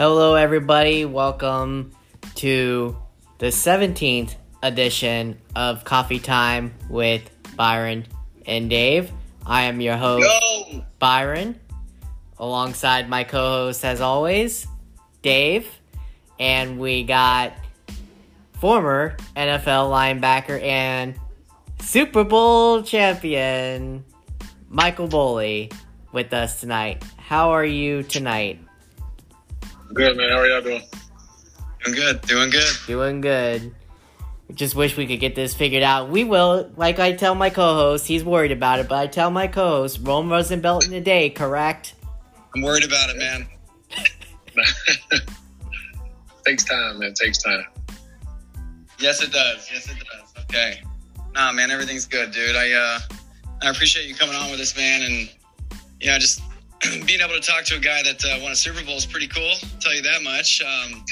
Hello, 0.00 0.34
everybody. 0.34 1.04
Welcome 1.04 1.92
to 2.36 2.96
the 3.36 3.48
17th 3.48 4.34
edition 4.62 5.36
of 5.54 5.84
Coffee 5.84 6.18
Time 6.18 6.72
with 6.88 7.28
Byron 7.54 8.06
and 8.46 8.70
Dave. 8.70 9.12
I 9.44 9.64
am 9.64 9.82
your 9.82 9.98
host, 9.98 10.26
Yo! 10.72 10.86
Byron, 10.98 11.60
alongside 12.38 13.10
my 13.10 13.24
co 13.24 13.40
host, 13.40 13.84
as 13.84 14.00
always, 14.00 14.66
Dave. 15.20 15.68
And 16.38 16.78
we 16.78 17.04
got 17.04 17.52
former 18.52 19.18
NFL 19.36 19.90
linebacker 19.90 20.62
and 20.62 21.14
Super 21.78 22.24
Bowl 22.24 22.82
champion, 22.82 24.02
Michael 24.70 25.08
Boley, 25.08 25.70
with 26.10 26.32
us 26.32 26.58
tonight. 26.58 27.04
How 27.18 27.50
are 27.50 27.66
you 27.66 28.02
tonight? 28.02 28.60
Good 29.92 30.16
man. 30.16 30.30
How 30.30 30.38
are 30.38 30.46
y'all 30.46 30.62
doing? 30.62 30.82
Doing 31.84 31.96
good, 31.96 32.20
doing 32.22 32.50
good. 32.50 32.76
Doing 32.86 33.20
good. 33.20 33.74
Just 34.54 34.74
wish 34.74 34.96
we 34.96 35.06
could 35.06 35.20
get 35.20 35.34
this 35.34 35.54
figured 35.54 35.82
out. 35.82 36.10
We 36.10 36.24
will. 36.24 36.70
Like 36.76 36.98
I 36.98 37.12
tell 37.12 37.34
my 37.34 37.50
co-host, 37.50 38.06
he's 38.06 38.24
worried 38.24 38.52
about 38.52 38.78
it, 38.78 38.88
but 38.88 38.98
I 38.98 39.06
tell 39.06 39.30
my 39.30 39.46
co-host, 39.46 40.00
Rome 40.02 40.28
Rosenbelt 40.28 40.86
in 40.86 40.92
a 40.92 41.00
day, 41.00 41.30
correct? 41.30 41.94
I'm 42.54 42.62
worried 42.62 42.84
about 42.84 43.10
it, 43.10 43.16
man. 43.16 43.46
takes 46.44 46.64
time, 46.64 46.98
man. 46.98 47.14
Takes 47.14 47.38
time. 47.38 47.64
Yes, 48.98 49.22
it 49.22 49.32
does. 49.32 49.68
Yes, 49.72 49.88
it 49.88 49.96
does. 49.98 50.44
Okay. 50.44 50.82
Nah, 51.34 51.52
man, 51.52 51.70
everything's 51.70 52.06
good, 52.06 52.32
dude. 52.32 52.56
I 52.56 52.72
uh, 52.72 52.98
I 53.62 53.70
appreciate 53.70 54.06
you 54.06 54.14
coming 54.14 54.36
on 54.36 54.50
with 54.50 54.60
us, 54.60 54.76
man, 54.76 55.02
and 55.02 55.30
you 56.00 56.10
know, 56.10 56.18
just 56.18 56.42
being 57.06 57.20
able 57.20 57.34
to 57.34 57.40
talk 57.40 57.64
to 57.64 57.76
a 57.76 57.78
guy 57.78 58.02
that 58.02 58.24
uh, 58.24 58.38
won 58.42 58.52
a 58.52 58.56
Super 58.56 58.84
Bowl 58.84 58.96
is 58.96 59.04
pretty 59.04 59.26
cool. 59.26 59.52
I'll 59.62 59.80
tell 59.80 59.94
you 59.94 60.02
that 60.02 60.22
much. 60.22 60.62
Um, 60.62 61.04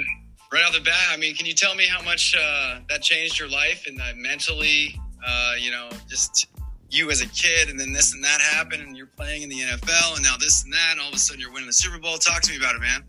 right 0.52 0.64
off 0.64 0.72
the 0.72 0.80
bat, 0.80 1.08
I 1.10 1.16
mean, 1.16 1.34
can 1.34 1.46
you 1.46 1.54
tell 1.54 1.74
me 1.74 1.86
how 1.86 2.02
much 2.02 2.36
uh, 2.38 2.78
that 2.88 3.02
changed 3.02 3.38
your 3.38 3.48
life 3.48 3.86
and 3.86 4.00
uh, 4.00 4.12
mentally? 4.16 4.98
Uh, 5.26 5.54
you 5.58 5.72
know, 5.72 5.88
just 6.08 6.46
you 6.90 7.10
as 7.10 7.22
a 7.22 7.28
kid, 7.28 7.68
and 7.68 7.78
then 7.78 7.92
this 7.92 8.14
and 8.14 8.22
that 8.22 8.40
happened, 8.40 8.82
and 8.82 8.96
you're 8.96 9.06
playing 9.08 9.42
in 9.42 9.48
the 9.48 9.60
NFL, 9.60 10.14
and 10.14 10.22
now 10.22 10.36
this 10.38 10.62
and 10.62 10.72
that, 10.72 10.92
and 10.92 11.00
all 11.00 11.08
of 11.08 11.14
a 11.14 11.18
sudden 11.18 11.40
you're 11.40 11.52
winning 11.52 11.66
the 11.66 11.72
Super 11.72 11.98
Bowl. 11.98 12.16
Talk 12.18 12.42
to 12.42 12.52
me 12.52 12.58
about 12.58 12.76
it, 12.76 12.80
man. 12.80 13.02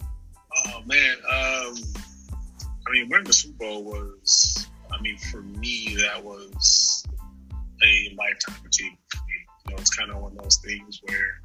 Oh 0.65 0.81
man. 0.85 1.17
Um, 1.17 1.75
I 2.87 2.91
mean, 2.91 3.09
winning 3.09 3.25
the 3.25 3.33
Super 3.33 3.57
Bowl 3.59 3.83
was. 3.83 4.67
I 4.91 5.01
mean, 5.01 5.17
for 5.31 5.41
me, 5.41 5.97
that 5.99 6.23
was 6.23 7.05
a 7.83 8.15
lifetime 8.17 8.65
achievement. 8.65 8.99
You 9.67 9.75
know, 9.75 9.81
it's 9.81 9.93
kind 9.93 10.09
of 10.09 10.21
one 10.21 10.31
of 10.31 10.37
those 10.37 10.57
things 10.57 11.01
where 11.03 11.41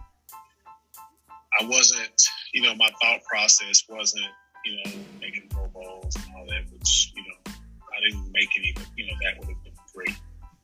I 1.61 1.65
wasn't. 1.67 2.23
You 2.53 2.63
know, 2.63 2.75
my 2.75 2.91
thought 3.01 3.21
process 3.25 3.85
wasn't. 3.89 4.27
You 4.65 4.77
know, 4.77 4.91
making 5.21 5.49
Pro 5.49 5.67
Bowls 5.69 6.15
and 6.15 6.25
all 6.37 6.47
that, 6.47 6.63
which 6.73 7.13
you 7.17 7.23
know, 7.23 7.53
I 7.53 8.01
didn't 8.09 8.31
make 8.33 8.49
any. 8.57 8.75
You 8.97 9.07
know, 9.07 9.13
that 9.23 9.39
would 9.41 9.49
have 9.49 9.65
been 9.65 9.73
great. 9.95 10.17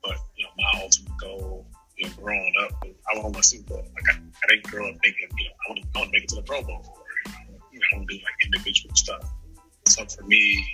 But 0.03 0.17
you 0.37 0.45
know, 0.45 0.51
my 0.57 0.81
ultimate 0.83 1.19
goal, 1.19 1.67
you 1.97 2.07
know, 2.07 2.13
growing 2.17 2.53
up, 2.63 2.73
I 2.85 3.19
want 3.19 3.35
my 3.35 3.41
Super 3.41 3.75
Bowl. 3.75 3.89
Like 3.95 4.17
I, 4.17 4.21
I 4.21 4.49
didn't 4.55 4.65
grow 4.71 4.89
up 4.89 4.95
thinking, 5.03 5.29
you 5.37 5.45
know, 5.45 5.51
I 5.51 5.71
want 5.73 5.83
to, 5.83 5.89
I 5.95 5.99
want 5.99 6.09
to 6.11 6.13
make 6.13 6.23
it 6.23 6.29
to 6.31 6.37
the 6.37 6.43
Pro 6.43 6.63
Bowl, 6.63 6.95
or 6.97 7.33
you 7.73 7.81
know, 7.81 7.87
I 7.93 7.97
want 7.97 8.09
to 8.09 8.17
do 8.19 8.23
like 8.25 8.35
individual 8.47 8.95
stuff. 8.95 9.29
So 9.87 10.05
for 10.07 10.23
me, 10.25 10.65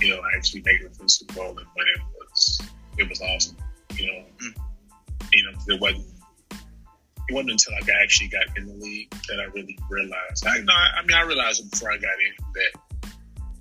you 0.00 0.08
know, 0.10 0.22
actually 0.36 0.62
making 0.64 0.86
it 0.86 0.94
to 0.94 1.02
the 1.02 1.08
Super 1.08 1.34
Bowl 1.34 1.48
and 1.50 1.66
winning 1.76 2.06
was 2.14 2.60
it 2.96 3.08
was 3.08 3.20
awesome. 3.20 3.56
You 3.94 4.06
know, 4.06 4.24
Mm. 4.40 4.54
you 5.34 5.44
know, 5.44 5.58
it 5.74 5.80
wasn't. 5.80 6.06
It 7.30 7.34
wasn't 7.34 7.52
until 7.52 7.74
I 7.74 7.80
got, 7.86 7.94
actually 8.02 8.26
got 8.26 8.58
in 8.58 8.66
the 8.66 8.74
league 8.74 9.08
that 9.28 9.38
I 9.38 9.44
really 9.54 9.78
realized. 9.88 10.44
I, 10.44 10.58
no, 10.58 10.72
I, 10.72 10.98
I 10.98 11.06
mean, 11.06 11.16
I 11.16 11.22
realized 11.22 11.64
it 11.64 11.70
before 11.70 11.92
I 11.92 11.96
got 11.96 12.10
in 12.18 12.44
that 12.54 13.12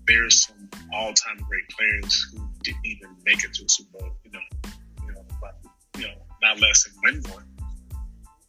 there's 0.07 0.47
some 0.47 0.67
all-time 0.91 1.37
great 1.47 1.69
players 1.69 2.33
who 2.33 2.49
didn't 2.63 2.83
even 2.83 3.15
make 3.27 3.43
it 3.43 3.53
to 3.53 3.65
a 3.65 3.69
Super 3.69 3.99
Bowl. 3.99 4.09
You 4.25 4.31
know, 4.31 4.39
you 5.05 5.13
know, 5.13 5.21
but, 5.39 5.55
you 5.97 6.07
know, 6.07 6.15
not 6.41 6.59
less 6.59 6.83
than 6.83 6.93
win 7.03 7.31
one. 7.31 7.43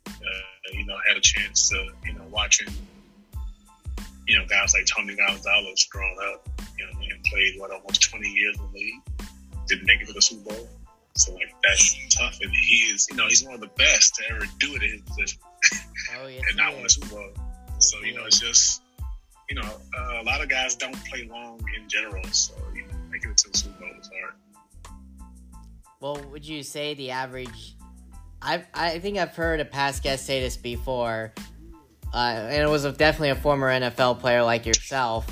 Uh, 0.06 0.72
you 0.72 0.86
know, 0.86 0.96
had 1.06 1.18
a 1.18 1.20
chance 1.20 1.68
to, 1.68 1.90
you 2.06 2.14
know, 2.14 2.24
watching, 2.30 2.72
you 4.26 4.38
know, 4.38 4.46
guys 4.46 4.72
like 4.72 4.86
Tony 4.86 5.16
Gonzalez 5.16 5.86
growing 5.92 6.16
up, 6.32 6.48
you 6.78 6.86
know, 6.86 6.92
and 6.98 7.22
played 7.24 7.58
what 7.58 7.70
almost 7.70 8.00
20 8.10 8.26
years 8.26 8.56
in 8.56 8.62
the 8.72 8.78
league, 8.78 8.94
didn't 9.66 9.84
make 9.84 10.00
it 10.00 10.06
to 10.06 10.14
the 10.14 10.22
Super 10.22 10.54
Bowl. 10.54 10.68
So 11.16 11.32
like 11.34 11.52
that's 11.62 12.16
tough, 12.16 12.38
and 12.40 12.50
he 12.50 12.76
is, 12.92 13.06
you 13.10 13.16
know, 13.16 13.26
he's 13.26 13.44
one 13.44 13.54
of 13.54 13.60
the 13.60 13.70
best 13.76 14.14
to 14.16 14.24
ever 14.34 14.46
do 14.58 14.74
it 14.76 14.82
in 14.82 14.90
his 14.90 15.02
position 15.02 15.38
Oh, 16.20 16.26
yes. 16.28 16.42
and 16.48 16.56
not 16.56 16.74
win 16.76 16.86
a. 16.86 16.88
Super 16.88 17.08
Bowl. 17.16 17.28
So 17.78 17.98
you 18.00 18.14
know, 18.14 18.24
it's 18.26 18.38
just, 18.40 18.82
you 19.48 19.56
know, 19.56 19.62
uh, 19.98 20.20
a 20.20 20.24
lot 20.24 20.40
of 20.40 20.48
guys 20.48 20.76
don't 20.76 20.94
play 21.06 21.28
long 21.30 21.60
in 21.76 21.88
general. 21.88 22.22
So 22.32 22.54
you 22.74 22.82
know, 22.82 22.94
making 23.10 23.30
it 23.32 23.36
to 23.38 23.50
the 23.50 23.58
Super 23.58 23.80
Bowl 23.80 23.88
is 24.00 24.08
hard. 24.20 24.34
Well, 26.00 26.16
would 26.30 26.46
you 26.46 26.62
say 26.62 26.94
the 26.94 27.10
average? 27.10 27.74
I 28.40 28.64
I 28.72 28.98
think 29.00 29.18
I've 29.18 29.34
heard 29.36 29.60
a 29.60 29.64
past 29.64 30.02
guest 30.02 30.24
say 30.24 30.40
this 30.40 30.56
before, 30.56 31.32
uh, 32.14 32.16
and 32.16 32.62
it 32.62 32.70
was 32.70 32.84
a, 32.84 32.92
definitely 32.92 33.30
a 33.30 33.34
former 33.36 33.68
NFL 33.68 34.20
player 34.20 34.42
like 34.42 34.64
yourself. 34.64 35.26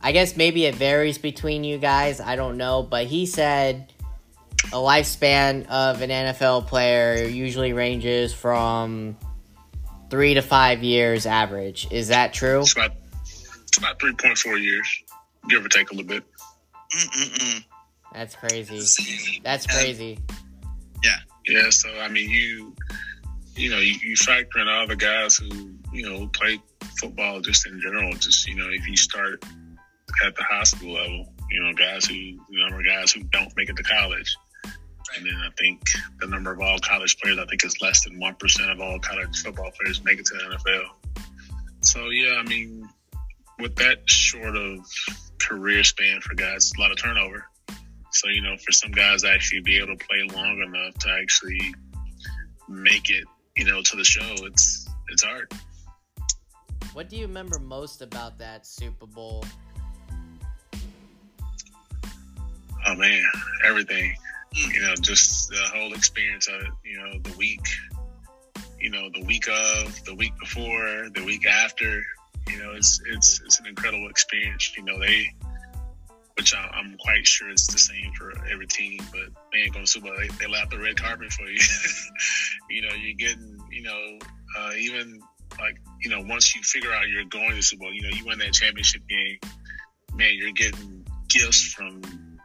I 0.00 0.12
guess 0.12 0.36
maybe 0.36 0.66
it 0.66 0.74
varies 0.74 1.16
between 1.18 1.64
you 1.64 1.78
guys. 1.78 2.20
I 2.20 2.36
don't 2.36 2.56
know, 2.58 2.82
but 2.82 3.06
he 3.06 3.24
said 3.26 3.92
a 4.72 4.76
lifespan 4.76 5.66
of 5.68 6.02
an 6.02 6.10
NFL 6.10 6.66
player 6.66 7.26
usually 7.26 7.72
ranges 7.72 8.32
from 8.34 9.16
three 10.10 10.34
to 10.34 10.42
five 10.42 10.82
years 10.82 11.26
average. 11.26 11.88
Is 11.90 12.08
that 12.08 12.32
true? 12.32 12.60
It's 12.60 12.72
about 12.72 12.92
it's 13.62 13.78
about 13.78 14.00
three 14.00 14.14
point 14.14 14.38
four 14.38 14.56
years, 14.56 14.86
give 15.48 15.64
or 15.64 15.68
take 15.68 15.90
a 15.90 15.94
little 15.94 16.08
bit. 16.08 16.24
Mm-mm-mm. 16.96 17.64
That's 18.12 18.36
crazy. 18.36 19.40
That's 19.42 19.66
crazy. 19.66 20.18
Yeah, 21.02 21.16
Yeah. 21.48 21.70
so 21.70 21.88
I 22.00 22.08
mean, 22.08 22.30
you 22.30 22.74
you 23.56 23.70
know, 23.70 23.78
you, 23.78 23.94
you 24.02 24.16
factor 24.16 24.58
in 24.60 24.68
all 24.68 24.86
the 24.86 24.96
guys 24.96 25.36
who 25.36 25.48
you 25.92 26.08
know 26.08 26.26
play 26.28 26.60
football 26.98 27.40
just 27.40 27.66
in 27.66 27.80
general. 27.80 28.12
Just 28.14 28.46
you 28.46 28.56
know, 28.56 28.68
if 28.70 28.86
you 28.86 28.96
start 28.96 29.44
at 30.24 30.34
the 30.36 30.42
high 30.44 30.62
school 30.64 30.94
level, 30.94 31.32
you 31.50 31.62
know, 31.62 31.72
guys 31.74 32.06
who 32.06 32.14
the 32.14 32.40
number 32.50 32.78
of 32.80 32.86
guys 32.86 33.12
who 33.12 33.22
don't 33.24 33.52
make 33.56 33.68
it 33.68 33.76
to 33.76 33.82
college, 33.82 34.34
and 35.16 35.26
then 35.26 35.34
I 35.34 35.50
think 35.58 35.80
the 36.20 36.26
number 36.26 36.52
of 36.52 36.60
all 36.60 36.78
college 36.78 37.18
players, 37.18 37.38
I 37.38 37.46
think 37.46 37.64
is 37.64 37.80
less 37.80 38.04
than 38.04 38.18
one 38.18 38.34
percent 38.34 38.70
of 38.70 38.80
all 38.80 38.98
college 38.98 39.42
football 39.42 39.70
players 39.80 40.02
make 40.04 40.18
it 40.18 40.26
to 40.26 40.34
the 40.34 40.56
NFL. 40.56 41.22
So 41.82 42.08
yeah, 42.10 42.34
I 42.34 42.42
mean, 42.48 42.88
with 43.58 43.76
that 43.76 44.08
short 44.08 44.56
of 44.56 44.78
career 45.40 45.84
span 45.84 46.20
for 46.20 46.34
guys, 46.34 46.72
a 46.76 46.80
lot 46.80 46.90
of 46.90 46.96
turnover. 46.98 47.44
So, 48.12 48.28
you 48.28 48.42
know, 48.42 48.56
for 48.64 48.72
some 48.72 48.92
guys 48.92 49.22
to 49.22 49.30
actually 49.30 49.60
be 49.60 49.76
able 49.78 49.96
to 49.96 50.06
play 50.06 50.22
long 50.34 50.60
enough 50.60 50.94
to 51.00 51.10
actually 51.20 51.74
make 52.68 53.10
it, 53.10 53.24
you 53.56 53.64
know, 53.64 53.82
to 53.82 53.96
the 53.96 54.04
show, 54.04 54.34
it's 54.44 54.88
it's 55.10 55.24
hard. 55.24 55.52
What 56.92 57.08
do 57.08 57.16
you 57.16 57.26
remember 57.26 57.58
most 57.58 58.02
about 58.02 58.38
that 58.38 58.66
Super 58.66 59.06
Bowl? 59.06 59.44
Oh 62.86 62.94
man, 62.94 63.24
everything. 63.66 64.14
You 64.54 64.82
know, 64.82 64.94
just 65.00 65.48
the 65.50 65.68
whole 65.74 65.92
experience 65.94 66.48
of 66.48 66.62
you 66.84 66.98
know, 66.98 67.18
the 67.22 67.36
week, 67.36 67.66
you 68.78 68.90
know, 68.90 69.08
the 69.12 69.24
week 69.24 69.48
of, 69.48 70.04
the 70.04 70.14
week 70.14 70.32
before, 70.38 71.08
the 71.14 71.24
week 71.24 71.46
after, 71.46 72.02
you 72.48 72.58
know, 72.62 72.72
it's 72.72 73.00
it's 73.06 73.40
it's 73.44 73.60
an 73.60 73.66
incredible 73.66 74.08
experience. 74.08 74.72
You 74.76 74.84
know, 74.84 74.98
they 74.98 75.26
which 76.36 76.54
I- 76.54 76.70
I'm 76.74 76.96
quite 76.98 77.26
sure 77.26 77.48
it's 77.48 77.66
the 77.66 77.78
same 77.78 78.12
for 78.18 78.32
every 78.50 78.66
team, 78.66 78.98
but 79.12 79.30
man, 79.52 79.68
going 79.70 79.84
to 79.84 79.90
Super 79.90 80.08
Bowl, 80.08 80.16
they, 80.18 80.28
they 80.28 80.58
out 80.58 80.70
the 80.70 80.78
red 80.78 80.96
carpet 81.00 81.32
for 81.32 81.46
you. 81.46 81.60
you 82.70 82.82
know, 82.82 82.94
you're 82.94 83.14
getting, 83.16 83.58
you 83.70 83.82
know, 83.82 84.18
uh, 84.58 84.72
even 84.76 85.20
like, 85.60 85.76
you 86.02 86.10
know, 86.10 86.20
once 86.22 86.54
you 86.54 86.62
figure 86.62 86.92
out 86.92 87.08
you're 87.08 87.24
going 87.24 87.54
to 87.54 87.62
Super 87.62 87.84
Bowl, 87.84 87.92
you 87.92 88.02
know, 88.02 88.08
you 88.08 88.24
win 88.26 88.38
that 88.40 88.52
championship 88.52 89.02
game, 89.08 89.38
man, 90.14 90.34
you're 90.34 90.52
getting 90.52 91.06
gifts 91.28 91.62
from 91.62 92.02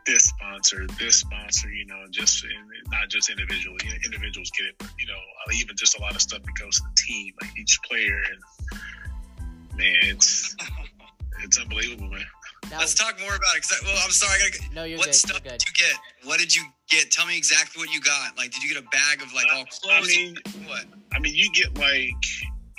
this 0.09 0.23
sponsor, 0.25 0.87
this 0.99 1.17
sponsor, 1.17 1.69
you 1.69 1.85
know, 1.85 2.03
just 2.09 2.43
and 2.43 2.91
not 2.91 3.09
just 3.09 3.29
individually. 3.29 3.79
Individuals 4.05 4.51
get 4.57 4.67
it, 4.67 4.75
but 4.79 4.89
you 4.99 5.05
know, 5.05 5.13
uh, 5.13 5.51
even 5.53 5.75
just 5.77 5.97
a 5.97 6.01
lot 6.01 6.15
of 6.15 6.21
stuff 6.21 6.41
that 6.41 6.55
goes 6.59 6.77
to 6.77 6.83
the 6.83 6.95
team, 6.95 7.33
like 7.41 7.51
each 7.57 7.79
player, 7.89 8.21
and 8.31 9.77
man, 9.77 9.95
it's 10.03 10.55
it's 11.43 11.59
unbelievable, 11.59 12.09
man. 12.09 12.25
Now, 12.71 12.79
Let's 12.79 12.93
talk 12.93 13.19
more 13.19 13.29
about 13.29 13.55
it. 13.55 13.61
Cause 13.61 13.79
I, 13.81 13.85
well, 13.85 14.01
I'm 14.03 14.11
sorry. 14.11 14.39
I 14.45 14.49
gotta, 14.49 14.75
no, 14.75 14.83
you're 14.83 14.97
what 14.97 15.07
good. 15.07 15.15
stuff 15.15 15.41
You're 15.43 15.53
good. 15.53 15.59
did 15.59 15.67
you 15.67 15.85
get? 15.87 16.27
What 16.27 16.39
did 16.39 16.55
you 16.55 16.63
get? 16.89 17.11
Tell 17.11 17.25
me 17.25 17.37
exactly 17.37 17.79
what 17.79 17.93
you 17.93 18.01
got. 18.01 18.37
Like, 18.37 18.51
did 18.51 18.63
you 18.63 18.73
get 18.73 18.83
a 18.83 18.87
bag 18.89 19.21
of 19.21 19.33
like 19.33 19.45
uh, 19.53 19.57
all 19.59 19.65
clothes? 19.65 19.83
I 19.91 19.97
clothes? 19.99 20.15
mean, 20.17 20.37
what? 20.67 20.85
I 21.13 21.19
mean, 21.19 21.35
you 21.35 21.51
get 21.51 21.77
like, 21.77 22.25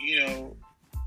you 0.01 0.21
know, 0.27 0.57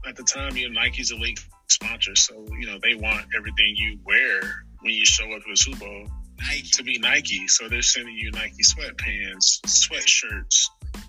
at 0.07 0.15
the 0.15 0.23
time, 0.23 0.55
you 0.55 0.69
know, 0.69 0.81
Nike's 0.81 1.11
a 1.11 1.15
league 1.15 1.39
sponsor, 1.67 2.15
so 2.15 2.45
you 2.59 2.65
know 2.65 2.77
they 2.81 2.95
want 2.95 3.25
everything 3.35 3.75
you 3.75 3.99
wear 4.05 4.65
when 4.83 4.93
you 4.93 5.05
show 5.05 5.31
up 5.33 5.43
to 5.43 5.49
the 5.49 5.57
Super 5.57 5.79
Bowl 5.79 6.07
Nike. 6.39 6.69
to 6.73 6.83
be 6.83 6.99
Nike. 6.99 7.47
So 7.47 7.67
they're 7.67 7.81
sending 7.81 8.15
you 8.15 8.31
Nike 8.31 8.63
sweatpants, 8.63 9.61
sweatshirts, 9.65 10.65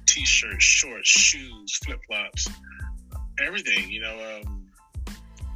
t-shirts, 0.06 0.64
shorts, 0.64 1.08
shoes, 1.08 1.78
flip 1.84 2.00
flops, 2.06 2.48
everything. 3.44 3.90
You 3.90 4.02
know, 4.02 4.40
um, 4.46 4.66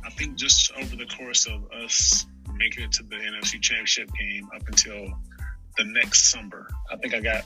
I 0.05 0.11
think 0.11 0.37
just 0.37 0.73
over 0.73 0.97
the 0.97 1.07
course 1.07 1.47
of 1.47 1.71
us 1.73 2.27
making 2.55 2.85
it 2.85 2.93
to 2.93 3.03
the 3.05 3.17
NFC 3.17 3.61
Championship 3.61 4.11
game 4.19 4.49
up 4.55 4.67
until 4.67 5.07
the 5.77 5.85
next 5.85 6.31
summer, 6.31 6.69
I 6.91 6.97
think 6.97 7.15
I 7.15 7.21
got 7.21 7.45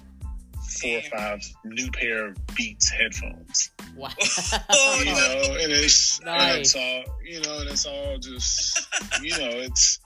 four 0.81 0.99
or 0.99 1.03
five 1.03 1.41
new 1.65 1.91
pair 1.91 2.29
of 2.29 2.37
Beats 2.55 2.89
headphones. 2.91 3.71
Wow. 3.97 4.11
You 4.99 5.07
know, 5.07 5.57
and 5.61 5.73
it's 5.73 6.21
and 6.25 6.61
it's 6.61 6.77
all 6.77 7.05
you 7.25 7.41
know, 7.41 7.59
and 7.61 7.71
it's 7.71 7.85
all 7.85 8.19
just 8.19 8.87
you 9.23 9.37
know, 9.37 9.51
it's. 9.51 9.99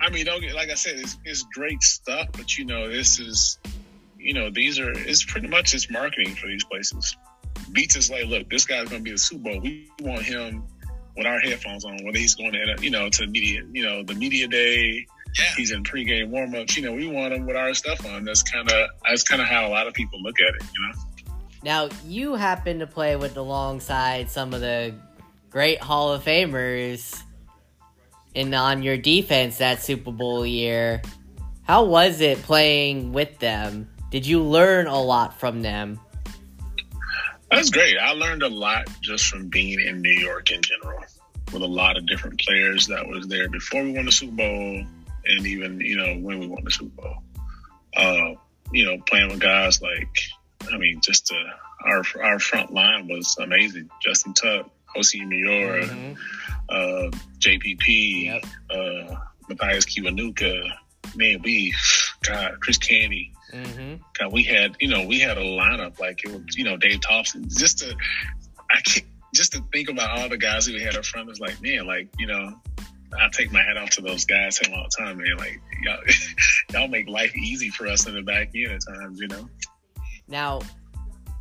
I 0.00 0.10
mean, 0.10 0.24
don't 0.26 0.40
get 0.40 0.54
like 0.54 0.70
I 0.70 0.74
said, 0.74 0.96
it's 0.98 1.18
it's 1.24 1.42
great 1.54 1.82
stuff, 1.82 2.28
but 2.32 2.56
you 2.58 2.64
know, 2.64 2.88
this 2.88 3.18
is, 3.18 3.58
you 4.18 4.32
know, 4.34 4.50
these 4.50 4.78
are 4.78 4.90
it's 4.92 5.24
pretty 5.24 5.48
much 5.48 5.74
it's 5.74 5.90
marketing 5.90 6.34
for 6.34 6.46
these 6.46 6.64
places. 6.64 7.16
Beats 7.72 7.96
is 7.96 8.10
like, 8.10 8.26
look, 8.26 8.48
this 8.50 8.64
guy's 8.66 8.88
gonna 8.88 9.02
be 9.02 9.12
the 9.12 9.18
Super 9.18 9.44
Bowl. 9.50 9.60
We 9.60 9.90
want 10.02 10.22
him 10.22 10.64
with 11.16 11.26
our 11.26 11.38
headphones 11.40 11.84
on, 11.84 11.96
whether 12.04 12.18
he's 12.18 12.34
going 12.34 12.52
to, 12.52 12.76
you 12.82 12.90
know, 12.90 13.08
to 13.08 13.20
the 13.20 13.26
media, 13.28 13.62
you 13.72 13.84
know, 13.84 14.02
the 14.02 14.14
media 14.14 14.48
day, 14.48 15.06
Yeah. 15.38 15.44
he's 15.56 15.70
in 15.70 15.84
pregame 15.84 16.30
warmups. 16.30 16.76
You 16.76 16.82
know, 16.82 16.92
we 16.92 17.06
want 17.06 17.32
him 17.32 17.46
with 17.46 17.56
our 17.56 17.72
stuff 17.72 18.04
on. 18.06 18.24
That's 18.24 18.42
kind 18.42 18.68
of 18.70 18.90
that's 19.08 19.22
kind 19.22 19.40
of 19.40 19.46
how 19.48 19.66
a 19.66 19.70
lot 19.70 19.86
of 19.86 19.94
people 19.94 20.20
look 20.22 20.36
at 20.40 20.54
it. 20.56 20.62
You 20.74 20.88
know. 20.88 21.34
Now, 21.62 21.88
you 22.06 22.34
happen 22.34 22.80
to 22.80 22.86
play 22.86 23.16
with 23.16 23.36
alongside 23.36 24.28
some 24.28 24.52
of 24.52 24.60
the 24.60 24.92
great 25.50 25.80
Hall 25.80 26.12
of 26.12 26.24
Famers 26.24 27.22
in 28.34 28.52
on 28.54 28.82
your 28.82 28.96
defense 28.96 29.58
that 29.58 29.82
Super 29.82 30.12
Bowl 30.12 30.44
year. 30.44 31.02
How 31.62 31.84
was 31.84 32.20
it 32.20 32.42
playing 32.42 33.12
with 33.12 33.38
them? 33.38 33.88
Did 34.10 34.26
you 34.26 34.42
learn 34.42 34.86
a 34.86 35.00
lot 35.00 35.38
from 35.40 35.62
them? 35.62 35.98
That's 37.50 37.70
great. 37.70 37.96
I 37.98 38.12
learned 38.12 38.42
a 38.42 38.48
lot 38.48 38.88
just 39.00 39.26
from 39.26 39.48
being 39.48 39.80
in 39.80 40.02
New 40.02 40.18
York 40.20 40.50
in 40.50 40.60
general, 40.62 41.00
with 41.52 41.62
a 41.62 41.66
lot 41.66 41.96
of 41.96 42.06
different 42.06 42.40
players 42.40 42.86
that 42.88 43.06
was 43.06 43.26
there 43.28 43.48
before 43.48 43.82
we 43.82 43.92
won 43.92 44.06
the 44.06 44.12
Super 44.12 44.34
Bowl, 44.36 44.84
and 45.26 45.46
even 45.46 45.80
you 45.80 45.96
know 45.96 46.14
when 46.14 46.40
we 46.40 46.46
won 46.48 46.64
the 46.64 46.70
Super 46.70 47.02
Bowl. 47.02 47.16
Uh, 47.96 48.34
you 48.72 48.84
know, 48.84 48.98
playing 49.06 49.28
with 49.28 49.38
guys 49.40 49.80
like, 49.80 50.08
I 50.72 50.78
mean, 50.78 51.00
just 51.00 51.32
uh, 51.32 51.88
our 51.88 52.02
our 52.22 52.38
front 52.40 52.72
line 52.72 53.06
was 53.06 53.36
amazing. 53.38 53.88
Justin 54.02 54.34
Tuck, 54.34 54.68
Osi 54.96 55.20
Umenyiora, 55.22 55.84
Mhm. 55.84 56.16
Uh, 56.68 57.10
JPP, 57.38 58.24
Yep. 58.24 58.44
uh, 58.70 59.16
Mathias 59.48 59.84
Kiwanuka. 59.86 60.70
Man, 61.16 61.40
we, 61.42 61.72
God, 62.22 62.58
Chris 62.60 62.78
Canty. 62.78 63.32
Mhm. 63.52 64.00
God, 64.18 64.32
we 64.32 64.42
had, 64.42 64.74
you 64.80 64.88
know, 64.88 65.04
we 65.06 65.20
had 65.20 65.36
a 65.38 65.42
lineup 65.42 66.00
like 66.00 66.24
it 66.24 66.30
was, 66.32 66.56
you 66.56 66.64
know, 66.64 66.76
Dave 66.76 67.00
Tollefson. 67.00 67.54
Just 67.56 67.78
to, 67.78 67.94
I 68.70 68.80
can't, 68.80 69.06
just 69.34 69.52
to 69.52 69.62
think 69.72 69.88
about 69.90 70.18
all 70.18 70.28
the 70.28 70.38
guys 70.38 70.66
who 70.66 70.72
we 70.74 70.82
had 70.82 70.96
up 70.96 71.04
front 71.04 71.30
is 71.30 71.38
like, 71.40 71.60
man, 71.62 71.86
like, 71.86 72.08
you 72.18 72.26
know, 72.26 72.58
I 73.16 73.28
take 73.32 73.52
my 73.52 73.62
hat 73.62 73.76
off 73.76 73.90
to 73.90 74.00
those 74.00 74.24
guys 74.24 74.58
all 74.72 74.82
the 74.84 74.90
time, 75.04 75.18
man. 75.18 75.36
Like, 75.36 75.60
y'all, 75.84 75.98
y'all 76.72 76.88
make 76.88 77.08
life 77.08 77.36
easy 77.36 77.68
for 77.70 77.86
us 77.86 78.06
in 78.06 78.14
the 78.14 78.22
back 78.22 78.50
end 78.56 78.72
at 78.72 78.80
times, 78.92 79.20
you 79.20 79.28
know. 79.28 79.48
Now, 80.26 80.62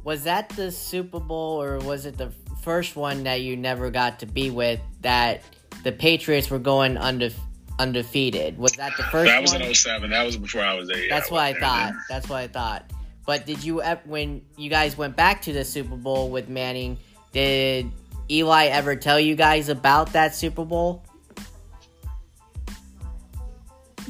was 0.04 0.24
that 0.26 0.50
the 0.50 0.70
Super 0.72 1.20
Bowl 1.20 1.62
or 1.62 1.80
was 1.80 2.06
it 2.06 2.18
the 2.18 2.32
first 2.64 2.96
one 2.96 3.24
that 3.24 3.42
you 3.42 3.58
never 3.58 3.92
got 3.92 4.20
to 4.20 4.26
be 4.26 4.50
with 4.50 4.80
that 5.02 5.44
the 5.84 5.92
Patriots 5.92 6.50
were 6.50 6.60
going 6.60 6.98
unde- 6.98 7.36
undefeated? 7.80 8.58
Was 8.58 8.74
that 8.74 8.96
the 8.98 9.04
first 9.04 9.30
That 9.30 9.42
was 9.42 9.54
one? 9.54 9.62
in 9.62 9.74
07. 9.74 10.10
That 10.12 10.26
was 10.26 10.38
before 10.38 10.62
I 10.62 10.74
was 10.76 10.88
there. 10.88 10.98
Yeah, 11.04 11.16
That's 11.16 11.30
what 11.30 11.42
I 11.42 11.52
there 11.52 11.62
thought. 11.62 11.94
That's 12.10 12.30
what 12.30 12.38
I 12.38 12.48
thought. 12.48 12.90
But 13.26 13.46
did 13.46 13.64
you 13.64 13.82
when 14.06 14.42
you 14.58 14.70
guys 14.70 14.98
went 14.98 15.16
back 15.16 15.42
to 15.44 15.54
the 15.54 15.64
Super 15.64 15.96
Bowl 15.96 16.30
with 16.30 16.50
Manning? 16.50 16.98
Did 17.32 17.92
Eli 18.30 18.66
ever 18.66 18.96
tell 18.96 19.20
you 19.20 19.36
guys 19.36 19.70
about 19.70 20.14
that 20.14 20.36
Super 20.36 20.66
Bowl? 20.66 21.04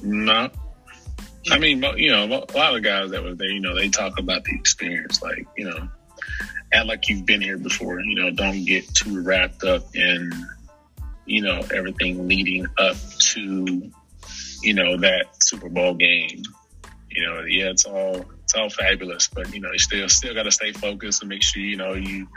No. 0.02 0.50
I 1.52 1.60
mean, 1.60 1.84
you 1.98 2.10
know, 2.10 2.24
a 2.26 2.58
lot 2.58 2.76
of 2.76 2.84
guys 2.84 3.12
that 3.12 3.24
were 3.24 3.34
there, 3.36 3.50
you 3.50 3.60
know, 3.60 3.76
they 3.76 3.90
talk 3.90 4.18
about 4.18 4.44
the 4.46 4.56
experience, 4.56 5.22
like, 5.22 5.46
you 5.58 5.66
know, 5.66 5.90
act 6.74 6.88
like 6.88 7.10
you've 7.10 7.26
been 7.26 7.42
here 7.42 7.58
before. 7.58 8.00
You 8.02 8.16
know, 8.16 8.32
don't 8.32 8.66
get 8.66 8.94
too 8.94 9.22
wrapped 9.22 9.64
up 9.64 9.84
in, 9.96 10.32
you 11.26 11.42
know, 11.42 11.62
everything 11.74 12.28
leading 12.28 12.66
up 12.78 12.98
to, 13.20 13.92
you 14.62 14.74
know, 14.74 14.98
that 14.98 15.26
Super 15.42 15.70
Bowl 15.70 15.94
game. 15.94 16.44
You 17.10 17.28
know, 17.28 17.44
yeah, 17.48 17.70
it's 17.70 17.86
all 17.86 18.26
it's 18.44 18.56
all 18.56 18.70
fabulous, 18.70 19.28
but 19.28 19.54
you 19.54 19.62
know, 19.62 19.72
you 19.72 19.78
still 19.78 20.10
still 20.10 20.34
got 20.34 20.44
to 20.44 20.52
stay 20.52 20.72
focused 20.74 21.22
and 21.22 21.30
make 21.30 21.44
sure 21.44 21.62
you 21.62 21.78
know 21.78 21.94
you 21.94 22.28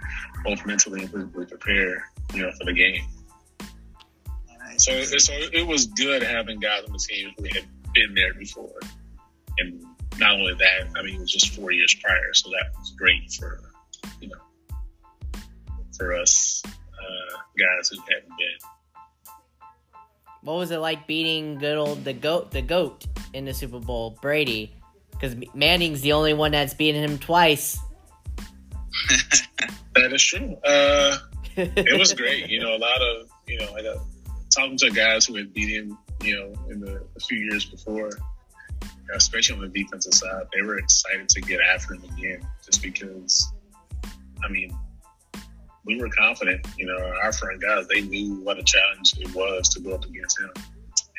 both 0.45 0.65
mentally 0.67 1.03
and 1.03 1.11
physically 1.11 1.47
prepare, 1.47 2.11
you 2.35 2.43
know, 2.43 2.51
for 2.59 2.67
the 2.67 2.75
game. 2.75 3.03
So, 4.79 5.03
so 5.05 5.33
it 5.33 5.67
was 5.67 5.87
good 5.87 6.23
having 6.23 6.61
guys 6.61 6.83
on 6.85 6.93
the 6.93 6.99
team 6.99 7.31
who 7.39 7.45
had 7.45 7.65
been 7.95 8.15
there 8.15 8.35
before, 8.35 8.79
and 9.59 9.83
not 10.19 10.33
only 10.33 10.53
that, 10.53 10.89
I 10.95 11.03
mean, 11.03 11.17
it 11.17 11.21
was 11.21 11.33
just 11.33 11.55
four 11.55 11.73
years 11.73 11.95
prior, 11.95 12.35
so 12.35 12.51
that 12.51 12.79
was 12.79 12.91
great 12.91 13.33
for 13.33 13.61
you 14.21 14.29
know 14.29 15.41
for 15.97 16.15
us 16.15 16.63
uh, 16.67 17.37
guys 17.59 17.89
who 17.89 17.99
hadn't 18.01 18.29
been. 18.29 18.59
What 20.43 20.59
was 20.59 20.71
it 20.71 20.79
like 20.79 21.07
beating 21.07 21.59
good 21.59 21.77
old 21.77 22.05
the 22.05 22.13
goat 22.13 22.51
the 22.51 22.63
goat 22.63 23.07
in 23.33 23.45
the 23.45 23.55
Super 23.55 23.81
Bowl, 23.81 24.17
Brady? 24.21 24.75
Because 25.11 25.35
Manning's 25.55 26.03
the 26.03 26.13
only 26.13 26.35
one 26.35 26.53
that's 26.53 26.75
beaten 26.75 27.03
him 27.03 27.19
twice. 27.19 27.79
That 29.97 30.13
is 30.13 30.23
true. 30.23 30.57
Uh, 30.63 31.17
it 31.57 31.99
was 31.99 32.13
great. 32.13 32.51
You 32.51 32.61
know, 32.61 32.77
a 32.77 32.79
lot 32.79 33.01
of 33.01 33.31
you 33.49 33.59
know, 33.59 33.75
talking 34.55 34.77
to 34.79 34.91
guys 34.91 35.25
who 35.25 35.37
had 35.37 35.55
beat 35.55 35.71
him, 35.71 35.97
you 36.23 36.37
know, 36.37 36.53
in 36.71 36.81
the 36.81 37.03
a 37.17 37.21
few 37.21 37.39
years 37.39 37.65
before, 37.65 38.11
especially 39.15 39.57
on 39.57 39.63
the 39.63 39.69
defensive 39.69 40.13
side. 40.13 40.47
They 40.55 40.61
were 40.63 40.79
excited 40.79 41.31
to 41.31 41.41
get 41.41 41.61
after 41.61 41.95
him 41.95 42.05
again, 42.05 42.47
just 42.65 42.83
because. 42.83 43.51
I 44.45 44.49
mean, 44.49 44.77
we 45.85 46.01
were 46.01 46.09
confident. 46.09 46.67
You 46.79 46.87
know, 46.87 46.99
our 47.23 47.33
front 47.33 47.61
guys 47.61 47.87
they 47.89 48.03
knew 48.03 48.41
what 48.41 48.59
a 48.59 48.63
challenge 48.63 49.15
it 49.19 49.35
was 49.35 49.69
to 49.71 49.81
go 49.81 49.95
up 49.95 50.05
against 50.05 50.41
him, 50.41 50.51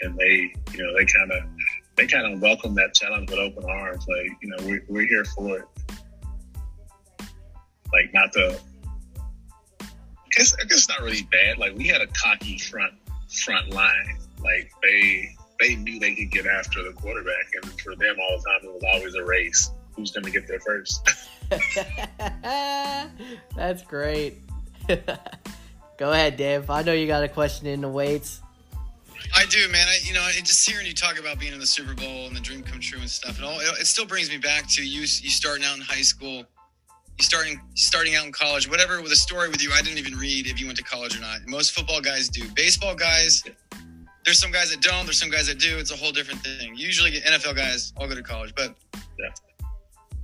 and 0.02 0.18
they, 0.18 0.54
you 0.74 0.84
know, 0.84 0.94
they 0.98 1.06
kind 1.06 1.32
of 1.32 1.44
they 1.96 2.08
kind 2.08 2.34
of 2.34 2.42
welcomed 2.42 2.78
that 2.78 2.94
challenge 2.94 3.30
with 3.30 3.40
open 3.40 3.64
arms. 3.66 4.06
Like, 4.08 4.32
you 4.42 4.50
know, 4.50 4.58
we're 4.62 4.84
we're 4.88 5.08
here 5.08 5.26
for 5.26 5.60
it. 5.60 5.66
Like, 7.94 8.14
not 8.14 8.34
the 8.34 8.60
I 9.82 10.30
guess, 10.36 10.54
I 10.62 10.66
guess 10.66 10.78
it's 10.78 10.90
not 10.90 11.02
really 11.02 11.28
bad. 11.32 11.58
Like 11.58 11.76
we 11.76 11.88
had 11.88 12.02
a 12.02 12.08
cocky 12.08 12.60
front 12.60 12.94
front 13.44 13.72
line. 13.72 14.18
Like 14.44 14.72
they 14.84 15.30
they 15.60 15.76
knew 15.76 16.00
they 16.00 16.14
could 16.14 16.30
get 16.30 16.46
after 16.46 16.84
the 16.84 16.94
quarterback, 16.94 17.48
and 17.62 17.82
for 17.82 17.96
them 17.96 18.16
all 18.20 18.38
the 18.38 18.44
time 18.50 18.70
it 18.70 18.74
was 18.74 18.84
always 18.94 19.16
a 19.16 19.24
race. 19.24 19.72
Who's 19.98 20.12
going 20.12 20.24
to 20.24 20.32
get 20.32 20.48
there 20.48 20.60
first? 20.60 21.06
That's 23.56 23.84
great. 23.84 24.38
Go 25.98 26.12
ahead, 26.12 26.38
Dave. 26.38 26.70
I 26.70 26.84
know 26.84 26.94
you 26.94 27.08
got 27.08 27.24
a 27.24 27.28
question 27.28 27.68
in 27.68 27.82
the 27.82 27.90
weights. 27.90 28.42
I 29.36 29.46
do, 29.48 29.68
man. 29.70 29.88
I, 29.88 29.98
you 30.04 30.14
know, 30.14 30.26
and 30.36 30.46
just 30.46 30.70
hearing 30.70 30.86
you 30.86 30.94
talk 30.94 31.20
about 31.20 31.40
being 31.40 31.54
in 31.54 31.60
the 31.60 31.66
Super 31.66 31.96
Bowl 31.96 32.28
and 32.28 32.36
the 32.36 32.40
dream 32.40 32.62
come 32.62 32.80
true 32.80 33.00
and 33.00 33.10
stuff, 33.10 33.40
it 33.40 33.44
all 33.44 33.60
it, 33.60 33.68
it 33.80 33.88
still 33.88 34.06
brings 34.06 34.30
me 34.30 34.38
back 34.38 34.70
to 34.70 34.86
you. 34.86 35.02
You 35.02 35.08
starting 35.08 35.66
out 35.66 35.76
in 35.76 35.82
high 35.82 36.02
school, 36.02 36.46
you 37.18 37.24
starting 37.24 37.60
starting 37.74 38.16
out 38.16 38.26
in 38.26 38.32
college, 38.32 38.70
whatever. 38.70 39.02
With 39.02 39.12
a 39.12 39.18
story 39.18 39.50
with 39.50 39.62
you, 39.62 39.72
I 39.74 39.82
didn't 39.82 39.98
even 39.98 40.16
read 40.16 40.48
if 40.48 40.60
you 40.60 40.68
went 40.68 40.78
to 40.78 40.84
college 40.84 41.18
or 41.18 41.22
not. 41.22 41.40
Most 41.48 41.72
football 41.72 42.00
guys 42.00 42.30
do. 42.30 42.48
Baseball 42.56 42.96
guys, 42.96 43.44
there's 44.24 44.40
some 44.40 44.52
guys 44.52 44.70
that 44.70 44.82
don't. 44.82 45.06
There's 45.06 45.20
some 45.20 45.32
guys 45.32 45.48
that 45.48 45.60
do. 45.60 45.78
It's 45.78 45.92
a 45.92 45.98
whole 45.98 46.12
different 46.12 46.42
thing. 46.42 46.76
Usually, 46.76 47.12
NFL 47.12 47.56
guys 47.56 47.94
all 47.98 48.08
go 48.08 48.16
to 48.16 48.24
college, 48.24 48.54
but. 48.56 48.76
Yeah. 49.20 49.30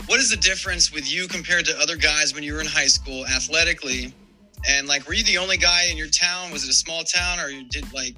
What 0.08 0.20
is 0.20 0.30
the 0.30 0.38
difference 0.38 0.92
with 0.92 1.12
you 1.12 1.28
compared 1.28 1.66
to 1.66 1.80
other 1.80 1.96
guys 1.96 2.34
when 2.34 2.44
you 2.44 2.54
were 2.54 2.62
in 2.62 2.68
high 2.68 2.88
school 2.88 3.26
athletically? 3.26 4.14
And 4.68 4.88
like, 4.88 5.08
were 5.08 5.14
you 5.14 5.24
the 5.24 5.38
only 5.38 5.58
guy 5.58 5.86
in 5.90 5.98
your 5.98 6.08
town? 6.10 6.52
Was 6.52 6.64
it 6.64 6.70
a 6.70 6.74
small 6.74 7.04
town, 7.04 7.40
or 7.40 7.50
you 7.50 7.66
did 7.70 7.92
like, 7.94 8.16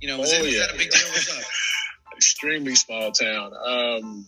you 0.00 0.08
know, 0.08 0.18
was, 0.18 0.32
Oh, 0.32 0.36
it, 0.36 0.42
was 0.42 0.54
yeah, 0.54 0.60
that 0.66 0.74
a 0.74 0.78
big 0.78 0.88
yeah. 0.92 0.98
deal? 0.98 1.08
What's 1.10 1.38
up? 1.38 1.44
Extremely 2.16 2.74
small 2.74 3.12
town. 3.12 3.52
Um, 3.64 4.26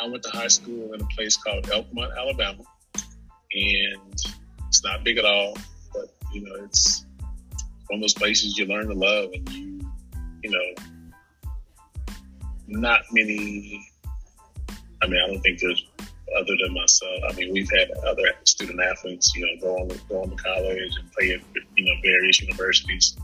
I 0.00 0.06
went 0.08 0.22
to 0.24 0.30
high 0.30 0.48
school 0.48 0.92
in 0.92 1.00
a 1.00 1.06
place 1.06 1.36
called 1.36 1.64
Elkmont, 1.64 2.16
Alabama, 2.16 2.62
and 3.54 4.14
it's 4.66 4.84
not 4.84 5.04
big 5.04 5.18
at 5.18 5.24
all. 5.24 5.56
But 5.92 6.14
you 6.32 6.42
know, 6.42 6.64
it's 6.64 7.06
one 7.88 7.98
of 7.98 8.00
those 8.00 8.14
places 8.14 8.58
you 8.58 8.66
learn 8.66 8.88
to 8.88 8.94
love, 8.94 9.30
and 9.32 9.48
you, 9.52 9.80
you 10.42 10.50
know, 10.50 10.84
not 12.66 13.02
many. 13.12 13.86
I 15.02 15.06
mean, 15.06 15.20
I 15.22 15.26
don't 15.26 15.40
think 15.40 15.58
there's 15.60 15.84
other 16.36 16.54
than 16.62 16.74
myself. 16.74 17.20
I 17.28 17.32
mean, 17.34 17.52
we've 17.52 17.70
had 17.70 17.90
other 18.06 18.22
student 18.44 18.80
athletes, 18.80 19.34
you 19.34 19.44
know, 19.44 19.60
go 19.60 19.76
on 19.76 19.88
go 20.08 20.22
on 20.22 20.30
to 20.30 20.36
college 20.36 20.96
and 20.98 21.12
play 21.12 21.32
at 21.32 21.40
you 21.76 21.84
know 21.84 21.94
various 22.02 22.40
universities. 22.40 23.16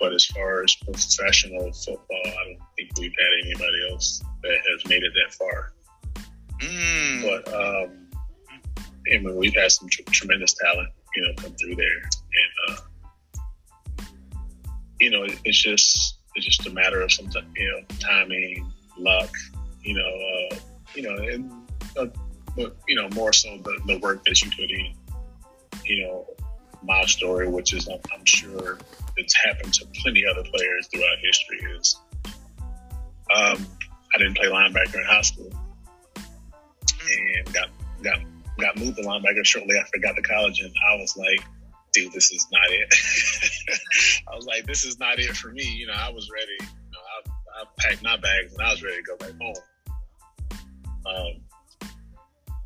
But 0.00 0.12
as 0.12 0.26
far 0.26 0.62
as 0.62 0.74
professional 0.74 1.72
football, 1.72 2.22
I 2.26 2.44
don't 2.48 2.58
think 2.76 2.90
we've 2.98 3.14
had 3.18 3.46
anybody 3.46 3.88
else 3.90 4.22
that 4.42 4.58
has 4.70 4.88
made 4.88 5.02
it 5.02 5.12
that 5.14 5.34
far. 5.34 5.72
Mm. 6.60 7.22
But 7.22 7.54
um, 7.54 8.08
I 9.12 9.18
mean, 9.18 9.36
we've 9.36 9.54
had 9.54 9.70
some 9.70 9.88
tr- 9.88 10.02
tremendous 10.10 10.54
talent, 10.54 10.88
you 11.14 11.22
know, 11.22 11.34
come 11.36 11.54
through 11.54 11.76
there, 11.76 12.02
and 12.02 12.78
uh, 12.78 14.04
you 15.00 15.10
know, 15.10 15.24
it's 15.44 15.62
just 15.62 16.18
it's 16.34 16.46
just 16.46 16.66
a 16.66 16.70
matter 16.70 17.00
of 17.00 17.12
some 17.12 17.28
you 17.56 17.70
know 17.70 17.96
timing, 17.98 18.72
luck, 18.98 19.30
you 19.82 19.94
know, 19.94 20.52
uh, 20.52 20.56
you 20.94 21.02
know, 21.02 21.14
and 21.22 21.63
but 21.94 22.76
you 22.88 22.94
know 22.94 23.08
more 23.14 23.32
so 23.32 23.56
the, 23.58 23.80
the 23.86 23.98
work 23.98 24.24
that 24.24 24.42
you 24.42 24.50
put 24.50 24.70
in. 24.70 24.94
You 25.84 26.02
know, 26.02 26.26
my 26.82 27.04
story, 27.04 27.48
which 27.48 27.72
is 27.74 27.88
I'm, 27.88 27.98
I'm 28.12 28.24
sure 28.24 28.78
it's 29.16 29.34
happened 29.34 29.74
to 29.74 29.86
plenty 30.02 30.24
other 30.26 30.42
players 30.42 30.88
throughout 30.88 31.16
history, 31.22 31.58
is 31.76 32.00
um, 33.36 33.66
I 34.14 34.18
didn't 34.18 34.36
play 34.36 34.46
linebacker 34.46 34.96
in 34.96 35.04
high 35.04 35.22
school 35.22 35.50
and 36.16 37.52
got 37.52 37.68
got 38.02 38.18
got 38.58 38.76
moved 38.76 38.96
to 38.96 39.02
linebacker 39.02 39.44
shortly 39.44 39.76
after 39.78 39.98
I 39.98 40.00
got 40.00 40.16
to 40.16 40.22
college, 40.22 40.60
and 40.60 40.72
I 40.90 40.96
was 40.96 41.16
like, 41.16 41.44
dude, 41.92 42.12
this 42.12 42.32
is 42.32 42.46
not 42.52 42.62
it. 42.68 42.94
I 44.32 44.36
was 44.36 44.46
like, 44.46 44.66
this 44.66 44.84
is 44.84 44.98
not 44.98 45.18
it 45.18 45.36
for 45.36 45.52
me. 45.52 45.64
You 45.64 45.86
know, 45.86 45.94
I 45.96 46.10
was 46.10 46.30
ready. 46.30 46.56
You 46.60 46.66
know, 46.92 47.00
I, 47.16 47.62
I 47.62 47.64
packed 47.78 48.02
my 48.02 48.16
bags 48.16 48.52
and 48.52 48.62
I 48.62 48.70
was 48.70 48.82
ready 48.82 48.96
to 48.96 49.02
go 49.02 49.16
back 49.16 49.32
home. 49.40 49.54
Um, 51.06 51.43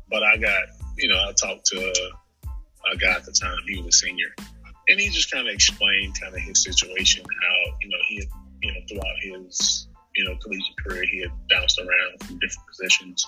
but 0.09 0.23
I 0.23 0.37
got, 0.37 0.63
you 0.97 1.09
know, 1.09 1.17
I 1.17 1.31
talked 1.33 1.65
to 1.67 1.77
a, 1.77 2.97
guy 2.97 3.13
at 3.13 3.23
the 3.23 3.31
time. 3.31 3.57
He 3.67 3.81
was 3.81 3.87
a 3.87 3.97
senior, 3.97 4.33
and 4.87 4.99
he 4.99 5.09
just 5.09 5.31
kind 5.31 5.47
of 5.47 5.53
explained 5.53 6.19
kind 6.19 6.33
of 6.33 6.41
his 6.41 6.63
situation, 6.63 7.23
how 7.23 7.77
you 7.81 7.89
know 7.89 7.97
he, 8.07 8.15
had, 8.15 8.27
you 8.63 8.73
know, 8.73 8.79
throughout 8.89 9.19
his 9.21 9.87
you 10.15 10.25
know 10.25 10.35
collegiate 10.41 10.77
career, 10.83 11.05
he 11.05 11.21
had 11.21 11.31
bounced 11.49 11.79
around 11.79 12.23
from 12.23 12.39
different 12.39 12.67
positions. 12.67 13.25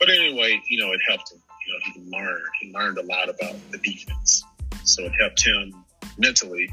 But 0.00 0.08
anyway, 0.08 0.62
you 0.68 0.80
know, 0.80 0.92
it 0.92 1.00
helped 1.06 1.32
him. 1.32 1.42
You 1.66 1.74
know, 1.74 1.80
he 1.84 2.10
learned. 2.10 2.46
He 2.60 2.72
learned 2.72 2.98
a 2.98 3.02
lot 3.02 3.28
about 3.28 3.56
the 3.70 3.78
defense 3.78 4.42
so 4.88 5.04
it 5.04 5.12
helped 5.20 5.44
him 5.44 5.84
mentally 6.16 6.72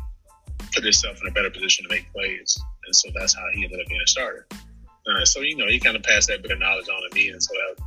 put 0.73 0.83
himself 0.83 1.19
in 1.21 1.27
a 1.27 1.31
better 1.31 1.49
position 1.49 1.83
to 1.83 1.93
make 1.93 2.11
plays. 2.13 2.57
And 2.85 2.95
so 2.95 3.09
that's 3.13 3.35
how 3.35 3.43
he 3.53 3.65
ended 3.65 3.79
up 3.81 3.87
being 3.87 4.01
a 4.01 4.07
starter. 4.07 4.47
Uh, 4.51 5.25
so, 5.25 5.41
you 5.41 5.55
know, 5.57 5.67
he 5.67 5.79
kind 5.79 5.95
of 5.95 6.03
passed 6.03 6.29
that 6.29 6.41
bit 6.41 6.51
of 6.51 6.59
knowledge 6.59 6.87
on 6.87 7.09
to 7.09 7.15
me. 7.15 7.29
And 7.29 7.43
so 7.43 7.53
that 7.53 7.83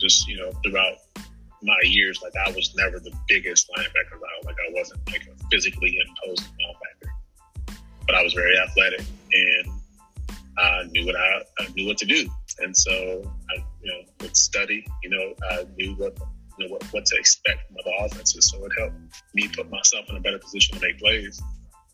just, 0.00 0.28
you 0.28 0.36
know, 0.36 0.50
throughout 0.64 0.96
my 1.62 1.78
years, 1.84 2.20
like 2.22 2.32
I 2.46 2.50
was 2.52 2.74
never 2.76 2.98
the 2.98 3.12
biggest 3.28 3.68
linebacker 3.76 4.16
out. 4.16 4.44
Like 4.44 4.56
I 4.68 4.72
wasn't 4.72 5.00
like 5.10 5.22
a 5.26 5.48
physically 5.50 5.98
imposing 6.06 6.52
linebacker, 6.52 7.76
but 8.06 8.14
I 8.14 8.22
was 8.22 8.32
very 8.32 8.58
athletic 8.58 9.04
and 9.32 9.72
I 10.58 10.84
knew 10.90 11.06
what 11.06 11.16
I, 11.16 11.42
I 11.60 11.68
knew 11.74 11.86
what 11.86 11.98
to 11.98 12.06
do. 12.06 12.28
And 12.60 12.76
so 12.76 13.30
I, 13.50 13.64
you 13.82 13.92
know, 13.92 14.00
would 14.20 14.36
study, 14.36 14.84
you 15.02 15.10
know, 15.10 15.34
I 15.50 15.66
knew 15.76 15.94
what 15.94 16.18
you 16.58 16.66
know, 16.66 16.72
what, 16.72 16.82
what 16.92 17.06
to 17.06 17.16
expect 17.16 17.68
from 17.68 17.76
other 17.80 17.92
offenses. 18.04 18.50
So 18.50 18.64
it 18.64 18.72
helped 18.76 18.96
me 19.34 19.48
put 19.48 19.70
myself 19.70 20.06
in 20.08 20.16
a 20.16 20.20
better 20.20 20.38
position 20.38 20.76
to 20.76 20.82
make 20.82 20.98
plays. 20.98 21.40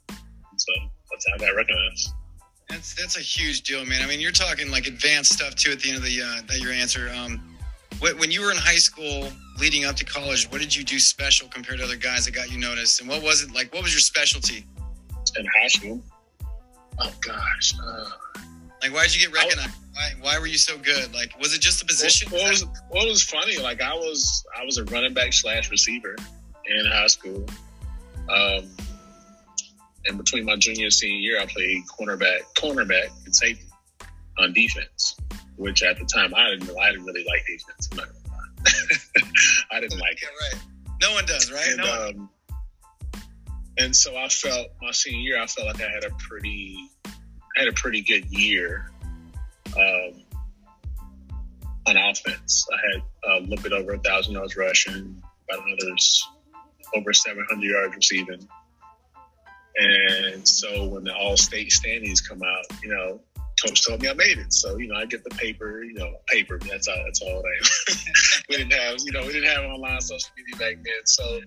And 0.09 0.61
so 0.61 0.73
that's 1.11 1.27
how 1.29 1.35
I 1.35 1.39
got 1.39 1.57
recognized. 1.57 2.13
That's 2.71 2.95
that's 2.95 3.19
a 3.19 3.21
huge 3.21 3.63
deal, 3.63 3.85
man. 3.85 4.03
I 4.03 4.07
mean, 4.07 4.21
you're 4.21 4.33
talking 4.33 4.71
like 4.71 4.87
advanced 4.87 5.35
stuff 5.35 5.55
too 5.55 5.73
at 5.73 5.81
the 5.81 5.91
end 5.91 5.99
of 5.99 6.05
the 6.05 6.23
uh, 6.23 6.41
that 6.49 6.61
your 6.61 6.73
answer. 6.73 7.11
Um, 7.15 7.54
when 8.01 8.31
you 8.31 8.43
were 8.43 8.51
in 8.51 8.57
high 8.57 8.77
school, 8.77 9.29
leading 9.59 9.85
up 9.85 9.97
to 9.97 10.05
college, 10.05 10.51
what 10.51 10.61
did 10.61 10.75
you 10.75 10.85
do 10.85 10.99
special 10.99 11.49
compared 11.49 11.79
to 11.79 11.85
other 11.85 11.97
guys 11.97 12.25
that 12.27 12.33
got 12.33 12.51
you 12.51 12.59
noticed? 12.59 13.01
And 13.01 13.09
what 13.09 13.23
was 13.23 13.43
it 13.43 13.55
like? 13.55 13.73
What 13.73 13.83
was 13.83 13.93
your 13.93 14.01
specialty 14.01 14.65
in 15.39 15.47
high 15.61 15.69
school? 15.69 16.03
Oh 16.99 17.13
gosh, 17.21 17.75
uh, 17.83 18.11
like 18.83 18.93
why 18.93 19.03
did 19.05 19.17
you 19.17 19.29
get 19.29 19.35
recognized? 19.35 19.77
Why, 19.95 20.13
why 20.21 20.39
were 20.39 20.47
you 20.47 20.59
so 20.59 20.77
good? 20.77 21.15
Like, 21.15 21.39
was 21.39 21.55
it 21.55 21.61
just 21.61 21.79
the 21.79 21.87
position? 21.87 22.31
What, 22.31 22.43
what 22.43 22.51
was 22.51 22.65
what 22.89 23.07
was 23.07 23.23
funny? 23.23 23.59
Like, 23.59 23.81
I 23.81 23.95
was 23.95 24.45
I 24.61 24.65
was 24.65 24.79
a 24.79 24.85
running 24.85 25.15
back 25.15 25.33
slash 25.33 25.71
receiver 25.71 26.17
in 26.67 26.87
high 26.87 27.07
school. 27.07 27.47
Um, 28.29 28.71
and 30.07 30.19
between 30.19 30.45
my 30.45 30.57
junior 30.57 30.85
and 30.85 30.93
senior 30.93 31.19
year, 31.19 31.41
I 31.41 31.47
played 31.47 31.83
cornerback, 31.87 32.41
cornerback, 32.59 33.09
and 33.25 33.35
safety 33.35 33.67
on 34.39 34.53
defense. 34.53 35.17
Which 35.57 35.83
at 35.83 35.99
the 35.99 36.05
time 36.05 36.35
I 36.35 36.51
didn't 36.51 36.77
I 36.79 36.91
didn't 36.91 37.07
really 37.07 37.25
like 37.25 37.47
defense. 37.47 37.91
I 39.71 39.81
didn't 39.81 39.99
like 39.99 40.21
it. 40.23 40.29
right. 40.41 40.63
No 41.01 41.13
one 41.13 41.27
does, 41.27 41.53
right? 41.53 41.69
And, 41.69 41.77
no 41.79 42.09
um, 42.09 42.31
and 43.79 43.95
so 43.95 44.17
I 44.17 44.29
felt 44.29 44.69
my 44.81 44.93
senior 44.93 45.21
year, 45.21 45.43
I 45.43 45.47
felt 45.47 45.67
like 45.67 45.81
I 45.81 45.91
had 45.91 46.05
a 46.05 46.11
pretty, 46.11 46.77
I 47.07 47.11
had 47.57 47.69
a 47.69 47.73
pretty 47.73 48.03
good 48.03 48.25
year 48.27 48.91
um, 49.77 50.23
on 51.87 51.97
offense. 51.97 52.67
I 52.73 52.93
had 52.93 53.03
a 53.25 53.41
little 53.41 53.63
bit 53.63 53.73
over 53.73 53.95
a 53.95 53.99
thousand 53.99 54.35
yards 54.35 54.57
rushing, 54.57 55.23
about 55.49 55.67
another 55.67 55.97
over 56.95 57.13
700 57.13 57.65
yards 57.65 57.97
receiving. 57.97 58.49
And 59.77 60.47
so 60.47 60.87
when 60.87 61.03
the 61.03 61.15
all 61.15 61.37
state 61.37 61.73
standings 61.73 62.21
come 62.21 62.43
out, 62.45 62.65
you 62.83 62.91
know, 62.91 63.21
coach 63.67 63.87
told 63.87 64.03
me 64.03 64.09
I 64.09 64.15
made 64.15 64.39
it. 64.39 64.53
So, 64.53 64.77
you 64.79 64.89
know, 64.89 64.97
I 64.97 65.07
get 65.07 65.25
the 65.25 65.31
paper, 65.31 65.83
you 65.83 65.95
know, 65.95 66.13
paper, 66.29 66.59
that's 66.59 66.89
all, 66.89 66.97
that's 67.05 67.21
all 67.23 67.43
that 67.43 68.45
we 68.49 68.57
didn't 68.57 68.73
have, 68.73 68.97
you 69.05 69.13
know, 69.13 69.23
we 69.23 69.33
didn't 69.33 69.49
have 69.49 69.65
online 69.65 70.01
social 70.01 70.31
media 70.37 70.57
back 70.59 70.85
then. 70.85 71.07
So, 71.07 71.41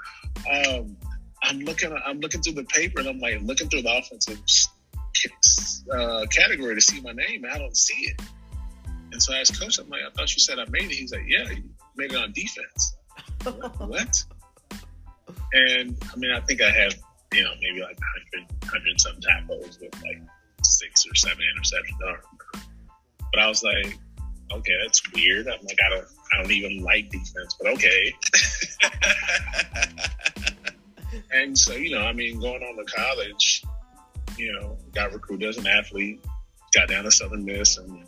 um, 0.51 0.97
I'm 1.43 1.59
looking, 1.59 1.95
I'm 2.05 2.19
looking 2.19 2.41
through 2.41 2.53
the 2.53 2.63
paper 2.65 2.99
and 2.99 3.09
I'm 3.09 3.19
like 3.19 3.41
looking 3.41 3.69
through 3.69 3.83
the 3.83 3.97
offensive 3.97 4.39
uh, 5.93 6.25
category 6.29 6.75
to 6.75 6.81
see 6.81 7.01
my 7.01 7.11
name, 7.11 7.43
and 7.43 7.53
I 7.53 7.57
don't 7.57 7.75
see 7.75 8.11
it. 8.11 8.21
And 9.11 9.21
so 9.21 9.33
I 9.33 9.39
asked 9.39 9.59
coach, 9.59 9.79
I'm 9.79 9.89
like, 9.89 10.01
I 10.01 10.11
thought 10.11 10.33
you 10.35 10.39
said 10.39 10.59
I 10.59 10.65
made 10.69 10.83
it. 10.83 10.91
He's 10.91 11.11
like, 11.11 11.23
Yeah, 11.27 11.49
you 11.49 11.63
made 11.95 12.11
it 12.11 12.17
on 12.17 12.33
defense. 12.33 12.95
what? 13.77 14.23
And 15.53 15.97
I 16.13 16.15
mean, 16.17 16.31
I 16.31 16.39
think 16.41 16.61
I 16.61 16.69
have, 16.69 16.93
you 17.33 17.43
know, 17.43 17.51
maybe 17.61 17.81
like 17.81 17.97
100, 18.33 18.51
100 18.63 19.01
some 19.01 19.19
tackles 19.21 19.79
with 19.79 19.93
like 20.03 20.21
six 20.67 21.05
or 21.05 21.15
seven 21.15 21.43
interceptions. 21.55 21.95
I 22.03 22.11
don't 22.11 22.19
remember. 22.19 22.45
But 23.33 23.41
I 23.41 23.47
was 23.47 23.63
like, 23.63 23.97
okay, 24.51 24.73
that's 24.83 25.01
weird. 25.13 25.47
I'm 25.47 25.63
like, 25.65 25.79
I 25.85 25.89
don't, 25.89 26.07
I 26.33 26.41
don't 26.41 26.51
even 26.51 26.83
like 26.83 27.09
defense, 27.09 27.55
but 27.59 27.71
okay. 27.73 28.13
and 31.31 31.57
so, 31.57 31.73
you 31.73 31.91
know, 31.91 32.01
I 32.01 32.13
mean, 32.13 32.39
going 32.39 32.63
on 32.63 32.77
to 32.77 32.85
college, 32.91 33.63
you 34.37 34.53
know, 34.53 34.77
got 34.93 35.13
recruited 35.13 35.49
as 35.49 35.57
an 35.57 35.67
athlete, 35.67 36.23
got 36.73 36.89
down 36.89 37.03
to 37.03 37.11
Southern 37.11 37.45
Miss, 37.45 37.77
and 37.77 38.05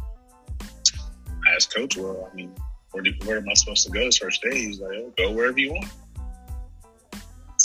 I 0.00 1.54
asked 1.54 1.74
coach, 1.74 1.96
well, 1.96 2.28
I 2.30 2.34
mean, 2.34 2.54
where, 2.92 3.02
do, 3.02 3.12
where 3.24 3.38
am 3.38 3.48
I 3.48 3.54
supposed 3.54 3.86
to 3.86 3.92
go 3.92 4.04
this 4.04 4.18
first 4.18 4.42
day? 4.42 4.58
He's 4.58 4.80
like, 4.80 4.92
oh, 4.96 5.12
go 5.16 5.32
wherever 5.32 5.58
you 5.58 5.72
want. 5.72 5.90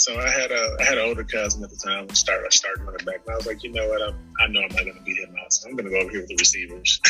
So 0.04 0.20
I 0.20 0.28
had 0.28 0.50
a 0.50 0.76
I 0.80 0.84
had 0.84 0.98
an 0.98 1.08
older 1.08 1.24
cousin 1.24 1.64
at 1.64 1.70
the 1.70 1.76
time. 1.76 2.10
Start 2.10 2.44
I 2.44 2.50
started 2.50 2.84
running 2.84 3.06
back, 3.06 3.22
and 3.24 3.32
I 3.32 3.36
was 3.36 3.46
like, 3.46 3.64
you 3.64 3.72
know 3.72 3.88
what? 3.88 4.02
I'm, 4.02 4.14
i 4.38 4.46
know 4.48 4.60
I'm 4.60 4.68
not 4.68 4.84
going 4.84 4.98
to 4.98 5.02
beat 5.02 5.16
him 5.16 5.34
out, 5.42 5.50
so 5.50 5.66
I'm 5.66 5.76
going 5.76 5.86
to 5.86 5.90
go 5.90 5.96
over 5.96 6.10
here 6.10 6.20
with 6.20 6.28
the 6.28 6.36
receivers. 6.36 7.00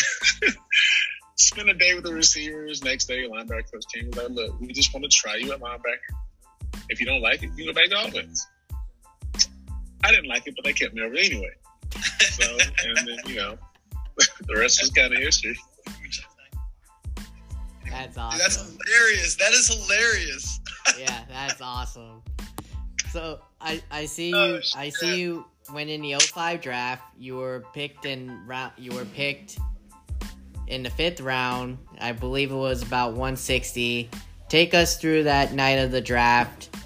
Spend 1.36 1.70
a 1.70 1.74
day 1.74 1.94
with 1.94 2.04
the 2.04 2.14
receivers. 2.14 2.84
Next 2.84 3.06
day, 3.06 3.28
linebacker 3.28 3.72
coach 3.72 3.82
came 3.92 4.06
was 4.06 4.16
like, 4.16 4.30
look, 4.30 4.60
we 4.60 4.72
just 4.72 4.94
want 4.94 5.02
to 5.02 5.10
try 5.10 5.34
you 5.34 5.52
at 5.52 5.58
linebacker. 5.58 6.14
If 6.88 7.00
you 7.00 7.06
don't 7.06 7.20
like 7.20 7.42
it, 7.42 7.50
you 7.56 7.66
go 7.66 7.72
back 7.72 7.90
to 7.90 8.06
offense. 8.06 8.46
I 10.04 10.12
didn't 10.12 10.28
like 10.28 10.46
it, 10.46 10.54
but 10.54 10.64
they 10.64 10.72
kept 10.72 10.94
me 10.94 11.02
over 11.02 11.16
anyway. 11.16 11.50
So, 12.20 12.56
and 12.84 12.96
then, 13.08 13.18
you 13.26 13.34
know, 13.34 13.58
the 14.46 14.54
rest 14.56 14.80
was 14.80 14.90
kind 14.90 15.12
of 15.12 15.18
history. 15.18 15.58
That's 17.90 18.16
awesome. 18.16 18.38
Dude, 18.38 18.40
that's 18.40 18.56
hilarious. 18.56 19.34
That 19.34 19.52
is 19.52 19.68
hilarious. 19.68 20.60
yeah, 21.00 21.24
that's 21.28 21.60
awesome. 21.60 22.22
So 23.14 23.38
I 23.60 23.80
I 23.92 24.06
see 24.06 24.30
you 24.30 24.36
oh, 24.36 24.60
I 24.74 24.88
see 24.88 25.20
you 25.20 25.44
when 25.70 25.88
in 25.88 26.02
the 26.02 26.16
05 26.18 26.60
draft 26.60 27.04
you 27.16 27.36
were 27.36 27.64
picked 27.72 28.06
in 28.06 28.44
round 28.44 28.72
you 28.76 28.90
were 28.90 29.04
picked 29.04 29.56
in 30.66 30.82
the 30.82 30.90
fifth 30.90 31.20
round. 31.20 31.78
I 32.00 32.10
believe 32.10 32.50
it 32.50 32.56
was 32.56 32.82
about 32.82 33.10
160. 33.10 34.10
Take 34.48 34.74
us 34.74 34.96
through 34.96 35.22
that 35.22 35.52
night 35.52 35.78
of 35.78 35.92
the 35.92 36.00
draft 36.00 36.76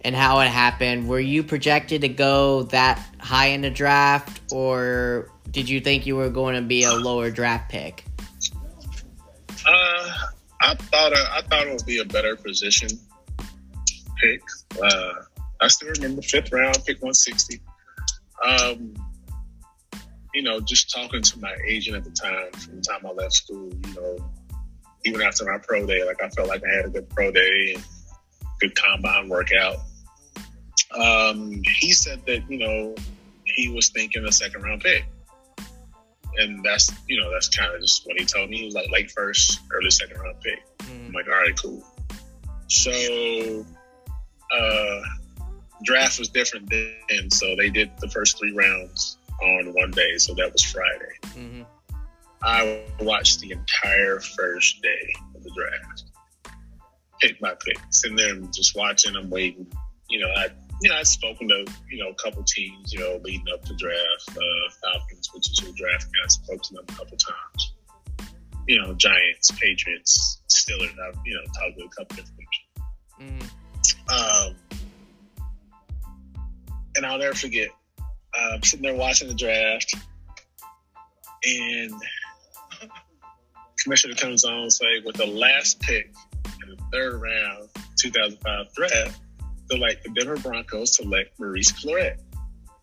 and 0.00 0.16
how 0.16 0.40
it 0.40 0.48
happened. 0.48 1.08
Were 1.08 1.20
you 1.20 1.44
projected 1.44 2.00
to 2.00 2.08
go 2.08 2.64
that 2.64 3.00
high 3.20 3.50
in 3.50 3.60
the 3.60 3.70
draft, 3.70 4.52
or 4.52 5.30
did 5.52 5.68
you 5.68 5.78
think 5.78 6.06
you 6.06 6.16
were 6.16 6.28
going 6.28 6.56
to 6.56 6.62
be 6.62 6.82
a 6.82 6.92
lower 6.92 7.30
draft 7.30 7.70
pick? 7.70 8.04
Uh, 9.64 10.10
I 10.60 10.74
thought 10.74 11.12
uh, 11.12 11.28
I 11.30 11.42
thought 11.42 11.68
it 11.68 11.72
would 11.72 11.86
be 11.86 12.00
a 12.00 12.04
better 12.04 12.34
position 12.34 12.88
pick. 14.20 14.42
Uh, 14.82 15.12
I 15.60 15.68
still 15.68 15.88
remember 15.88 16.22
fifth 16.22 16.52
round, 16.52 16.74
pick 16.86 17.02
160. 17.02 17.60
Um, 18.44 18.94
you 20.34 20.42
know, 20.42 20.60
just 20.60 20.94
talking 20.94 21.22
to 21.22 21.40
my 21.40 21.54
agent 21.66 21.96
at 21.96 22.04
the 22.04 22.10
time, 22.10 22.52
from 22.52 22.76
the 22.76 22.82
time 22.82 23.06
I 23.06 23.10
left 23.10 23.32
school, 23.32 23.72
you 23.86 23.94
know, 23.94 24.18
even 25.06 25.22
after 25.22 25.44
my 25.44 25.58
pro 25.58 25.86
day, 25.86 26.04
like 26.04 26.22
I 26.22 26.28
felt 26.28 26.48
like 26.48 26.62
I 26.64 26.76
had 26.76 26.84
a 26.86 26.88
good 26.90 27.08
pro 27.08 27.30
day 27.30 27.74
and 27.74 27.84
good 28.60 28.74
combine 28.74 29.28
workout. 29.28 29.78
Um, 30.94 31.62
he 31.78 31.92
said 31.92 32.24
that 32.26 32.48
you 32.50 32.58
know 32.58 32.94
he 33.44 33.68
was 33.68 33.88
thinking 33.90 34.24
a 34.24 34.32
second 34.32 34.62
round 34.62 34.82
pick, 34.82 35.04
and 36.36 36.64
that's 36.64 36.92
you 37.08 37.20
know 37.20 37.30
that's 37.32 37.48
kind 37.48 37.74
of 37.74 37.80
just 37.80 38.06
what 38.06 38.18
he 38.18 38.26
told 38.26 38.50
me. 38.50 38.58
He 38.58 38.64
was 38.66 38.74
like 38.74 38.90
late 38.90 39.10
first, 39.10 39.60
early 39.72 39.90
second 39.90 40.20
round 40.20 40.40
pick. 40.40 40.62
Mm. 40.80 41.06
I'm 41.08 41.12
like, 41.12 41.26
all 41.26 41.32
right, 41.32 41.56
cool. 41.60 41.84
So 42.68 43.64
uh, 44.52 45.00
draft 45.86 46.18
was 46.18 46.28
different 46.28 46.68
then, 46.68 47.30
so 47.30 47.56
they 47.56 47.70
did 47.70 47.90
the 48.00 48.10
first 48.10 48.38
three 48.38 48.52
rounds 48.52 49.18
on 49.42 49.72
one 49.72 49.92
day, 49.92 50.18
so 50.18 50.34
that 50.34 50.52
was 50.52 50.62
Friday. 50.62 51.14
Mm-hmm. 51.22 51.62
I 52.42 52.82
watched 53.00 53.40
the 53.40 53.52
entire 53.52 54.20
first 54.20 54.82
day 54.82 55.14
of 55.34 55.42
the 55.42 55.50
draft, 55.56 56.04
pick 57.20 57.40
by 57.40 57.54
pick, 57.64 57.78
sitting 57.90 58.16
there 58.16 58.34
and 58.34 58.52
just 58.52 58.76
watching 58.76 59.14
them, 59.14 59.30
waiting. 59.30 59.66
You 60.10 60.20
know, 60.20 60.28
I 60.28 60.48
you 60.82 60.90
know 60.90 60.96
I'd 60.96 61.06
spoken 61.06 61.48
to 61.48 61.64
you 61.90 61.98
know 61.98 62.10
a 62.10 62.14
couple 62.14 62.42
teams, 62.44 62.92
you 62.92 63.00
know, 63.00 63.20
leading 63.24 63.46
up 63.52 63.64
to 63.64 63.74
draft, 63.74 64.30
uh, 64.30 64.90
Falcons, 64.92 65.30
which 65.32 65.50
is 65.50 65.58
who 65.60 65.72
draft 65.72 66.06
guy, 66.06 66.28
spoke 66.28 66.62
to 66.62 66.74
them 66.74 66.84
a 66.88 66.92
couple 66.92 67.16
times. 67.16 67.72
You 68.68 68.82
know, 68.82 68.94
Giants, 68.94 69.50
Patriots, 69.52 70.42
Steelers. 70.50 70.94
I've 71.08 71.18
you 71.24 71.34
know 71.34 71.42
talked 71.44 71.78
to 71.78 71.84
a 71.84 71.88
couple 71.88 72.16
different 72.16 72.38
people. 72.38 72.76
Mm-hmm. 73.20 74.48
Um, 74.50 74.56
and 76.96 77.06
I'll 77.06 77.18
never 77.18 77.34
forget. 77.34 77.68
I'm 78.34 78.62
sitting 78.62 78.82
there 78.82 78.94
watching 78.94 79.28
the 79.28 79.34
draft, 79.34 79.94
and 81.44 81.92
commissioner 83.82 84.14
comes 84.14 84.44
on 84.44 84.70
say, 84.70 85.00
with 85.04 85.16
the 85.16 85.26
last 85.26 85.80
pick 85.80 86.12
in 86.62 86.70
the 86.70 86.82
third 86.92 87.20
round, 87.20 87.68
2005 87.98 88.74
draft, 88.74 89.20
they're 89.68 89.78
like 89.78 90.02
the 90.02 90.10
Denver 90.10 90.36
Broncos 90.36 90.96
select 90.96 91.38
Maurice 91.38 91.72
Clarett, 91.72 92.18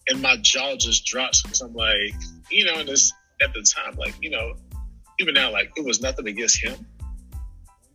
and 0.09 0.21
my 0.21 0.37
jaw 0.41 0.75
just 0.75 1.05
drops 1.05 1.41
because 1.41 1.61
I'm 1.61 1.73
like, 1.73 2.13
you 2.49 2.65
know, 2.65 2.79
and 2.79 2.89
this 2.89 3.11
at 3.41 3.53
the 3.53 3.61
time, 3.61 3.95
like, 3.95 4.15
you 4.21 4.29
know, 4.29 4.53
even 5.19 5.33
now, 5.33 5.51
like 5.51 5.71
it 5.75 5.85
was 5.85 6.01
nothing 6.01 6.27
against 6.27 6.63
him, 6.63 6.85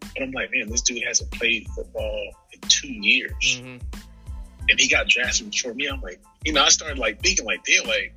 but 0.00 0.22
I'm 0.22 0.30
like, 0.32 0.50
man, 0.52 0.68
this 0.68 0.82
dude 0.82 1.02
hasn't 1.06 1.30
played 1.32 1.66
football 1.74 2.32
in 2.52 2.60
two 2.68 2.92
years 2.92 3.32
Mm-hmm. 3.42 4.07
And 4.68 4.78
he 4.78 4.88
got 4.88 5.08
drafted 5.08 5.50
before 5.50 5.74
me. 5.74 5.86
I'm 5.86 6.00
like, 6.00 6.20
you 6.44 6.52
know, 6.52 6.62
I 6.64 6.68
started 6.68 6.98
like 6.98 7.20
thinking 7.22 7.44
like, 7.44 7.64
damn, 7.64 7.86
like, 7.86 8.14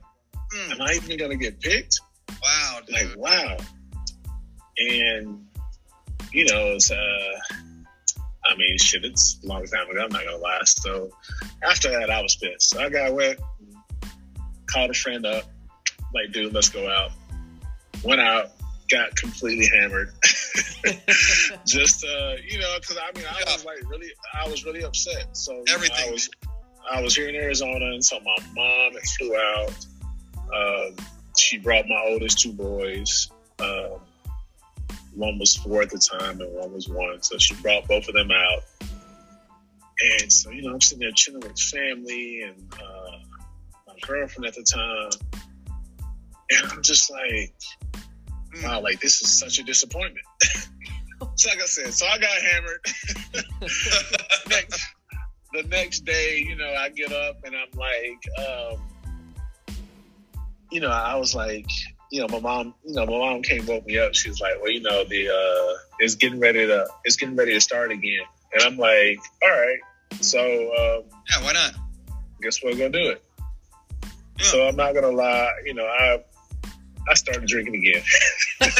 Hmm. 0.53 0.71
am 0.73 0.81
I 0.81 0.93
even 0.93 1.17
gonna 1.17 1.37
get 1.37 1.59
picked? 1.61 1.99
Wow, 2.29 2.79
dude. 2.85 2.95
Like, 2.95 3.17
wow. 3.17 3.57
And 4.77 5.45
you 6.33 6.45
know, 6.45 6.73
it's 6.73 6.91
uh 6.91 7.31
I 8.43 8.55
mean, 8.57 8.77
shit, 8.77 9.05
it's 9.05 9.39
a 9.43 9.47
long 9.47 9.65
time 9.65 9.89
ago, 9.89 10.01
I'm 10.03 10.09
not 10.11 10.25
gonna 10.25 10.37
lie. 10.37 10.61
So 10.63 11.11
after 11.63 11.89
that 11.91 12.09
I 12.09 12.21
was 12.21 12.35
pissed. 12.35 12.71
So 12.71 12.81
I 12.81 12.89
got 12.89 13.13
went, 13.13 13.39
called 14.65 14.91
a 14.91 14.93
friend 14.93 15.25
up, 15.25 15.45
like, 16.13 16.31
dude, 16.31 16.53
let's 16.53 16.69
go 16.69 16.89
out. 16.89 17.11
Went 18.03 18.19
out, 18.19 18.51
got 18.91 19.15
completely 19.15 19.69
hammered. 19.79 20.11
Just 21.65 22.05
uh, 22.05 22.35
you 22.45 22.59
know, 22.59 22.75
because 22.79 22.97
I 22.97 23.17
mean, 23.17 23.25
I 23.27 23.43
was 23.45 23.65
like 23.65 23.89
really, 23.89 24.09
I 24.33 24.47
was 24.49 24.65
really 24.65 24.83
upset. 24.83 25.35
So 25.35 25.53
you 25.53 25.57
know, 25.59 25.73
Everything. 25.73 26.09
I 26.09 26.11
was, 26.11 26.29
I 26.91 27.01
was 27.01 27.15
here 27.15 27.29
in 27.29 27.35
Arizona, 27.35 27.85
and 27.85 28.03
so 28.03 28.19
my 28.19 28.45
mom 28.53 28.93
had 28.93 29.03
flew 29.17 29.35
out. 29.35 29.85
Um, 30.53 30.95
she 31.37 31.57
brought 31.57 31.85
my 31.87 32.03
oldest 32.07 32.39
two 32.39 32.53
boys. 32.53 33.29
Um, 33.59 33.99
one 35.15 35.37
was 35.39 35.55
four 35.57 35.81
at 35.81 35.89
the 35.89 35.99
time, 35.99 36.41
and 36.41 36.53
one 36.53 36.73
was 36.73 36.87
one. 36.87 37.21
So 37.21 37.37
she 37.37 37.55
brought 37.55 37.87
both 37.87 38.07
of 38.07 38.13
them 38.13 38.31
out. 38.31 38.63
And 40.19 40.31
so, 40.31 40.49
you 40.49 40.63
know, 40.63 40.73
I'm 40.73 40.81
sitting 40.81 41.01
there 41.01 41.11
chilling 41.11 41.41
with 41.41 41.59
family 41.59 42.41
and 42.41 42.73
uh, 42.73 43.17
my 43.87 43.93
girlfriend 44.01 44.47
at 44.47 44.55
the 44.55 44.63
time. 44.63 45.41
And 46.49 46.71
I'm 46.71 46.81
just 46.81 47.11
like. 47.11 47.53
Wow, 48.63 48.81
like 48.81 48.99
this 48.99 49.21
is 49.21 49.39
such 49.39 49.59
a 49.59 49.63
disappointment. 49.63 50.25
so 51.35 51.49
like 51.49 51.61
I 51.61 51.65
said, 51.65 51.93
so 51.93 52.05
I 52.05 52.17
got 52.17 52.41
hammered. 52.41 52.85
next, 54.49 54.87
the 55.53 55.63
next 55.63 55.99
day, 56.01 56.37
you 56.37 56.55
know, 56.55 56.73
I 56.73 56.89
get 56.89 57.11
up 57.11 57.37
and 57.43 57.55
I'm 57.55 57.77
like, 57.77 58.47
um, 58.47 58.81
you 60.71 60.79
know, 60.79 60.89
I 60.89 61.15
was 61.15 61.35
like, 61.35 61.67
you 62.11 62.21
know, 62.21 62.27
my 62.27 62.39
mom, 62.39 62.73
you 62.85 62.95
know, 62.95 63.05
my 63.05 63.17
mom 63.17 63.41
came 63.41 63.65
woke 63.65 63.85
me 63.85 63.97
up. 63.97 64.15
She 64.15 64.29
was 64.29 64.39
like, 64.41 64.61
well, 64.61 64.71
you 64.71 64.81
know, 64.81 65.03
the 65.05 65.29
uh, 65.29 65.77
it's 65.99 66.15
getting 66.15 66.39
ready 66.39 66.65
to, 66.67 66.87
it's 67.05 67.15
getting 67.15 67.35
ready 67.35 67.53
to 67.53 67.61
start 67.61 67.91
again. 67.91 68.23
And 68.53 68.63
I'm 68.63 68.77
like, 68.77 69.19
all 69.41 69.49
right, 69.49 69.79
so 70.19 70.39
um, 70.39 71.03
Yeah, 71.29 71.43
why 71.43 71.53
not? 71.53 71.73
guess 72.41 72.63
we're 72.63 72.71
gonna 72.71 72.89
do 72.89 73.09
it. 73.11 73.23
Yeah. 74.39 74.45
So 74.45 74.67
I'm 74.67 74.75
not 74.75 74.93
gonna 74.93 75.11
lie, 75.11 75.51
you 75.65 75.73
know, 75.73 75.85
I 75.85 76.23
I 77.09 77.13
started 77.15 77.47
drinking 77.47 77.75
again. 77.75 78.03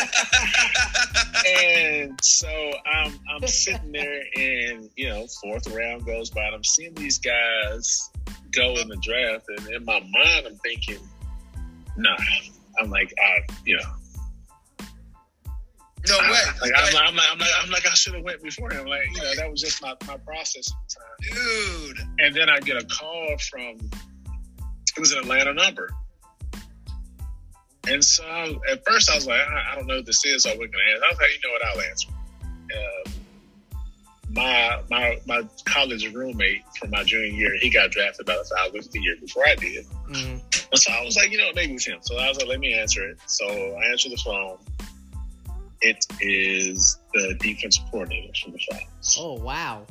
and 1.47 2.19
so 2.23 2.71
I'm 2.85 3.19
I'm 3.29 3.47
sitting 3.47 3.91
there 3.91 4.23
and 4.35 4.89
you 4.95 5.09
know, 5.09 5.27
fourth 5.41 5.67
round 5.73 6.05
goes 6.05 6.29
by 6.29 6.45
and 6.45 6.55
I'm 6.55 6.63
seeing 6.63 6.93
these 6.93 7.17
guys 7.17 8.09
go 8.51 8.75
in 8.75 8.87
the 8.87 8.97
draft 8.97 9.45
and 9.57 9.67
in 9.69 9.85
my 9.85 9.99
mind 9.99 10.47
I'm 10.47 10.57
thinking, 10.57 10.99
nah. 11.97 12.15
I'm 12.79 12.89
like, 12.89 13.13
I 13.19 13.39
you 13.65 13.77
know, 13.77 14.85
no 16.07 16.17
way. 16.17 16.39
Like, 16.61 16.71
I'm, 16.75 16.93
like, 16.93 17.03
I'm 17.07 17.15
like 17.15 17.27
I'm 17.31 17.39
like 17.39 17.49
I'm 17.63 17.69
like 17.69 17.87
I 17.87 17.93
should 17.93 18.13
have 18.15 18.23
went 18.23 18.41
before 18.41 18.71
him. 18.71 18.85
Like, 18.85 19.07
you 19.13 19.21
know, 19.21 19.35
that 19.35 19.49
was 19.49 19.61
just 19.61 19.81
my, 19.81 19.93
my 20.07 20.17
process 20.17 20.71
at 20.71 20.77
the 20.87 20.95
time. 20.95 21.45
Dude. 21.87 21.97
And 22.19 22.35
then 22.35 22.49
I 22.49 22.59
get 22.59 22.77
a 22.77 22.85
call 22.85 23.35
from 23.49 23.77
it 24.95 24.99
was 24.99 25.11
an 25.11 25.19
Atlanta 25.19 25.53
number. 25.53 25.89
And 27.87 28.03
so 28.03 28.23
at 28.71 28.85
first 28.85 29.09
I 29.09 29.15
was 29.15 29.25
like, 29.27 29.41
I, 29.41 29.71
I 29.71 29.75
don't 29.75 29.87
know 29.87 29.97
what 29.97 30.05
this 30.05 30.23
is. 30.25 30.43
So 30.43 30.49
I 30.49 30.53
wasn't 30.53 30.71
gonna 30.71 30.83
answer. 30.91 31.03
I 31.03 31.09
was 31.09 31.19
like, 31.19 31.29
you 31.33 31.49
know 31.49 31.53
what? 31.53 31.65
I'll 31.65 31.81
answer. 31.89 32.09
Uh, 32.75 33.09
my 34.33 34.81
my 34.89 35.19
my 35.25 35.47
college 35.65 36.13
roommate 36.13 36.61
from 36.79 36.91
my 36.91 37.03
junior 37.03 37.25
year, 37.27 37.57
he 37.59 37.69
got 37.69 37.91
drafted 37.91 38.25
by 38.25 38.35
the 38.35 38.45
Falcons 38.55 38.87
the 38.89 38.99
year 39.01 39.15
before 39.19 39.47
I 39.47 39.55
did. 39.55 39.85
hmm 39.85 40.37
And 40.71 40.79
so 40.79 40.93
I 40.93 41.03
was 41.03 41.17
like, 41.17 41.31
you 41.31 41.37
know, 41.37 41.51
maybe 41.55 41.73
it's 41.73 41.85
him. 41.85 41.99
So 42.01 42.17
I 42.17 42.29
was 42.29 42.37
like, 42.37 42.47
let 42.47 42.59
me 42.59 42.73
answer 42.73 43.07
it. 43.09 43.19
So 43.25 43.45
I 43.45 43.91
answered 43.91 44.11
the 44.11 44.21
phone. 44.23 44.57
It 45.81 46.05
is 46.21 46.99
the 47.13 47.35
defensive 47.39 47.83
coordinator 47.89 48.31
from 48.41 48.53
the 48.53 48.59
Falcons. 48.69 49.17
Oh 49.19 49.33
wow. 49.33 49.85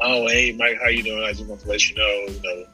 oh 0.00 0.26
hey 0.28 0.52
Mike, 0.52 0.78
how 0.82 0.88
you 0.88 1.02
doing? 1.02 1.22
I 1.22 1.32
just 1.32 1.46
want 1.46 1.60
to 1.60 1.68
let 1.68 1.88
you 1.88 1.94
know, 1.96 2.32
you 2.32 2.40
know, 2.42 2.64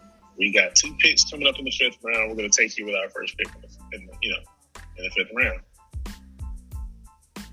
we 0.43 0.51
got 0.51 0.75
two 0.75 0.93
picks 0.99 1.31
coming 1.31 1.47
up 1.47 1.57
in 1.61 1.65
the 1.65 1.71
fifth 1.71 1.99
round. 2.03 2.29
We're 2.29 2.37
going 2.37 2.51
to 2.51 2.57
take 2.63 2.77
you 2.77 2.85
with 2.85 2.97
our 2.97 3.09
first 3.11 3.39
pick 3.39 3.47
in 3.47 3.61
the, 3.63 3.97
in 3.97 4.07
the 4.07 4.13
you 4.23 4.33
know 4.33 4.83
in 4.99 5.05
the 5.05 5.11
fifth 5.11 5.31
round. 5.37 5.61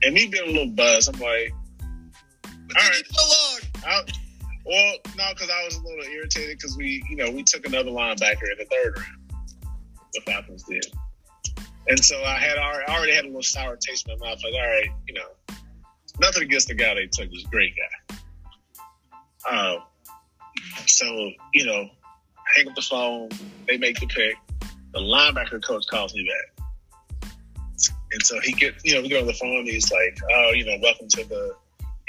And 0.02 0.16
me 0.16 0.28
being 0.28 0.50
a 0.50 0.52
little 0.52 0.74
buzzed, 0.74 1.14
I'm 1.14 1.20
like, 1.20 1.54
All 2.46 2.50
right. 2.76 2.92
need 2.96 3.06
so 3.12 3.30
long. 3.30 3.60
I, 3.86 4.02
well, 4.66 4.94
no, 5.18 5.26
because 5.34 5.50
I 5.50 5.66
was 5.66 5.76
a 5.76 5.84
little 5.84 6.04
irritated 6.06 6.58
because 6.58 6.78
we, 6.78 7.04
you 7.10 7.16
know, 7.16 7.30
we 7.30 7.44
took 7.44 7.68
another 7.68 7.92
linebacker 7.92 8.50
in 8.52 8.58
the 8.58 8.66
third 8.72 8.98
round. 8.98 9.44
The 10.14 10.22
Falcons 10.22 10.64
did, 10.64 10.88
and 11.88 12.04
so 12.04 12.24
I 12.24 12.40
had 12.40 12.58
already, 12.58 12.86
I 12.88 12.98
already 12.98 13.14
had 13.14 13.26
a 13.26 13.28
little 13.28 13.44
sour 13.44 13.76
taste 13.76 14.08
in 14.10 14.18
my 14.18 14.30
mouth. 14.30 14.40
Like, 14.44 14.54
all 14.54 14.68
right, 14.68 14.90
you 15.08 15.14
know, 15.14 15.56
nothing 16.20 16.42
against 16.42 16.70
the 16.70 16.74
guy 16.74 16.96
they 16.96 17.06
took. 17.06 17.30
He's 17.30 17.46
a 17.46 17.50
great 17.50 17.74
guy. 17.76 18.16
Um, 19.48 19.84
so 20.88 21.06
you 21.54 21.68
know, 21.68 21.90
hang 22.56 22.68
up 22.68 22.76
the 22.76 22.82
phone. 22.82 23.30
They 23.68 23.78
make 23.78 24.00
the 24.00 24.08
pick. 24.08 24.36
The 24.94 25.00
linebacker 25.00 25.64
coach 25.64 25.86
calls 25.88 26.14
me 26.16 26.28
back, 26.28 26.66
and 28.12 28.24
so 28.24 28.40
he 28.42 28.54
get, 28.54 28.74
you 28.84 28.96
know, 28.96 29.02
we 29.02 29.10
get 29.10 29.22
on 29.22 29.28
the 29.28 29.34
phone. 29.34 29.66
He's 29.66 29.92
like, 29.92 30.18
oh, 30.32 30.52
you 30.56 30.66
know, 30.66 30.78
welcome 30.82 31.08
to 31.10 31.24
the 31.26 31.56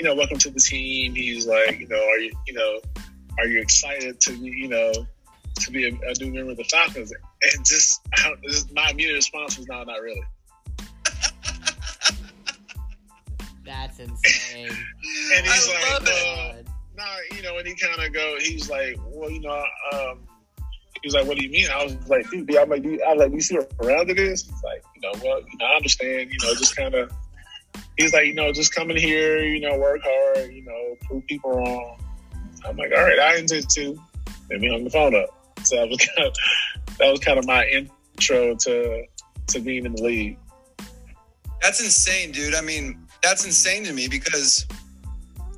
you 0.00 0.06
know, 0.06 0.14
welcome 0.14 0.38
to 0.38 0.48
the 0.48 0.58
team. 0.58 1.14
He's 1.14 1.46
like, 1.46 1.78
you 1.78 1.86
know, 1.86 2.02
are 2.02 2.18
you, 2.18 2.32
you 2.46 2.54
know, 2.54 2.80
are 3.38 3.46
you 3.46 3.60
excited 3.60 4.18
to, 4.20 4.32
be, 4.32 4.48
you 4.48 4.68
know, 4.68 4.90
to 5.56 5.70
be 5.70 5.84
a, 5.84 5.90
a 5.90 6.14
new 6.18 6.32
member 6.32 6.52
of 6.52 6.56
the 6.56 6.64
Falcons? 6.64 7.12
And 7.12 7.66
just, 7.66 8.00
how, 8.12 8.32
just 8.48 8.72
my 8.72 8.88
immediate 8.90 9.12
response 9.12 9.58
was, 9.58 9.68
no, 9.68 9.84
not 9.84 10.00
really. 10.00 10.22
That's 13.66 13.98
insane. 13.98 14.70
And 15.36 15.46
he's 15.46 15.68
I 15.68 15.98
like, 15.98 16.02
no. 16.04 16.62
Nah, 16.96 17.04
you 17.36 17.42
know, 17.42 17.58
and 17.58 17.68
he 17.68 17.74
kind 17.74 18.02
of 18.02 18.10
go, 18.14 18.36
he's 18.40 18.70
like, 18.70 18.96
well, 19.06 19.30
you 19.30 19.40
know, 19.40 19.62
um, 19.92 20.20
he 21.02 21.06
was 21.06 21.14
like, 21.14 21.26
what 21.26 21.38
do 21.38 21.44
you 21.44 21.50
mean? 21.50 21.68
I 21.70 21.84
was 21.84 21.96
like, 22.08 22.28
dude, 22.30 22.54
I'm 22.56 22.68
like, 22.68 22.84
you, 22.84 23.00
I 23.06 23.14
was 23.14 23.20
like, 23.20 23.32
you 23.32 23.40
see 23.40 23.56
what 23.56 23.72
around 23.82 24.10
it 24.10 24.18
is? 24.18 24.44
He's 24.44 24.62
like, 24.62 24.82
you 24.94 25.00
know, 25.00 25.12
well, 25.24 25.40
you 25.40 25.58
know, 25.58 25.66
I 25.66 25.76
understand, 25.76 26.30
you 26.30 26.38
know, 26.42 26.54
just 26.54 26.76
kind 26.76 26.94
of, 26.94 27.12
he's 27.96 28.12
like, 28.12 28.26
you 28.26 28.34
know, 28.34 28.52
just 28.52 28.74
come 28.74 28.90
in 28.90 28.96
here, 28.96 29.42
you 29.42 29.60
know, 29.60 29.78
work 29.78 30.00
hard, 30.04 30.52
you 30.52 30.62
know, 30.62 30.96
prove 31.06 31.26
people 31.26 31.52
wrong. 31.52 31.98
I'm 32.66 32.76
like, 32.76 32.92
all 32.94 33.02
right, 33.02 33.18
I 33.18 33.36
intend 33.36 33.68
to. 33.70 33.98
And 34.50 34.60
we 34.60 34.68
hung 34.68 34.84
the 34.84 34.90
phone 34.90 35.14
up. 35.14 35.30
So 35.64 35.76
that 35.76 35.88
was 35.88 35.98
kind 36.16 36.28
of, 36.28 36.34
that 36.98 37.10
was 37.10 37.20
kind 37.20 37.38
of 37.38 37.46
my 37.46 37.66
intro 37.66 38.54
to 38.56 39.04
to 39.48 39.60
being 39.60 39.84
in 39.84 39.92
the 39.92 40.02
league. 40.02 40.38
That's 41.60 41.82
insane, 41.82 42.32
dude. 42.32 42.54
I 42.54 42.60
mean, 42.60 43.06
that's 43.22 43.44
insane 43.44 43.84
to 43.84 43.92
me 43.92 44.08
because 44.08 44.66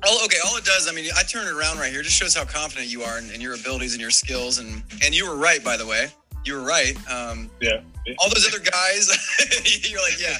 all 0.07 0.23
okay, 0.25 0.37
all 0.45 0.57
it 0.57 0.65
does, 0.65 0.87
I 0.89 0.93
mean, 0.93 1.09
I 1.17 1.23
turn 1.23 1.47
it 1.47 1.53
around 1.53 1.77
right 1.79 1.91
here. 1.91 2.01
It 2.01 2.03
just 2.03 2.15
shows 2.17 2.35
how 2.35 2.45
confident 2.45 2.87
you 2.89 3.03
are 3.03 3.17
in, 3.19 3.29
in 3.31 3.41
your 3.41 3.55
abilities 3.55 3.93
and 3.93 4.01
your 4.01 4.11
skills. 4.11 4.59
And 4.59 4.83
and 5.03 5.15
you 5.15 5.27
were 5.27 5.35
right, 5.37 5.63
by 5.63 5.77
the 5.77 5.85
way. 5.87 6.07
You 6.45 6.55
were 6.55 6.63
right. 6.63 6.95
Um, 7.09 7.49
Yeah. 7.61 7.81
all 8.19 8.29
those 8.29 8.45
other 8.47 8.59
guys, 8.63 9.07
you're 9.89 10.01
like, 10.01 10.19
yeah. 10.19 10.35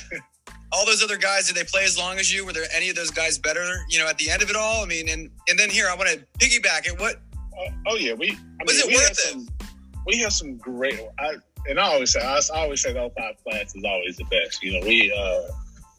All 0.73 0.85
those 0.85 1.03
other 1.03 1.17
guys, 1.17 1.47
did 1.47 1.55
they 1.55 1.63
play 1.63 1.83
as 1.85 1.97
long 1.97 2.17
as 2.17 2.33
you? 2.33 2.45
Were 2.45 2.51
there 2.51 2.65
any 2.75 2.89
of 2.89 2.95
those 2.95 3.11
guys 3.11 3.37
better? 3.37 3.85
You 3.89 3.99
know, 3.99 4.07
at 4.07 4.17
the 4.17 4.29
end 4.29 4.41
of 4.41 4.49
it 4.49 4.55
all, 4.55 4.83
I 4.83 4.87
mean, 4.87 5.07
and 5.07 5.29
and 5.47 5.57
then 5.59 5.69
here, 5.69 5.87
I 5.89 5.95
want 5.95 6.09
to 6.09 6.17
piggyback 6.39 6.87
it. 6.87 6.99
What 6.99 7.17
Uh, 7.57 7.71
oh 7.87 7.95
yeah, 7.95 8.13
we. 8.13 8.31
I 8.31 8.63
Was 8.65 8.75
mean, 8.77 8.79
it 8.79 8.87
we 8.87 8.95
worth 8.95 9.03
have 9.03 9.11
it? 9.11 9.17
some. 9.17 9.47
We 10.07 10.17
have 10.17 10.33
some 10.33 10.57
great. 10.57 10.99
I 11.19 11.35
and 11.69 11.79
I 11.79 11.83
always 11.83 12.11
say 12.11 12.19
I, 12.21 12.39
I 12.53 12.59
always 12.63 12.81
say 12.81 12.91
the 12.91 13.09
05 13.15 13.35
class 13.43 13.73
is 13.75 13.83
always 13.85 14.17
the 14.17 14.25
best. 14.25 14.61
You 14.63 14.79
know, 14.81 14.85
we 14.87 15.13
uh, 15.13 15.43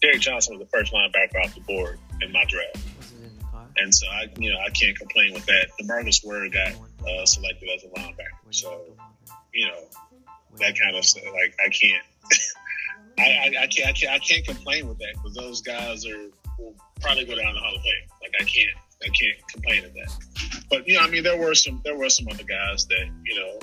Derrick 0.02 0.20
Johnson 0.20 0.58
was 0.58 0.66
the 0.66 0.70
first 0.76 0.92
linebacker 0.92 1.42
off 1.44 1.54
the 1.54 1.60
board 1.62 1.98
in 2.20 2.30
my 2.32 2.44
draft, 2.48 2.76
and 3.76 3.94
so 3.94 4.06
I 4.06 4.26
you 4.38 4.52
know 4.52 4.58
I 4.58 4.70
can't 4.70 4.96
complain 4.98 5.34
with 5.34 5.46
that. 5.46 5.68
DeMarcus 5.80 6.24
Ware 6.24 6.48
got 6.48 6.72
uh, 7.06 7.26
selected 7.26 7.68
as 7.74 7.84
a 7.84 7.88
linebacker, 7.88 8.50
so 8.50 8.84
you 9.52 9.66
know 9.66 9.80
that 10.58 10.78
kind 10.78 10.96
of. 10.96 11.04
Like 11.32 11.54
I 11.64 11.68
can't. 11.68 12.04
I, 13.18 13.22
I, 13.22 13.62
I 13.62 13.66
can't 13.66 13.88
I 13.88 13.92
can't 13.92 14.12
I 14.12 14.18
can't 14.18 14.44
complain 14.46 14.88
with 14.88 14.98
that 14.98 15.14
because 15.14 15.34
those 15.34 15.62
guys 15.62 16.06
are 16.06 16.30
will 16.58 16.74
probably 17.00 17.24
go 17.24 17.36
down 17.36 17.54
the 17.54 17.60
Hall 17.60 17.74
of 17.74 17.82
Fame. 17.82 18.08
Like 18.22 18.34
I 18.40 18.44
can't 18.44 18.76
I 19.02 19.08
can't 19.08 19.48
complain 19.48 19.84
at 19.84 19.94
that. 19.94 20.64
But 20.70 20.88
you 20.88 20.94
know 20.94 21.00
I 21.00 21.10
mean 21.10 21.22
there 21.22 21.38
were 21.38 21.54
some 21.54 21.80
there 21.84 21.96
were 21.96 22.08
some 22.08 22.26
other 22.28 22.44
guys 22.44 22.86
that 22.86 23.06
you 23.24 23.36
know 23.36 23.58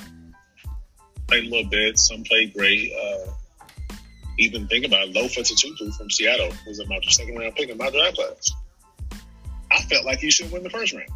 played 1.28 1.45
a 1.45 1.50
little 1.50 1.69
bit. 1.69 1.97
Some 1.97 2.24
played 2.24 2.54
great. 2.54 2.91
Uh, 2.93 3.32
even 4.38 4.67
think 4.67 4.86
about 4.86 5.10
Lofa 5.10 5.39
Tatupu 5.39 5.93
from 5.95 6.10
Seattle 6.10 6.52
was 6.65 6.80
a 6.80 6.88
my 6.88 7.00
second 7.08 7.38
round 7.38 7.56
pick 7.56 7.69
in 7.69 7.78
my 7.78 7.89
draft 7.89 8.15
class. 8.15 8.52
I 9.72 9.82
felt 9.84 10.06
like 10.06 10.20
he 10.20 10.32
should 10.32 10.52
win 10.52 10.64
the 10.64 10.70
first 10.70 10.94
round. 10.94 11.10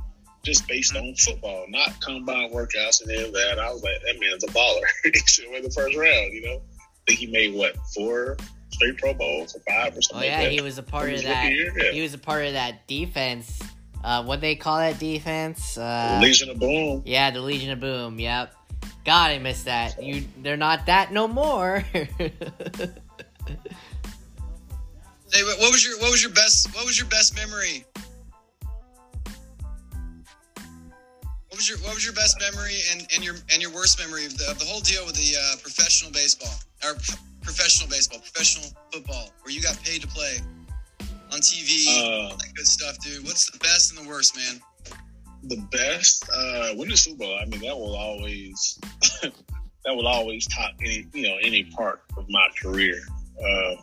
Just 0.44 0.68
based 0.68 0.96
on 0.96 1.15
football, 1.15 1.65
not 1.70 2.00
combine 2.02 2.52
workouts 2.52 3.02
and 3.02 3.12
all 3.12 3.32
that. 3.32 3.60
I 3.60 3.72
was 3.72 3.84
like, 3.84 3.94
that 4.06 4.20
man's 4.20 4.44
a 4.44 4.48
baller. 4.48 4.84
he 5.04 5.20
should 5.26 5.50
win 5.50 5.63
the 5.63 5.72
first 5.72 5.98
round, 5.98 6.34
you 6.34 6.44
know? 6.44 6.62
I 6.82 7.08
think 7.08 7.20
he 7.20 7.28
made 7.28 7.56
what, 7.56 7.76
four 7.94 8.38
straight 8.70 8.98
Pro 8.98 9.13
Bowls 9.13 9.56
or 9.56 9.60
five 9.62 9.98
or 9.98 10.02
something. 10.02 10.02
Oh 10.02 10.02
something 10.02 10.30
yeah, 10.30 10.38
like 10.38 10.46
that. 10.46 10.52
he 10.52 10.62
was 10.62 10.78
a 10.78 10.84
part 10.84 11.12
of 11.13 11.24
that. 11.24 11.52
year, 11.52 11.72
yeah. 11.78 11.91
He 11.91 12.02
was 12.02 12.13
a 12.13 12.20
part 12.20 12.46
of 12.46 12.54
that 12.54 12.88
defense. 12.88 13.60
Uh, 14.04 14.24
what 14.24 14.39
they 14.39 14.56
call 14.56 14.78
that 14.78 15.00
defense? 15.00 15.78
Uh, 15.78 16.20
Legion 16.22 16.50
of 16.52 16.60
Boom. 16.60 17.02
yeah, 17.06 17.32
the 17.32 17.41
Legion 17.41 17.72
of 17.72 17.80
Boom. 17.80 18.20
Yep. 18.20 18.54
God, 19.04 19.32
I 19.32 19.39
miss 19.39 19.63
that. 19.63 20.02
You, 20.02 20.26
they're 20.44 20.58
not 20.58 20.86
that 20.86 21.12
no 21.12 21.28
more. 21.28 21.84
Hey, 25.36 25.44
what 25.44 25.60
what 25.60 25.72
was 25.72 25.86
your 25.86 26.00
what 26.00 26.12
was 26.12 26.24
your 26.24 26.32
best 26.32 26.74
what 26.74 26.86
was 26.86 26.98
your 26.98 27.10
best 27.10 27.36
memory? 27.36 27.84
What 31.56 31.60
was 31.60 31.70
your 31.70 31.78
what 31.88 31.94
was 31.94 32.04
your 32.04 32.13
best 32.13 32.38
memory 32.41 32.82
and, 32.91 33.08
and 33.15 33.24
your 33.24 33.36
and 33.50 33.62
your 33.62 33.72
worst 33.72 33.98
memory 33.98 34.26
of 34.26 34.38
the, 34.38 34.52
of 34.52 34.60
the 34.60 34.65
whole 34.65 34.82
deal 34.82 35.06
with 35.06 35.15
the 35.15 35.39
uh, 35.39 35.56
professional 35.62 36.12
baseball 36.12 36.54
or 36.84 36.96
p- 36.96 37.15
professional 37.44 37.88
baseball, 37.88 38.20
professional 38.20 38.68
football, 38.91 39.32
where 39.41 39.54
you 39.54 39.62
got 39.62 39.82
paid 39.82 40.02
to 40.02 40.08
play 40.10 40.36
on 41.32 41.39
TV, 41.39 41.88
Uh, 41.88 42.32
all 42.32 42.36
that 42.36 42.54
good 42.56 42.68
stuff, 42.68 43.00
dude. 43.00 43.24
What's 43.24 43.50
the 43.50 43.58
best 43.60 43.96
and 43.96 44.06
the 44.06 44.10
worst, 44.10 44.36
man? 44.36 44.60
the 45.44 45.56
best, 45.72 46.28
uh, 46.36 46.74
winning 46.74 46.89
the 46.89 46.98
Super 46.98 47.20
Bowl. 47.20 47.39
I 47.41 47.46
mean, 47.46 47.62
that 47.62 47.78
will 47.78 47.96
always, 47.96 48.78
that 49.22 49.32
will 49.96 50.08
always 50.08 50.48
top 50.48 50.74
any, 50.82 51.08
you 51.13 51.24
know, 51.24 51.38
any 51.41 51.63
part 51.63 52.02
of 52.18 52.26
my 52.28 52.50
career. 52.62 53.00
Um, 53.41 53.78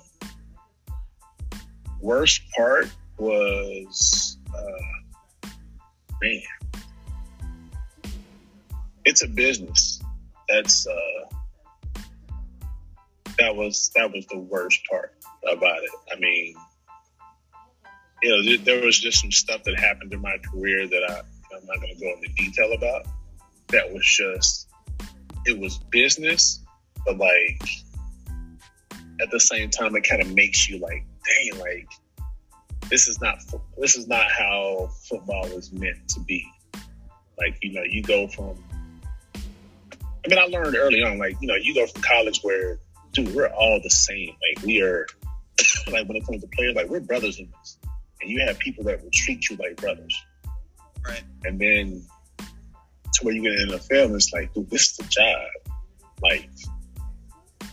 worst 2.03 2.43
part 2.55 2.91
was, 3.17 4.37
uh, 4.55 5.49
man, 6.21 6.43
it's 9.05 9.23
a 9.23 9.29
business. 9.29 10.01
That's, 10.49 10.87
uh, 10.87 12.01
that 13.39 13.55
was, 13.57 13.91
that 13.97 14.13
was 14.13 14.27
the 14.27 14.39
worst 14.39 14.81
part 14.91 15.15
about 15.51 15.83
it. 15.83 15.91
I 16.13 16.19
mean, 16.19 16.55
you 18.23 18.31
know, 18.31 18.43
there- 18.45 18.59
there 18.77 18.85
was 18.85 18.99
just 18.99 19.21
some 19.21 19.33
stuff 19.33 19.63
that 19.65 19.79
happened 19.79 20.13
in 20.13 20.21
my 20.21 20.37
career 20.39 20.87
that 20.87 21.03
I, 21.11 21.21
I'm 21.57 21.67
not 21.67 21.81
going 21.81 21.95
to 21.95 22.01
go 22.01 22.13
into 22.15 22.29
detail 22.37 22.73
about. 22.73 23.07
That 23.69 23.93
was 23.93 24.05
just, 24.05 24.69
it 25.47 25.59
was 25.59 25.79
business, 25.91 26.61
but 27.07 27.19
like 27.19 27.63
at 29.21 29.31
the 29.31 29.41
same 29.41 29.71
time, 29.71 29.97
it 29.97 30.03
kind 30.03 30.23
of 30.23 30.33
makes 30.35 30.69
you 30.69 30.79
like, 30.79 31.05
dang, 31.25 31.61
like 31.61 31.89
this 32.89 33.09
is 33.09 33.21
not 33.21 33.39
this 33.79 33.97
is 33.97 34.07
not 34.07 34.31
how 34.31 34.91
football 35.09 35.47
is 35.47 35.73
meant 35.73 36.09
to 36.09 36.21
be. 36.21 36.45
Like 37.39 37.57
you 37.63 37.73
know, 37.73 37.83
you 37.89 38.03
go 38.03 38.29
from. 38.29 38.63
I 40.25 40.29
mean, 40.29 40.39
I 40.39 40.45
learned 40.45 40.77
early 40.77 41.03
on, 41.03 41.19
like 41.19 41.37
you 41.41 41.49
know, 41.49 41.57
you 41.57 41.75
go 41.75 41.87
from 41.87 42.03
college 42.03 42.41
where, 42.43 42.79
dude, 43.13 43.35
we're 43.35 43.49
all 43.49 43.81
the 43.83 43.91
same. 43.91 44.29
Like 44.29 44.65
we 44.65 44.81
are, 44.83 45.07
like 45.91 46.07
when 46.07 46.17
it 46.17 46.27
comes 46.27 46.43
to 46.43 46.49
players, 46.49 46.75
like 46.75 46.89
we're 46.89 47.01
brothers 47.01 47.39
in 47.39 47.49
this, 47.59 47.79
and 48.21 48.31
you 48.31 48.45
have 48.47 48.59
people 48.59 48.85
that 48.85 49.03
will 49.03 49.11
treat 49.13 49.49
you 49.51 49.57
like 49.57 49.77
brothers. 49.77 50.15
Right. 51.05 51.23
And 51.45 51.59
then 51.59 52.05
to 53.15 53.25
where 53.25 53.35
you 53.35 53.43
get 53.43 53.61
in 53.61 53.69
the 53.69 53.79
NFL, 53.79 54.07
and 54.07 54.15
it's 54.15 54.33
like, 54.33 54.55
dude, 54.55 54.71
this 54.71 54.93
is 54.93 54.97
the 54.99 55.05
job. 55.05 55.43
Like 56.23 56.49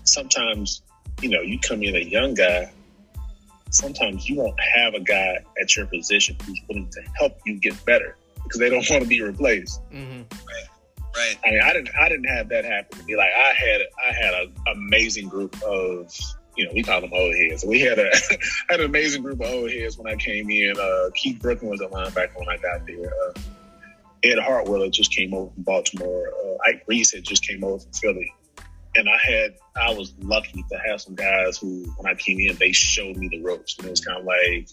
sometimes, 0.03 0.81
you 1.21 1.29
know, 1.29 1.41
you 1.41 1.59
come 1.59 1.83
in 1.83 1.95
a 1.95 1.99
young 1.99 2.33
guy. 2.33 2.71
Sometimes 3.71 4.27
you 4.27 4.37
won't 4.37 4.59
have 4.59 4.95
a 4.95 4.99
guy 4.99 5.37
at 5.61 5.75
your 5.75 5.85
position 5.85 6.35
who's 6.43 6.59
willing 6.67 6.89
to 6.89 7.01
help 7.19 7.37
you 7.45 7.59
get 7.59 7.85
better 7.85 8.15
because 8.43 8.59
they 8.59 8.69
don't 8.69 8.83
want 8.89 9.03
to 9.03 9.07
be 9.07 9.21
replaced. 9.21 9.79
hmm 9.91 10.21
Right. 10.31 10.67
I 11.19 11.51
mean, 11.51 11.61
I 11.63 11.73
didn't, 11.73 11.89
I 11.99 12.09
didn't 12.09 12.27
have 12.29 12.49
that 12.49 12.65
happen 12.65 12.99
to 12.99 13.05
me. 13.05 13.15
Like 13.15 13.29
I 13.35 13.53
had, 13.53 13.81
I 14.07 14.13
had 14.13 14.33
an 14.33 14.53
amazing 14.67 15.29
group 15.29 15.61
of, 15.63 16.13
you 16.55 16.65
know, 16.65 16.71
we 16.73 16.83
call 16.83 17.01
them 17.01 17.11
old 17.13 17.33
heads. 17.35 17.63
We 17.65 17.81
had 17.81 17.99
a, 17.99 18.11
had 18.69 18.79
an 18.79 18.85
amazing 18.85 19.21
group 19.21 19.41
of 19.41 19.47
old 19.47 19.71
heads 19.71 19.97
when 19.97 20.11
I 20.11 20.15
came 20.15 20.49
in. 20.49 20.75
Uh, 20.79 21.09
Keith 21.15 21.39
Brooking 21.39 21.69
was 21.69 21.81
a 21.81 21.87
linebacker 21.87 22.37
when 22.37 22.49
I 22.49 22.57
got 22.57 22.85
there. 22.85 23.11
Uh, 23.27 23.39
Ed 24.23 24.39
Hartwell 24.39 24.89
just 24.89 25.13
came 25.13 25.33
over 25.33 25.51
from 25.53 25.63
Baltimore. 25.63 26.27
Uh, 26.27 26.69
Ike 26.69 26.83
Reese 26.87 27.13
had 27.13 27.23
just 27.23 27.47
came 27.47 27.63
over 27.63 27.79
from 27.79 27.91
Philly. 27.93 28.33
And 28.95 29.07
I 29.07 29.17
had, 29.17 29.55
I 29.77 29.93
was 29.93 30.13
lucky 30.19 30.65
to 30.69 30.79
have 30.87 30.99
some 30.99 31.15
guys 31.15 31.57
who, 31.57 31.85
when 31.97 32.11
I 32.11 32.15
came 32.15 32.39
in, 32.39 32.55
they 32.57 32.71
showed 32.71 33.17
me 33.17 33.29
the 33.29 33.41
ropes. 33.41 33.77
And 33.77 33.87
it 33.87 33.91
was 33.91 34.01
kind 34.01 34.19
of 34.19 34.25
like, 34.25 34.69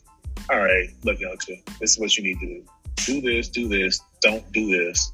all 0.51 0.59
right, 0.59 0.89
look, 1.05 1.21
youngster, 1.21 1.55
this 1.81 1.93
is 1.93 1.99
what 1.99 2.17
you 2.17 2.25
need 2.25 2.41
to 2.41 2.47
do. 2.47 2.65
Do 3.05 3.21
this, 3.21 3.49
do 3.49 3.69
this, 3.69 4.01
don't 4.23 4.51
do 4.53 4.67
this. 4.69 5.13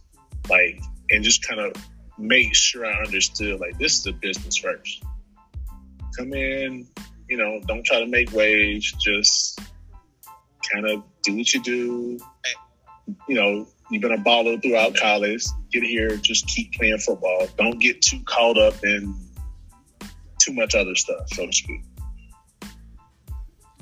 Like, 0.48 0.80
and 1.12 1.22
just 1.22 1.46
kind 1.46 1.60
of 1.60 1.72
make 2.18 2.54
sure 2.54 2.86
I 2.86 2.92
understood, 3.04 3.60
like, 3.60 3.78
this 3.78 3.98
is 3.98 4.06
a 4.06 4.12
business 4.12 4.56
first. 4.56 5.02
Come 6.16 6.32
in, 6.32 6.88
you 7.28 7.36
know, 7.36 7.60
don't 7.66 7.84
try 7.84 8.00
to 8.00 8.06
make 8.06 8.32
waves, 8.32 8.92
just 8.92 9.60
kind 10.72 10.88
of 10.88 11.02
do 11.22 11.36
what 11.36 11.52
you 11.52 11.62
do. 11.62 12.18
You 13.28 13.34
know, 13.34 13.68
you've 13.90 14.02
been 14.02 14.12
a 14.12 14.18
baller 14.18 14.60
throughout 14.62 14.94
college. 14.96 15.44
Get 15.72 15.82
here, 15.82 16.16
just 16.16 16.46
keep 16.46 16.72
playing 16.72 16.98
football. 16.98 17.46
Don't 17.56 17.78
get 17.78 18.02
too 18.02 18.20
caught 18.24 18.58
up 18.58 18.74
in 18.84 19.14
too 20.38 20.52
much 20.52 20.74
other 20.74 20.94
stuff, 20.94 21.28
so 21.28 21.46
to 21.46 21.52
speak. 21.52 21.82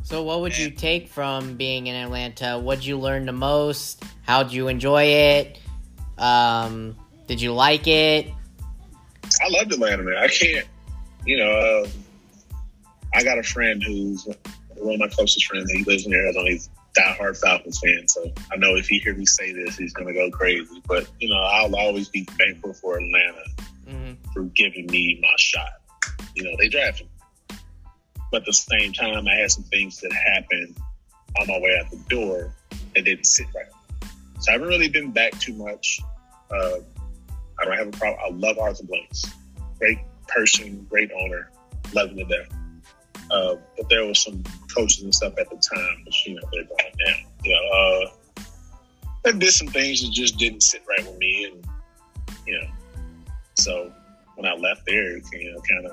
So, 0.02 0.22
what 0.22 0.40
would 0.40 0.58
you 0.58 0.70
take 0.70 1.08
from 1.08 1.56
being 1.56 1.86
in 1.86 1.94
Atlanta? 1.94 2.58
What'd 2.58 2.84
you 2.84 2.98
learn 2.98 3.26
the 3.26 3.32
most? 3.32 4.02
How'd 4.22 4.52
you 4.52 4.68
enjoy 4.68 5.04
it? 5.04 5.58
Um, 6.18 6.96
did 7.30 7.40
you 7.40 7.52
like 7.52 7.86
it? 7.86 8.26
I 9.24 9.48
love 9.50 9.70
Atlanta, 9.70 10.02
man. 10.02 10.16
I 10.16 10.26
can't, 10.26 10.66
you 11.24 11.38
know, 11.38 11.48
uh, 11.48 11.88
I 13.14 13.22
got 13.22 13.38
a 13.38 13.44
friend 13.44 13.80
who's 13.80 14.26
one 14.74 14.94
of 14.94 14.98
my 14.98 15.06
closest 15.06 15.46
friends. 15.46 15.70
He 15.70 15.84
lives 15.84 16.06
in 16.06 16.12
Arizona. 16.12 16.50
He's 16.50 16.68
a 16.96 17.00
diehard 17.00 17.40
Falcons 17.40 17.78
fan. 17.78 18.08
So 18.08 18.32
I 18.50 18.56
know 18.56 18.74
if 18.74 18.88
he 18.88 18.98
hear 18.98 19.14
me 19.14 19.26
say 19.26 19.52
this, 19.52 19.76
he's 19.76 19.92
going 19.92 20.08
to 20.08 20.12
go 20.12 20.28
crazy. 20.32 20.82
But, 20.88 21.08
you 21.20 21.28
know, 21.30 21.40
I'll 21.40 21.76
always 21.76 22.08
be 22.08 22.24
thankful 22.24 22.74
for 22.74 22.96
Atlanta 22.96 23.44
hmm 23.88 24.12
for 24.34 24.42
giving 24.56 24.86
me 24.86 25.20
my 25.22 25.32
shot. 25.38 25.70
You 26.34 26.42
know, 26.42 26.56
they 26.58 26.68
drafted 26.68 27.06
me. 27.06 27.58
But 28.32 28.40
at 28.40 28.46
the 28.46 28.52
same 28.52 28.92
time, 28.92 29.28
I 29.28 29.36
had 29.36 29.52
some 29.52 29.64
things 29.64 30.00
that 30.00 30.12
happened 30.12 30.76
on 31.40 31.46
my 31.46 31.60
way 31.60 31.78
out 31.80 31.92
the 31.92 32.02
door 32.08 32.52
that 32.96 33.04
didn't 33.04 33.26
sit 33.26 33.46
right. 33.54 33.66
So 34.40 34.50
I 34.50 34.54
haven't 34.54 34.66
really 34.66 34.88
been 34.88 35.12
back 35.12 35.38
too 35.38 35.54
much. 35.54 36.00
Uh, 36.50 36.78
I 37.60 37.64
don't 37.64 37.76
have 37.76 37.88
a 37.88 37.90
problem. 37.92 38.20
I 38.24 38.36
love 38.36 38.58
Arthur 38.58 38.84
Blanks. 38.84 39.26
Great 39.78 39.98
person, 40.28 40.86
great 40.88 41.10
owner, 41.12 41.50
love 41.92 42.10
him 42.10 42.16
to 42.18 42.24
death. 42.24 42.52
Uh, 43.30 43.56
but 43.76 43.88
there 43.88 44.04
was 44.06 44.18
some 44.20 44.42
coaches 44.74 45.02
and 45.02 45.14
stuff 45.14 45.34
at 45.38 45.48
the 45.50 45.56
time, 45.56 46.02
which, 46.04 46.26
you 46.26 46.34
know, 46.34 46.42
they're 46.52 46.64
gone 46.64 46.78
now. 47.06 47.14
You 47.44 47.52
know, 47.52 48.04
uh, 48.40 48.42
they 49.24 49.32
did 49.32 49.52
some 49.52 49.68
things 49.68 50.02
that 50.02 50.12
just 50.12 50.38
didn't 50.38 50.62
sit 50.62 50.82
right 50.88 51.06
with 51.06 51.18
me. 51.18 51.44
And, 51.44 51.64
you 52.46 52.60
know, 52.60 52.68
so 53.54 53.92
when 54.34 54.50
I 54.50 54.54
left 54.56 54.84
there, 54.86 55.18
you 55.18 55.52
know, 55.52 55.60
kind 55.60 55.86
of, 55.86 55.92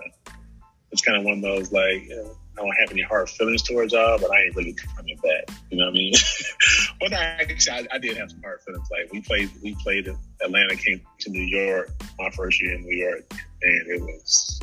it's 0.92 1.02
kind 1.02 1.18
of 1.18 1.26
one 1.26 1.36
of 1.36 1.42
those 1.42 1.72
like, 1.72 2.04
you 2.08 2.16
know, 2.16 2.38
I 2.58 2.64
don't 2.64 2.76
have 2.80 2.92
any 2.92 3.04
hard 3.04 3.30
feelings 3.30 3.62
towards 3.62 3.94
y'all, 3.94 4.18
but 4.18 4.32
I 4.32 4.44
ain't 4.44 4.56
really 4.56 4.74
coming 4.74 5.18
back. 5.18 5.56
You 5.70 5.78
know 5.78 5.86
what 5.86 5.92
I 5.92 5.94
mean? 5.94 6.14
well, 7.02 7.10
no, 7.12 7.18
actually, 7.18 7.88
I, 7.92 7.96
I 7.96 7.98
did 8.00 8.18
have 8.18 8.32
some 8.32 8.42
hard 8.42 8.62
feelings. 8.62 8.88
Like 8.92 9.12
we 9.12 9.22
played, 9.22 9.52
we 9.62 9.76
played 9.76 10.08
in 10.08 10.18
Atlanta, 10.42 10.76
came 10.76 11.02
to 11.20 11.30
New 11.30 11.44
York 11.44 11.92
my 12.18 12.30
first 12.32 12.62
year 12.62 12.76
in 12.76 12.82
New 12.82 12.96
York, 12.96 13.32
and 13.62 13.88
it 13.88 14.02
was, 14.02 14.60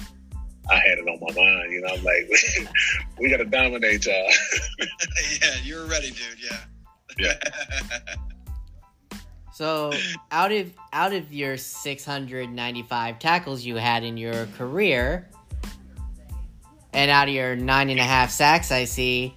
I 0.71 0.75
had 0.77 0.99
it 0.99 1.09
on 1.09 1.19
my 1.21 1.35
mind. 1.41 1.73
You 1.73 1.83
know, 1.83 1.95
I'm 1.95 2.03
like, 2.03 2.29
we 3.21 3.31
got 3.31 3.37
to 3.37 3.45
dominate 3.45 4.07
y'all. 4.07 4.15
yeah, 5.41 5.55
you 5.63 5.77
were 5.77 5.87
ready, 5.87 6.09
dude. 6.11 6.39
Yeah. 6.43 6.65
Yeah. 7.17 7.35
So 9.55 9.93
out 10.33 10.51
of 10.51 10.73
out 10.93 11.13
of 11.13 11.33
your 11.33 11.57
695 11.57 13.19
tackles 13.21 13.65
you 13.65 13.77
had 13.77 14.03
in 14.03 14.17
your 14.17 14.47
career, 14.59 15.31
and 16.95 17.11
out 17.11 17.29
of 17.29 17.35
your 17.35 17.57
nine 17.57 17.91
and 17.91 18.01
a 18.01 18.05
half 18.05 18.31
sacks 18.31 18.71
I 18.71 18.85
see, 18.85 19.35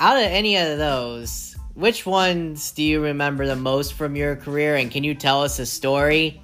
out 0.00 0.16
of 0.16 0.24
any 0.24 0.56
of 0.56 0.78
those, 0.78 1.56
which 1.74 2.04
ones 2.04 2.72
do 2.72 2.82
you 2.82 3.00
remember 3.00 3.46
the 3.46 3.56
most 3.56 3.94
from 3.94 4.16
your 4.16 4.36
career? 4.36 4.76
And 4.76 4.90
can 4.90 5.04
you 5.04 5.14
tell 5.14 5.42
us 5.42 5.58
a 5.58 5.66
story? 5.66 6.42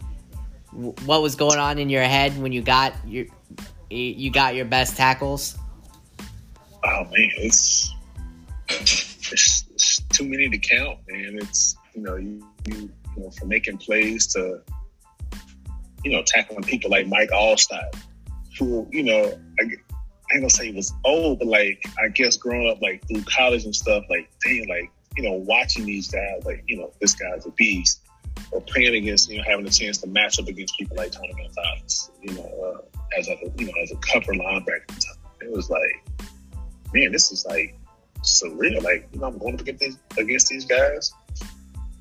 What 0.73 1.23
was 1.23 1.35
going 1.35 1.59
on 1.59 1.79
in 1.79 1.89
your 1.89 2.03
head 2.03 2.41
when 2.41 2.53
you 2.53 2.63
got 2.63 2.95
your 3.07 3.27
you 3.91 4.31
got 4.31 4.55
your 4.55 4.65
best 4.65 4.97
tackles? 4.97 5.57
Oh 6.85 7.05
man, 7.05 7.31
it's 7.37 7.93
it's, 8.69 9.65
it's 9.71 10.01
too 10.11 10.25
many 10.25 10.49
to 10.51 10.59
count, 10.59 10.99
man. 11.09 11.39
It's 11.41 11.77
you 11.95 12.03
know 12.03 12.17
you, 12.17 12.47
you 12.67 12.91
you 13.17 13.23
know 13.23 13.31
from 13.31 13.49
making 13.49 13.79
plays 13.79 14.27
to 14.29 14.61
you 16.05 16.13
know 16.13 16.23
tackling 16.27 16.63
people 16.63 16.91
like 16.91 17.07
Mike 17.07 17.31
Alstott, 17.31 17.95
who 18.59 18.87
you 18.91 19.03
know 19.03 19.39
I, 19.61 19.65
I 20.35 20.39
ain't 20.39 20.43
gonna 20.43 20.51
say 20.51 20.67
he 20.67 20.73
was 20.73 20.93
old, 21.05 21.39
but 21.39 21.47
like 21.47 21.85
I 22.05 22.09
guess 22.09 22.37
growing 22.37 22.69
up 22.69 22.83
like 22.83 23.07
through 23.07 23.23
college 23.23 23.67
and 23.67 23.75
stuff, 23.75 24.03
like 24.11 24.29
dang, 24.43 24.67
like 24.69 24.91
you 25.17 25.23
know 25.23 25.35
watching 25.35 25.87
these 25.87 26.09
guys, 26.09 26.45
like 26.45 26.65
you 26.67 26.77
know 26.77 26.93
this 27.01 27.15
guy's 27.15 27.47
a 27.47 27.51
beast, 27.53 28.01
or 28.51 28.61
playing 28.61 28.97
against 28.97 29.31
you 29.31 29.39
know 29.39 29.45
having 29.47 29.65
a 29.65 29.71
chance 29.71 29.99
to 29.99 30.09
match 30.09 30.41
up 30.41 30.49
against 30.49 30.77
people 30.77 30.97
like 30.97 31.13
Tony 31.13 31.33
Gonzalez, 31.35 32.11
you 32.21 32.35
know, 32.35 32.83
uh, 32.83 33.01
as 33.17 33.29
a 33.29 33.37
you 33.57 33.67
know 33.67 33.73
as 33.81 33.93
a 33.93 33.97
cover 33.99 34.33
linebacker. 34.33 35.05
It 35.41 35.53
was 35.53 35.71
like, 35.71 36.03
man, 36.93 37.13
this 37.13 37.31
is 37.31 37.47
like 37.47 37.79
surreal. 38.23 38.83
Like 38.83 39.09
you 39.13 39.21
know, 39.21 39.29
I'm 39.29 39.39
going 39.39 39.55
up 39.55 39.61
against 39.61 39.83
these, 39.83 39.99
against 40.19 40.49
these 40.49 40.65
guys, 40.65 41.13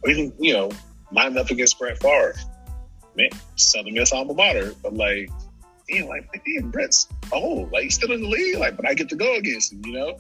or 0.02 0.10
even 0.10 0.34
you 0.40 0.54
know 0.54 0.72
lining 1.12 1.38
up 1.38 1.52
against 1.52 1.78
Brett 1.78 2.02
Favre. 2.02 2.34
Man, 3.16 3.30
Southern 3.58 3.94
Miss 3.94 4.12
alma 4.12 4.34
mater, 4.34 4.74
but 4.82 4.96
like, 4.96 5.30
damn, 5.90 6.08
like, 6.08 6.30
damn, 6.46 6.72
Brett's 6.72 7.08
oh, 7.32 7.70
like 7.72 7.84
he's 7.84 7.96
still 7.96 8.12
in 8.12 8.22
the 8.22 8.28
league, 8.30 8.58
like, 8.58 8.76
but 8.76 8.88
I 8.88 8.94
get 8.94 9.10
to 9.10 9.16
go 9.16 9.36
against 9.36 9.74
him, 9.74 9.82
you 9.86 9.94
know. 9.94 10.18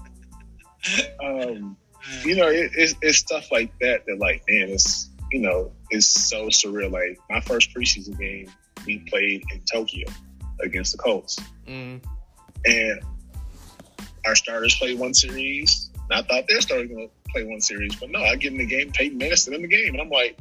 um, 1.23 1.77
you 2.23 2.35
know, 2.35 2.47
it, 2.47 2.71
it's, 2.75 2.95
it's 3.01 3.17
stuff 3.19 3.51
like 3.51 3.71
that 3.79 4.05
that, 4.05 4.19
like, 4.19 4.43
man, 4.49 4.69
it's 4.69 5.09
you 5.31 5.39
know, 5.39 5.71
it's 5.89 6.07
so 6.07 6.47
surreal. 6.47 6.91
Like 6.91 7.17
my 7.29 7.41
first 7.41 7.73
preseason 7.73 8.19
game, 8.19 8.51
we 8.85 8.99
played 8.99 9.43
in 9.51 9.61
Tokyo 9.71 10.07
against 10.61 10.91
the 10.91 10.97
Colts, 10.97 11.39
Mm. 11.67 12.03
and 12.65 13.01
our 14.25 14.35
starters 14.35 14.75
played 14.75 14.99
one 14.99 15.13
series. 15.13 15.89
And 16.09 16.19
I 16.19 16.21
thought 16.21 16.47
their 16.47 16.61
starters 16.61 16.89
going 16.89 17.07
to 17.07 17.31
play 17.31 17.45
one 17.45 17.61
series, 17.61 17.95
but 17.95 18.11
no, 18.11 18.21
I 18.21 18.35
get 18.35 18.51
in 18.51 18.57
the 18.57 18.65
game. 18.65 18.91
Peyton 18.91 19.17
Manning 19.17 19.35
still 19.37 19.53
in 19.53 19.61
the 19.61 19.67
game, 19.67 19.93
and 19.93 20.01
I'm 20.01 20.09
like, 20.09 20.37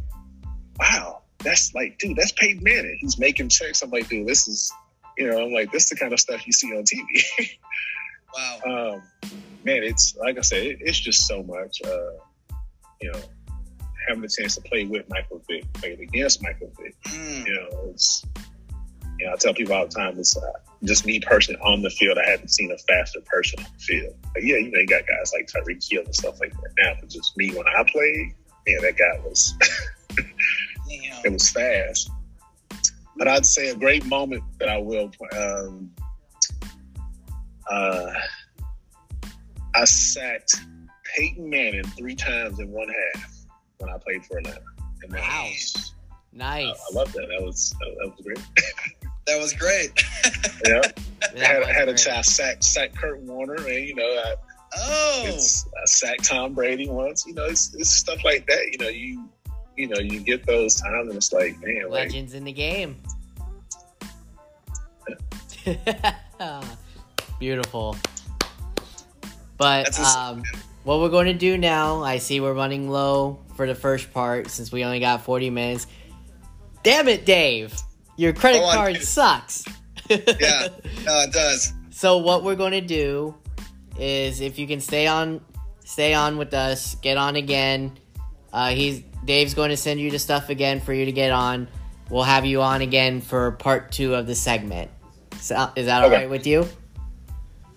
wow, 0.78 1.22
that's 1.38 1.74
like, 1.74 1.98
dude, 1.98 2.16
that's 2.16 2.32
Peyton 2.32 2.62
Manning. 2.62 2.98
He's 3.00 3.18
making 3.18 3.48
checks. 3.48 3.82
I'm 3.82 3.90
like, 3.90 4.08
dude, 4.08 4.26
this 4.26 4.48
is, 4.48 4.72
you 5.22 5.30
know, 5.30 5.44
I'm 5.44 5.52
like, 5.52 5.70
this 5.70 5.84
is 5.84 5.90
the 5.90 5.96
kind 5.96 6.12
of 6.12 6.18
stuff 6.18 6.46
you 6.46 6.52
see 6.52 6.72
on 6.76 6.84
TV. 6.84 7.50
Wow. 8.34 8.94
um, 8.94 9.02
man, 9.62 9.82
it's 9.82 10.16
like 10.16 10.38
I 10.38 10.40
said, 10.40 10.62
it, 10.62 10.78
it's 10.80 10.98
just 10.98 11.26
so 11.26 11.42
much. 11.42 11.82
Uh, 11.84 12.12
you 13.02 13.12
know, 13.12 13.20
having 14.08 14.22
the 14.22 14.34
chance 14.34 14.54
to 14.54 14.62
play 14.62 14.86
with 14.86 15.06
Michael 15.10 15.42
Vick, 15.46 15.70
playing 15.74 16.00
against 16.00 16.42
Michael 16.42 16.72
Vick. 16.80 16.96
Mm. 17.08 17.46
You 17.46 17.54
know, 17.54 17.90
it's 17.90 18.24
you 19.18 19.26
know, 19.26 19.34
I 19.34 19.36
tell 19.36 19.52
people 19.52 19.74
all 19.74 19.86
the 19.86 19.94
time, 19.94 20.18
it's 20.18 20.34
uh, 20.34 20.40
just 20.82 21.04
me 21.04 21.20
personally 21.20 21.60
on 21.60 21.82
the 21.82 21.90
field. 21.90 22.16
I 22.16 22.30
haven't 22.30 22.48
seen 22.48 22.72
a 22.72 22.78
faster 22.78 23.20
person 23.26 23.58
on 23.58 23.66
the 23.70 23.84
field. 23.84 24.14
But 24.32 24.44
yeah, 24.44 24.56
you 24.56 24.70
know, 24.70 24.80
you 24.80 24.86
got 24.86 25.02
guys 25.06 25.34
like 25.34 25.46
Tyreek 25.48 25.86
Hill 25.86 26.04
and 26.06 26.14
stuff 26.14 26.40
like 26.40 26.54
that 26.54 26.70
now, 26.78 26.94
but 27.00 27.10
just 27.10 27.36
me 27.36 27.50
when 27.50 27.66
I 27.68 27.84
played, 27.86 28.32
man, 28.66 28.80
that 28.80 28.96
guy 28.96 29.20
was 29.26 29.54
it 30.88 31.30
was 31.30 31.50
fast. 31.50 32.10
But 33.22 33.28
I'd 33.28 33.46
say 33.46 33.68
a 33.68 33.76
great 33.76 34.04
moment 34.06 34.42
that 34.58 34.68
I 34.68 34.78
will. 34.78 35.12
Um, 35.32 35.92
uh, 37.70 38.12
I 39.76 39.84
sacked 39.84 40.56
Peyton 41.14 41.48
Manning 41.48 41.84
three 41.84 42.16
times 42.16 42.58
in 42.58 42.72
one 42.72 42.88
half 42.88 43.32
when 43.78 43.90
I 43.90 43.98
played 43.98 44.24
for 44.24 44.38
Atlanta. 44.38 44.58
And 45.04 45.12
Wow. 45.12 45.20
I, 45.22 45.56
Nice. 46.32 46.66
I 46.90 46.94
love 46.96 47.12
that. 47.12 47.28
That 47.28 47.46
was 47.46 47.72
that, 47.78 48.10
was 48.10 48.20
great. 48.24 48.40
That 49.28 49.40
was 49.40 49.52
great. 49.52 49.92
Yeah, 50.66 50.80
That 50.80 51.36
I 51.36 51.44
had, 51.44 51.62
I 51.62 51.72
had 51.72 51.88
a 51.88 51.94
chance 51.94 52.26
sack 52.26 52.56
sack 52.64 52.92
Kurt 52.92 53.20
Warner, 53.20 53.54
and 53.54 53.86
you 53.86 53.94
know, 53.94 54.02
I, 54.02 54.34
oh. 54.78 55.26
I 55.26 55.84
sacked 55.84 56.24
Tom 56.24 56.54
Brady 56.54 56.88
once. 56.88 57.24
You 57.24 57.34
know, 57.34 57.44
it's, 57.44 57.72
it's 57.76 57.90
stuff 57.90 58.24
like 58.24 58.48
that. 58.48 58.66
You 58.72 58.78
know, 58.78 58.88
you 58.88 59.28
you 59.76 59.88
know, 59.88 59.98
you 59.98 60.20
get 60.20 60.46
those 60.46 60.74
times, 60.74 61.08
and 61.08 61.16
it's 61.16 61.32
like, 61.32 61.58
man, 61.60 61.84
like 61.84 62.08
Legends 62.08 62.34
in 62.34 62.44
the 62.44 62.52
game. 62.52 62.96
Beautiful. 67.38 67.96
But 69.56 69.98
um, 70.00 70.42
what 70.84 71.00
we're 71.00 71.08
going 71.08 71.26
to 71.26 71.34
do 71.34 71.56
now, 71.56 72.02
I 72.02 72.18
see 72.18 72.40
we're 72.40 72.52
running 72.52 72.90
low 72.90 73.38
for 73.56 73.66
the 73.66 73.74
first 73.74 74.12
part 74.12 74.50
since 74.50 74.72
we 74.72 74.84
only 74.84 75.00
got 75.00 75.24
40 75.24 75.50
minutes. 75.50 75.86
Damn 76.82 77.08
it, 77.08 77.24
Dave. 77.24 77.74
Your 78.16 78.32
credit 78.32 78.62
Oh, 78.62 78.72
card 78.72 79.02
sucks. 79.02 79.64
Yeah. 80.08 80.68
No, 81.04 81.18
it 81.20 81.32
does. 81.32 81.72
So 81.90 82.18
what 82.18 82.44
we're 82.44 82.56
going 82.56 82.72
to 82.72 82.80
do 82.80 83.34
is 83.98 84.40
if 84.40 84.58
you 84.58 84.66
can 84.66 84.80
stay 84.80 85.06
on 85.06 85.40
stay 85.84 86.14
on 86.14 86.38
with 86.38 86.54
us, 86.54 86.94
get 86.96 87.16
on 87.16 87.36
again. 87.36 87.92
Uh, 88.52 88.70
he's 88.70 89.02
Dave's 89.24 89.54
going 89.54 89.70
to 89.70 89.76
send 89.76 90.00
you 90.00 90.10
the 90.10 90.18
stuff 90.18 90.48
again 90.50 90.80
for 90.80 90.92
you 90.92 91.04
to 91.04 91.12
get 91.12 91.30
on. 91.32 91.68
We'll 92.10 92.24
have 92.24 92.44
you 92.44 92.60
on 92.60 92.82
again 92.82 93.20
for 93.20 93.52
part 93.52 93.92
2 93.92 94.14
of 94.14 94.26
the 94.26 94.34
segment. 94.34 94.90
So, 95.40 95.70
is 95.76 95.86
that 95.86 96.02
all 96.02 96.08
Okay. 96.08 96.16
right 96.22 96.30
with 96.30 96.46
you? 96.46 96.66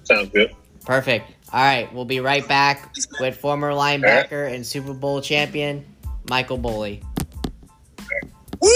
sounds 0.03 0.29
good. 0.29 0.51
Perfect. 0.85 1.31
All 1.53 1.61
right, 1.63 1.91
we'll 1.93 2.05
be 2.05 2.19
right 2.19 2.45
back 2.47 2.93
with 3.19 3.37
former 3.37 3.71
linebacker 3.71 4.51
and 4.53 4.65
Super 4.65 4.93
Bowl 4.93 5.21
champion 5.21 5.85
Michael 6.29 6.59
Boley. 6.59 7.01
Woo! 8.61 8.69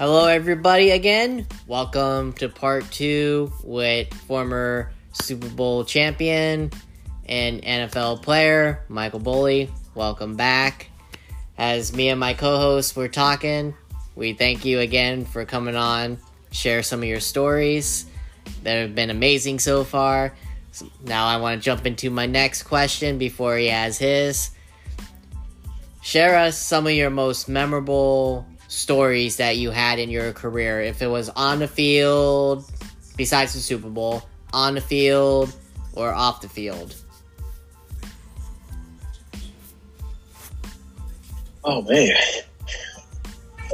Hello, 0.00 0.28
everybody, 0.28 0.92
again. 0.92 1.46
Welcome 1.66 2.32
to 2.38 2.48
part 2.48 2.90
two 2.90 3.52
with 3.62 4.10
former 4.14 4.92
Super 5.12 5.50
Bowl 5.50 5.84
champion 5.84 6.70
and 7.26 7.60
NFL 7.60 8.22
player 8.22 8.82
Michael 8.88 9.20
Boley. 9.20 9.68
Welcome 9.94 10.36
back. 10.36 10.88
As 11.58 11.94
me 11.94 12.08
and 12.08 12.18
my 12.18 12.32
co 12.32 12.56
hosts 12.56 12.96
were 12.96 13.08
talking, 13.08 13.74
we 14.16 14.32
thank 14.32 14.64
you 14.64 14.80
again 14.80 15.26
for 15.26 15.44
coming 15.44 15.76
on, 15.76 16.16
share 16.50 16.82
some 16.82 17.00
of 17.02 17.06
your 17.06 17.20
stories 17.20 18.06
that 18.62 18.76
have 18.76 18.94
been 18.94 19.10
amazing 19.10 19.58
so 19.58 19.84
far. 19.84 20.34
So 20.72 20.86
now, 21.04 21.26
I 21.26 21.36
want 21.36 21.60
to 21.60 21.62
jump 21.62 21.84
into 21.84 22.08
my 22.08 22.24
next 22.24 22.62
question 22.62 23.18
before 23.18 23.58
he 23.58 23.66
has 23.66 23.98
his. 23.98 24.48
Share 26.00 26.38
us 26.38 26.58
some 26.58 26.86
of 26.86 26.94
your 26.94 27.10
most 27.10 27.50
memorable 27.50 28.46
stories 28.70 29.36
that 29.38 29.56
you 29.56 29.70
had 29.70 29.98
in 29.98 30.08
your 30.10 30.32
career. 30.32 30.80
If 30.80 31.02
it 31.02 31.08
was 31.08 31.28
on 31.28 31.58
the 31.58 31.68
field, 31.68 32.64
besides 33.16 33.52
the 33.52 33.58
Super 33.58 33.88
Bowl, 33.88 34.22
on 34.52 34.74
the 34.74 34.80
field, 34.80 35.52
or 35.92 36.14
off 36.14 36.40
the 36.40 36.48
field. 36.48 36.94
Oh 41.62 41.82
man, 41.82 42.16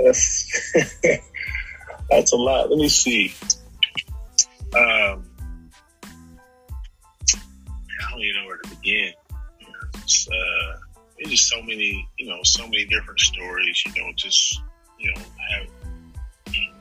that's 0.02 0.72
that's 2.10 2.32
a 2.32 2.36
lot. 2.36 2.70
Let 2.70 2.78
me 2.78 2.88
see. 2.88 3.34
Um, 4.74 5.24
I 7.32 8.10
don't 8.10 8.20
even 8.22 8.42
know 8.42 8.46
where 8.46 8.58
to 8.58 8.70
begin. 8.70 9.12
Uh, 9.94 10.76
there's 11.16 11.30
just 11.30 11.48
so 11.48 11.62
many, 11.62 12.08
you 12.18 12.28
know, 12.28 12.40
so 12.42 12.64
many 12.64 12.86
different 12.86 13.20
stories. 13.20 13.82
You 13.86 14.02
know, 14.02 14.12
just 14.16 14.60
you 14.98 15.12
know, 15.14 15.20
have 15.50 15.68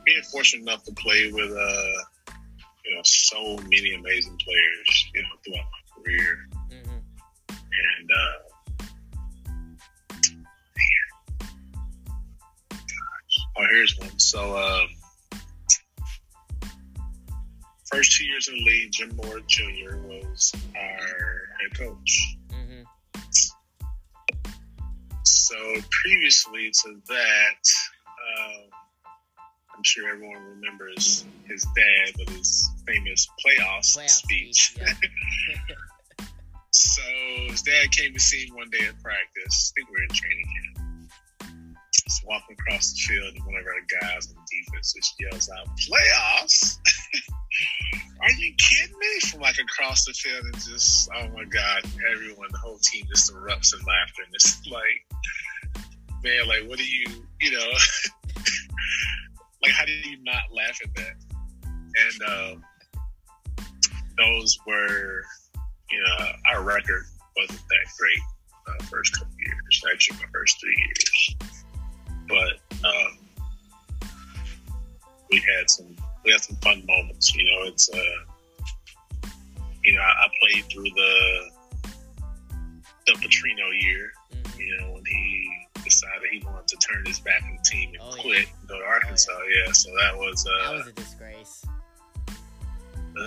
being 0.04 0.22
fortunate 0.30 0.62
enough 0.62 0.84
to 0.84 0.92
play 0.92 1.32
with, 1.32 1.50
uh, 1.50 2.32
you 2.84 2.94
know, 2.94 3.00
so 3.04 3.56
many 3.64 3.94
amazing 3.94 4.38
players. 4.38 5.10
You 5.14 5.22
know, 5.22 5.28
throughout 5.44 5.66
my 5.66 6.02
career, 6.02 6.48
and 7.50 8.10
uh, 8.10 8.46
Oh, 13.58 13.64
here's 13.70 13.96
one. 13.98 14.18
So, 14.18 14.56
um, 14.56 14.88
first 17.90 18.12
two 18.18 18.26
years 18.26 18.48
in 18.48 18.54
the 18.54 18.64
league, 18.64 18.92
Jim 18.92 19.16
Mora 19.16 19.40
Jr. 19.46 19.96
was 20.06 20.52
our 20.74 21.48
head 21.60 21.78
coach. 21.78 22.36
So 25.22 25.56
previously 26.02 26.70
to 26.82 27.00
that, 27.08 27.62
um, 28.26 28.70
I'm 29.76 29.82
sure 29.82 30.08
everyone 30.08 30.42
remembers 30.58 31.24
his 31.44 31.62
dad 31.76 32.14
with 32.18 32.30
his 32.30 32.70
famous 32.86 33.28
playoffs 33.44 33.96
Playoff 33.96 34.08
speech. 34.08 34.72
speech, 34.72 34.76
yeah. 34.78 36.26
so 36.70 37.02
his 37.48 37.62
dad 37.62 37.90
came 37.92 38.14
to 38.14 38.20
see 38.20 38.46
him 38.46 38.56
one 38.56 38.70
day 38.70 38.86
at 38.88 39.00
practice. 39.02 39.72
I 39.76 39.80
think 39.80 39.90
we 39.90 39.96
were 39.96 40.02
in 40.04 40.08
training 40.14 40.46
camp. 40.46 40.86
Just 42.08 42.24
walking 42.26 42.56
across 42.58 42.92
the 42.92 43.00
field, 43.00 43.34
and 43.34 43.44
one 43.44 43.56
of 43.56 43.66
our 43.66 44.00
guys 44.00 44.28
on 44.28 44.36
the 44.36 44.46
defense 44.64 44.94
just 44.94 45.14
yells 45.20 45.50
out, 45.50 45.66
"Playoffs! 45.76 46.78
Are 48.22 48.30
you 48.38 48.54
kidding 48.56 48.98
me?" 48.98 49.20
From 49.28 49.40
like 49.40 49.58
across 49.58 50.04
the 50.04 50.12
field, 50.12 50.44
and 50.44 50.54
just 50.54 51.10
oh 51.14 51.28
my 51.34 51.44
god, 51.44 51.82
everyone, 52.14 52.48
the 52.52 52.58
whole 52.58 52.78
team 52.78 53.04
just 53.08 53.32
erupts 53.32 53.74
in 53.74 53.84
laughter, 53.84 54.22
and 54.24 54.34
it's 54.34 54.66
like, 54.70 55.84
man, 56.22 56.48
like 56.48 56.68
what 56.68 56.78
do 56.78 56.84
you, 56.84 57.06
you 57.40 57.50
know, 57.52 57.70
like 59.62 59.72
how 59.72 59.84
do 59.84 59.92
you 59.92 60.18
not 60.24 60.42
laugh 60.52 60.78
at 60.84 60.94
that? 60.94 61.14
And 61.64 62.30
um, 62.30 62.64
those 64.18 64.58
were, 64.66 65.22
you 65.90 66.00
know, 66.00 66.26
our 66.52 66.62
record 66.62 67.04
wasn't 67.36 67.60
that 67.60 67.86
great 67.98 68.20
uh, 68.68 68.84
first 68.84 69.16
couple 69.18 69.34
years. 69.38 69.82
Actually, 69.92 70.18
my 70.18 70.26
first 70.32 70.60
three 70.60 70.76
years, 70.78 71.36
but 72.28 72.88
um, 72.88 73.18
we 75.30 75.38
had 75.38 75.68
some 75.70 75.96
we 76.24 76.32
had 76.32 76.42
some 76.42 76.56
fun 76.56 76.84
moments. 76.86 77.34
You 77.34 77.44
know, 77.44 77.66
it's 77.68 77.88
uh, 77.90 79.28
you 79.84 79.94
know, 79.94 80.00
I, 80.00 80.26
I 80.26 80.28
played 80.42 80.64
through 80.70 80.90
the 80.94 81.50
the 83.06 83.12
Petrino 83.14 83.70
year. 83.80 84.12
Mhm. 84.32 84.58
You 84.58 84.78
know, 84.78 84.92
when 84.92 85.04
he 85.06 85.25
decided 86.00 86.28
he 86.32 86.44
wanted 86.44 86.66
to 86.68 86.76
turn 86.76 87.04
his 87.06 87.20
back 87.20 87.42
on 87.44 87.56
the 87.56 87.62
team 87.68 87.88
and 87.94 87.98
Oh, 88.02 88.14
yeah. 88.16 88.22
quit 88.22 88.48
and 88.60 88.68
go 88.68 88.78
to 88.78 88.84
Arkansas. 88.84 89.32
yeah. 89.48 89.72
so 89.72 89.90
that 90.00 90.16
was 90.16 90.46
uh, 90.46 90.70
That 90.70 90.76
was 90.78 90.86
a 90.88 90.92
disgrace. 90.92 91.64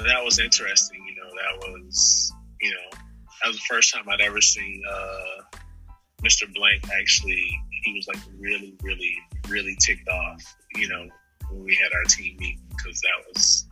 that 0.05 0.23
was 0.23 0.39
interesting. 0.39 1.03
You 1.07 1.15
know, 1.15 1.29
that 1.29 1.67
was 1.69 2.31
you 2.61 2.71
know 2.71 2.97
that 3.41 3.47
was 3.47 3.57
the 3.57 3.63
first 3.69 3.93
time 3.93 4.03
I'd 4.09 4.21
ever 4.21 4.41
seen 4.41 4.81
uh, 4.89 5.57
Mr. 6.23 6.51
Blank 6.53 6.83
actually. 6.93 7.45
He 7.83 7.93
was 7.93 8.07
like 8.07 8.19
really, 8.37 8.75
really, 8.83 9.15
really 9.47 9.75
ticked 9.79 10.07
off. 10.09 10.43
You 10.75 10.89
know, 10.89 11.07
when 11.49 11.63
we 11.63 11.75
had 11.81 11.91
our 11.95 12.03
team 12.03 12.35
meeting 12.39 12.59
because 12.69 12.99
that 13.01 13.33
was 13.33 13.65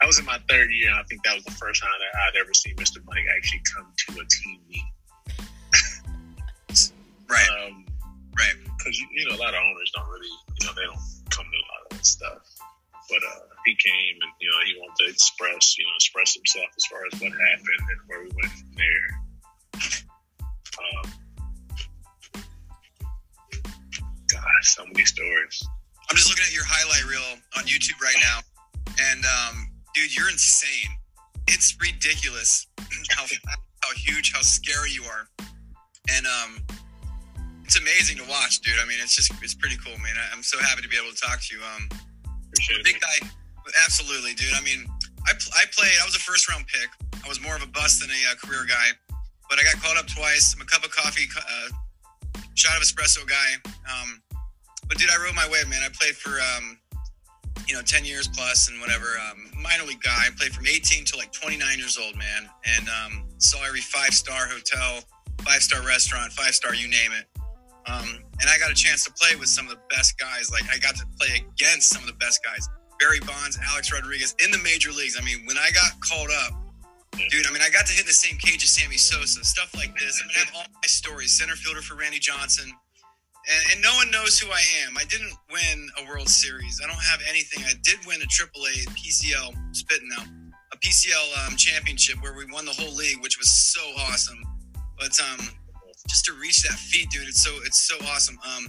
that 0.00 0.06
was 0.06 0.18
in 0.18 0.24
my 0.24 0.38
third 0.48 0.70
year. 0.70 0.90
And 0.90 0.98
I 0.98 1.02
think 1.04 1.22
that 1.24 1.34
was 1.34 1.44
the 1.44 1.52
first 1.52 1.80
time 1.82 1.90
that 2.00 2.20
I'd 2.20 2.40
ever 2.40 2.52
seen 2.54 2.74
Mr. 2.76 3.02
Blank 3.04 3.26
actually 3.36 3.62
come 3.74 3.86
to 3.96 4.12
a 4.20 4.26
team 4.26 4.60
meeting. 4.68 4.92
Right, 7.28 7.46
Um, 7.48 7.84
right. 7.86 7.89
Because 8.80 8.98
you, 8.98 9.06
you 9.12 9.28
know 9.28 9.36
a 9.36 9.40
lot 9.40 9.52
of 9.52 9.60
owners 9.60 9.92
don't 9.94 10.08
really 10.08 10.32
you 10.56 10.66
know 10.66 10.72
they 10.72 10.88
don't 10.88 11.04
come 11.28 11.44
to 11.44 11.58
a 11.60 11.66
lot 11.68 11.80
of 11.84 11.96
that 11.96 12.06
stuff. 12.06 12.40
But 13.08 13.20
uh 13.20 13.44
he 13.66 13.76
came 13.76 14.16
and 14.24 14.32
you 14.40 14.48
know 14.48 14.58
he 14.64 14.72
wanted 14.80 15.04
to 15.04 15.10
express 15.12 15.76
you 15.76 15.84
know 15.84 15.92
express 15.96 16.34
himself 16.34 16.72
as 16.76 16.84
far 16.88 17.00
as 17.12 17.20
what 17.20 17.32
happened 17.32 17.84
and 17.92 18.00
where 18.08 18.20
we 18.24 18.30
went 18.32 18.52
from 18.56 18.72
there. 18.80 19.08
Um 20.80 21.06
gosh 24.32 24.66
so 24.74 24.84
many 24.86 25.04
stories. 25.04 25.62
I'm 26.08 26.16
just 26.16 26.28
looking 26.28 26.44
at 26.44 26.52
your 26.52 26.64
highlight 26.66 27.06
reel 27.06 27.38
on 27.56 27.64
YouTube 27.64 28.00
right 28.02 28.16
now, 28.20 28.40
and 29.00 29.24
um, 29.24 29.70
dude, 29.94 30.16
you're 30.16 30.28
insane. 30.28 30.90
It's 31.46 31.76
ridiculous 31.80 32.66
how 33.10 33.26
how 33.80 33.94
huge, 33.94 34.32
how 34.32 34.40
scary 34.40 34.90
you 34.90 35.04
are, 35.04 35.28
and 36.08 36.26
um, 36.26 36.79
it's 37.70 37.78
amazing 37.78 38.18
to 38.18 38.26
watch, 38.26 38.58
dude. 38.66 38.74
I 38.82 38.84
mean, 38.84 38.98
it's 38.98 39.14
just 39.14 39.30
it's 39.46 39.54
pretty 39.54 39.78
cool, 39.78 39.94
man. 40.02 40.18
I, 40.18 40.34
I'm 40.34 40.42
so 40.42 40.58
happy 40.58 40.82
to 40.82 40.90
be 40.90 40.98
able 40.98 41.14
to 41.14 41.20
talk 41.22 41.38
to 41.38 41.54
you. 41.54 41.62
Um, 41.62 41.86
appreciate 42.26 42.82
big 42.82 42.98
guy, 42.98 43.30
absolutely, 43.86 44.34
dude. 44.34 44.50
I 44.58 44.62
mean, 44.66 44.90
I 45.22 45.38
pl- 45.38 45.54
I 45.54 45.70
played. 45.70 45.94
I 46.02 46.04
was 46.04 46.18
a 46.18 46.18
first 46.18 46.50
round 46.50 46.66
pick. 46.66 46.90
I 47.22 47.28
was 47.30 47.38
more 47.38 47.54
of 47.54 47.62
a 47.62 47.70
bust 47.70 48.02
than 48.02 48.10
a 48.10 48.20
uh, 48.26 48.34
career 48.42 48.66
guy, 48.66 48.90
but 49.46 49.60
I 49.60 49.62
got 49.62 49.78
called 49.78 49.94
up 50.02 50.10
twice. 50.10 50.50
I'm 50.50 50.60
a 50.60 50.66
cup 50.66 50.82
of 50.82 50.90
coffee, 50.90 51.30
uh, 51.38 51.70
shot 52.58 52.74
of 52.74 52.82
espresso 52.82 53.22
guy. 53.22 53.54
Um, 53.86 54.18
but 54.90 54.98
dude, 54.98 55.06
I 55.06 55.22
rode 55.22 55.38
my 55.38 55.46
wave, 55.46 55.70
man. 55.70 55.86
I 55.86 55.94
played 55.94 56.18
for 56.18 56.42
um, 56.42 56.74
you 57.70 57.78
know, 57.78 57.82
10 57.86 58.04
years 58.04 58.26
plus 58.26 58.66
and 58.66 58.80
whatever. 58.80 59.14
Um, 59.30 59.46
minor 59.62 59.86
league 59.86 60.02
guy. 60.02 60.26
I 60.26 60.30
played 60.34 60.50
from 60.50 60.66
18 60.66 61.04
to 61.04 61.16
like 61.16 61.30
29 61.30 61.78
years 61.78 62.02
old, 62.02 62.18
man. 62.18 62.50
And 62.66 62.90
um, 62.90 63.30
saw 63.38 63.62
every 63.62 63.80
five 63.80 64.10
star 64.10 64.50
hotel, 64.50 65.06
five 65.46 65.62
star 65.62 65.86
restaurant, 65.86 66.32
five 66.32 66.50
star, 66.58 66.74
you 66.74 66.90
name 66.90 67.14
it. 67.14 67.29
Um, 67.90 68.22
and 68.40 68.48
I 68.48 68.58
got 68.58 68.70
a 68.70 68.74
chance 68.74 69.04
to 69.04 69.12
play 69.12 69.36
with 69.36 69.48
some 69.48 69.66
of 69.66 69.72
the 69.72 69.80
best 69.90 70.18
guys. 70.18 70.50
Like 70.50 70.64
I 70.72 70.78
got 70.78 70.96
to 70.96 71.06
play 71.18 71.42
against 71.42 71.90
some 71.90 72.02
of 72.02 72.08
the 72.08 72.14
best 72.14 72.40
guys. 72.44 72.68
Barry 72.98 73.20
Bonds, 73.20 73.58
Alex 73.70 73.92
Rodriguez 73.92 74.34
in 74.44 74.50
the 74.50 74.58
major 74.58 74.90
leagues. 74.92 75.16
I 75.18 75.24
mean, 75.24 75.44
when 75.46 75.56
I 75.58 75.70
got 75.72 75.98
called 76.00 76.28
up, 76.44 76.52
dude, 77.30 77.46
I 77.46 77.52
mean, 77.52 77.62
I 77.62 77.70
got 77.70 77.86
to 77.86 77.92
hit 77.92 78.06
the 78.06 78.12
same 78.12 78.38
cage 78.38 78.62
as 78.62 78.70
Sammy 78.70 78.96
Sosa, 78.96 79.42
stuff 79.44 79.74
like 79.74 79.92
this. 79.98 80.22
I 80.22 80.26
mean, 80.28 80.36
I 80.36 80.38
have 80.40 80.54
all 80.54 80.64
my 80.68 80.86
stories. 80.86 81.36
Center 81.36 81.56
fielder 81.56 81.82
for 81.82 81.96
Randy 81.96 82.18
Johnson. 82.18 82.70
And, 83.50 83.72
and 83.72 83.82
no 83.82 83.94
one 83.96 84.10
knows 84.10 84.38
who 84.38 84.50
I 84.50 84.62
am. 84.86 84.96
I 84.98 85.04
didn't 85.04 85.32
win 85.50 85.88
a 85.98 86.08
World 86.08 86.28
Series. 86.28 86.80
I 86.84 86.86
don't 86.86 87.02
have 87.02 87.20
anything. 87.28 87.64
I 87.64 87.72
did 87.82 87.98
win 88.06 88.20
a 88.20 88.26
AAA 88.26 88.86
PCL, 88.92 89.74
spitting 89.74 90.08
now, 90.08 90.24
a 90.72 90.76
PCL 90.76 91.48
um, 91.48 91.56
championship 91.56 92.22
where 92.22 92.34
we 92.34 92.44
won 92.52 92.66
the 92.66 92.72
whole 92.72 92.94
league, 92.94 93.20
which 93.22 93.38
was 93.38 93.50
so 93.50 93.80
awesome. 93.96 94.38
But 94.98 95.18
um, 95.20 95.48
just 96.08 96.24
to 96.26 96.32
reach 96.34 96.62
that 96.62 96.78
feat, 96.78 97.10
dude, 97.10 97.28
it's 97.28 97.42
so 97.42 97.52
it's 97.64 97.86
so 97.88 97.96
awesome. 98.06 98.38
Um, 98.44 98.68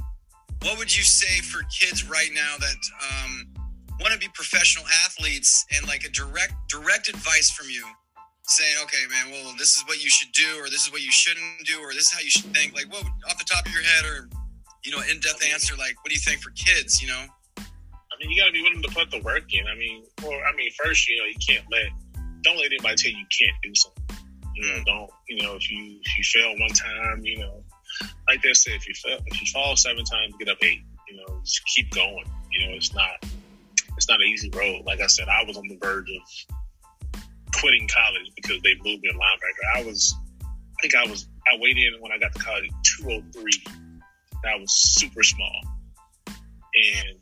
what 0.63 0.77
would 0.77 0.95
you 0.95 1.03
say 1.03 1.41
for 1.41 1.63
kids 1.71 2.07
right 2.07 2.29
now 2.33 2.55
that 2.59 2.77
um, 3.01 3.47
want 3.99 4.13
to 4.13 4.19
be 4.19 4.27
professional 4.33 4.85
athletes 5.05 5.65
and 5.75 5.87
like 5.87 6.03
a 6.03 6.09
direct 6.09 6.53
direct 6.69 7.09
advice 7.09 7.49
from 7.49 7.69
you, 7.69 7.85
saying, 8.43 8.75
okay, 8.83 9.03
man, 9.09 9.31
well, 9.31 9.53
this 9.57 9.75
is 9.75 9.83
what 9.87 10.03
you 10.03 10.09
should 10.09 10.31
do, 10.33 10.59
or 10.59 10.69
this 10.69 10.85
is 10.85 10.91
what 10.91 11.01
you 11.01 11.11
shouldn't 11.11 11.65
do, 11.65 11.79
or 11.79 11.93
this 11.93 12.05
is 12.05 12.13
how 12.13 12.19
you 12.19 12.29
should 12.29 12.53
think. 12.53 12.73
Like, 12.73 12.91
what 12.91 13.03
off 13.29 13.37
the 13.37 13.45
top 13.45 13.65
of 13.65 13.73
your 13.73 13.83
head, 13.83 14.05
or 14.05 14.29
you 14.83 14.91
know, 14.91 15.01
in 15.09 15.19
depth 15.19 15.43
answer, 15.51 15.75
like, 15.77 15.95
what 16.03 16.09
do 16.09 16.13
you 16.13 16.21
think 16.21 16.41
for 16.41 16.51
kids? 16.51 17.01
You 17.01 17.09
know, 17.09 17.25
I 17.57 18.13
mean, 18.19 18.29
you 18.29 18.41
got 18.41 18.47
to 18.47 18.53
be 18.53 18.61
willing 18.61 18.81
to 18.81 18.89
put 18.89 19.09
the 19.11 19.21
work 19.21 19.53
in. 19.53 19.65
I 19.67 19.75
mean, 19.75 20.03
or 20.25 20.33
I 20.33 20.55
mean, 20.55 20.69
first, 20.83 21.07
you 21.07 21.17
know, 21.17 21.25
you 21.25 21.37
can't 21.45 21.65
let 21.71 21.85
don't 22.41 22.57
let 22.57 22.67
anybody 22.67 22.95
tell 22.95 23.11
you 23.11 23.17
you 23.17 23.25
can't 23.29 23.57
do 23.63 23.71
something. 23.75 24.20
You 24.55 24.67
know, 24.67 24.83
don't 24.85 25.09
you 25.29 25.43
know 25.43 25.55
if 25.55 25.69
you 25.69 25.99
if 26.03 26.17
you 26.17 26.23
fail 26.23 26.57
one 26.59 26.69
time, 26.69 27.21
you 27.23 27.39
know, 27.39 27.63
like 28.27 28.41
they 28.41 28.53
said, 28.53 28.73
if 28.73 28.87
you 28.87 28.93
fail 28.93 29.19
if 29.25 29.41
you 29.41 29.47
fall 29.53 29.75
seven 29.75 30.03
times, 30.03 30.33
get 30.39 30.49
up 30.49 30.57
eight. 30.63 30.81
You 31.09 31.17
know, 31.17 31.41
just 31.43 31.65
keep 31.65 31.91
going. 31.91 32.25
You 32.51 32.67
know, 32.67 32.73
it's 32.73 32.93
not 32.93 33.23
it's 33.97 34.09
not 34.09 34.21
an 34.21 34.27
easy 34.27 34.49
road. 34.49 34.83
Like 34.85 35.01
I 35.01 35.07
said, 35.07 35.27
I 35.27 35.43
was 35.45 35.57
on 35.57 35.67
the 35.67 35.77
verge 35.81 36.09
of 36.09 36.55
quitting 37.61 37.87
college 37.87 38.31
because 38.35 38.61
they 38.63 38.75
moved 38.83 39.03
me 39.03 39.09
in 39.09 39.15
linebacker. 39.15 39.79
I 39.79 39.83
was, 39.83 40.15
I 40.43 40.81
think 40.81 40.95
I 40.95 41.09
was, 41.09 41.27
I 41.47 41.57
weighed 41.59 41.77
in 41.77 41.93
when 41.99 42.11
I 42.11 42.17
got 42.17 42.33
to 42.33 42.39
college 42.39 42.65
at 42.65 42.83
203. 42.83 43.51
I 44.45 44.55
was 44.59 44.71
super 44.73 45.23
small. 45.23 45.61
And 46.27 47.19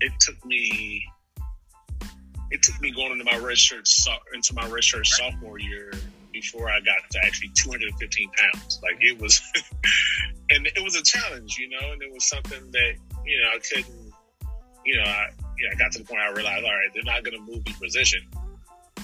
it 0.00 0.12
took 0.20 0.42
me, 0.46 1.04
it 2.50 2.62
took 2.62 2.80
me 2.80 2.92
going 2.92 3.12
into 3.12 3.24
my 3.24 3.38
red 3.38 3.58
shirt, 3.58 3.88
into 4.32 4.54
my 4.54 4.66
red 4.68 4.84
shirt 4.84 5.06
sophomore 5.06 5.58
year 5.58 5.92
before 6.34 6.68
I 6.68 6.80
got 6.80 7.08
to 7.12 7.18
actually 7.24 7.50
215 7.54 8.30
pounds. 8.36 8.80
Like 8.82 8.96
it 9.00 9.18
was, 9.18 9.40
and 10.50 10.66
it 10.66 10.84
was 10.84 10.96
a 10.96 11.02
challenge, 11.02 11.56
you 11.58 11.70
know, 11.70 11.92
and 11.92 12.02
it 12.02 12.12
was 12.12 12.26
something 12.26 12.70
that, 12.72 12.94
you 13.24 13.40
know, 13.40 13.48
I 13.54 13.58
couldn't, 13.60 14.12
you 14.84 14.96
know, 14.96 15.04
I, 15.04 15.28
you 15.56 15.66
know, 15.66 15.72
I 15.72 15.78
got 15.78 15.92
to 15.92 16.00
the 16.00 16.04
point 16.04 16.20
I 16.20 16.30
realized, 16.32 16.64
all 16.64 16.70
right, 16.70 16.90
they're 16.92 17.04
not 17.04 17.24
going 17.24 17.38
to 17.38 17.52
move 17.52 17.64
me 17.64 17.74
position. 17.80 18.20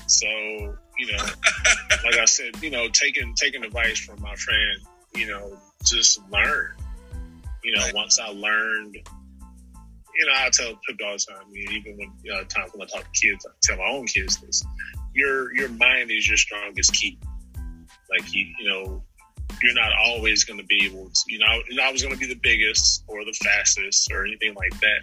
So, 0.06 0.26
you 0.26 1.12
know, 1.12 1.24
like 2.04 2.18
I 2.18 2.24
said, 2.24 2.60
you 2.62 2.70
know, 2.70 2.88
taking 2.88 3.34
taking 3.36 3.64
advice 3.64 3.98
from 4.00 4.20
my 4.20 4.34
friend, 4.34 4.80
you 5.14 5.28
know, 5.28 5.56
just 5.84 6.20
learn. 6.30 6.72
You 7.62 7.76
know, 7.76 7.82
Right. 7.84 7.94
once 7.94 8.18
I 8.18 8.28
learned, 8.28 8.94
you 8.94 10.26
know, 10.26 10.32
I 10.34 10.50
tell 10.50 10.74
people 10.86 11.06
all 11.06 11.12
the 11.12 11.24
time, 11.28 11.42
I 11.46 11.50
mean, 11.50 11.70
even 11.70 11.96
when 11.96 12.12
you 12.24 12.32
know, 12.32 12.42
times 12.44 12.72
when 12.74 12.82
I 12.82 12.90
talk 12.90 13.04
to 13.12 13.20
kids, 13.20 13.46
I 13.46 13.50
tell 13.62 13.76
my 13.76 13.88
own 13.88 14.06
kids 14.06 14.38
this: 14.38 14.64
your 15.14 15.54
your 15.54 15.68
mind 15.68 16.10
is 16.10 16.26
your 16.28 16.36
strongest 16.36 16.92
key. 16.92 17.18
Like 18.10 18.34
you, 18.34 18.46
you 18.58 18.68
know, 18.68 19.02
you're 19.62 19.74
not 19.74 19.92
always 20.06 20.44
going 20.44 20.58
to 20.58 20.66
be 20.66 20.86
able 20.86 21.10
to, 21.10 21.20
you 21.28 21.38
know, 21.38 21.46
you're 21.68 21.76
not 21.76 21.86
always 21.86 22.02
going 22.02 22.14
to 22.14 22.20
be 22.20 22.26
the 22.26 22.40
biggest 22.40 23.04
or 23.06 23.24
the 23.24 23.36
fastest 23.44 24.10
or 24.12 24.24
anything 24.24 24.54
like 24.54 24.78
that. 24.80 25.00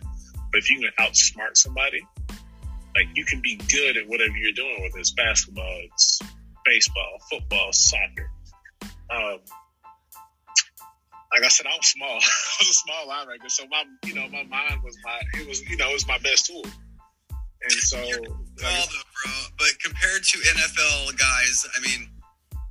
But 0.51 0.60
if 0.60 0.70
you 0.70 0.80
can 0.80 0.91
outsmart 1.05 1.55
somebody, 1.55 2.01
like 2.95 3.08
you 3.16 3.26
can 3.26 3.41
be 3.41 3.55
good 3.55 3.97
at 3.97 4.08
whatever 4.08 4.36
you're 4.36 4.53
doing, 4.53 4.82
whether 4.82 4.99
it's 4.99 5.12
basketball, 5.12 5.82
it's 5.84 6.20
baseball, 6.66 7.18
football, 7.30 7.72
soccer. 7.72 8.32
Um, 9.10 9.39
like 11.34 11.43
I 11.43 11.47
said, 11.49 11.68
I 11.68 11.76
was 11.78 11.88
small. 11.88 12.08
I 12.10 12.58
was 12.60 12.70
a 12.70 12.74
small 12.74 13.08
linebacker, 13.08 13.49
so 13.49 13.66
my, 13.70 13.84
you 14.05 14.16
know, 14.16 14.28
my 14.30 14.43
mind 14.43 14.82
was 14.84 14.97
my, 15.03 15.22
it 15.39 15.47
was, 15.47 15.62
you 15.70 15.78
know, 15.78 15.89
it 15.89 15.93
was 15.93 16.08
my 16.08 16.18
best 16.20 16.47
tool. 16.47 16.66
And 17.64 17.72
so, 17.72 17.97
like, 17.97 18.22
bro, 18.22 19.32
but 19.58 19.68
compared 19.84 20.24
to 20.24 20.38
NFL 20.38 21.18
guys, 21.18 21.66
I 21.76 21.80
mean, 21.82 22.10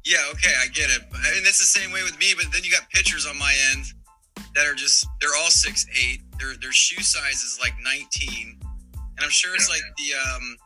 yeah, 0.05 0.19
okay, 0.33 0.53
I 0.63 0.69
get 0.69 0.91
it. 0.91 1.03
But- 1.11 1.21
And 1.37 1.47
it's 1.47 1.59
the 1.59 1.65
same 1.67 1.91
way 1.93 2.03
with 2.03 2.19
me. 2.19 2.35
But 2.37 2.53
then 2.53 2.63
you 2.65 2.71
got 2.71 2.89
pitchers 2.91 3.27
on 3.27 3.37
my 3.39 3.55
end 3.73 3.87
that 4.55 4.67
are 4.67 4.75
just 4.75 5.07
they're 5.21 5.35
all 5.37 5.51
six 5.51 5.87
eight. 5.95 6.21
Their 6.39 6.57
their 6.57 6.73
shoe 6.73 7.03
size 7.03 7.43
is 7.43 7.59
like 7.61 7.75
19, 7.83 8.61
and 8.63 9.21
I'm 9.21 9.31
sure 9.31 9.55
it's 9.55 9.69
Yeah. 9.69 9.75
like 9.75 9.83
the 9.99 10.15
um 10.15 10.57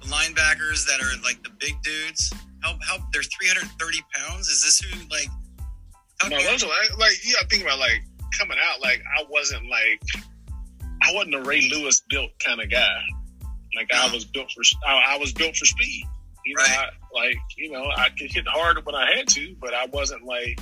the 0.00 0.06
linebackers 0.06 0.86
that 0.86 1.00
are 1.02 1.16
like 1.22 1.42
the 1.42 1.50
big 1.58 1.80
dudes. 1.82 2.32
How 2.62 2.78
how 2.86 2.98
they're 3.12 3.22
330 3.22 4.02
pounds? 4.14 4.48
Is 4.48 4.62
this 4.64 4.80
who 4.80 4.98
like? 5.10 5.28
No, 6.28 6.42
those 6.42 6.64
are 6.64 6.68
like, 6.68 6.90
gotta 7.32 7.46
think 7.48 7.62
about 7.62 7.78
like 7.78 8.02
coming 8.36 8.58
out. 8.60 8.80
Like 8.80 9.02
I 9.16 9.24
wasn't 9.28 9.68
like 9.68 10.00
I 11.02 11.12
wasn't 11.12 11.34
a 11.36 11.42
Ray 11.42 11.68
Lewis 11.70 12.00
built 12.08 12.30
kind 12.44 12.60
of 12.60 12.70
guy. 12.70 13.00
Like 13.76 13.88
I 13.94 14.12
was 14.12 14.24
built 14.24 14.50
for 14.50 14.62
I, 14.86 15.14
I 15.14 15.18
was 15.18 15.32
built 15.32 15.56
for 15.56 15.64
speed. 15.66 16.04
You 16.46 16.54
know, 16.56 16.62
Right. 16.62 16.78
I, 16.78 16.88
like 17.14 17.38
you 17.56 17.70
know 17.70 17.84
I 17.96 18.08
could 18.18 18.30
hit 18.32 18.46
hard 18.46 18.84
when 18.84 18.94
I 18.94 19.14
had 19.14 19.28
to, 19.28 19.54
but 19.60 19.74
I 19.74 19.86
wasn't 19.86 20.24
like 20.24 20.58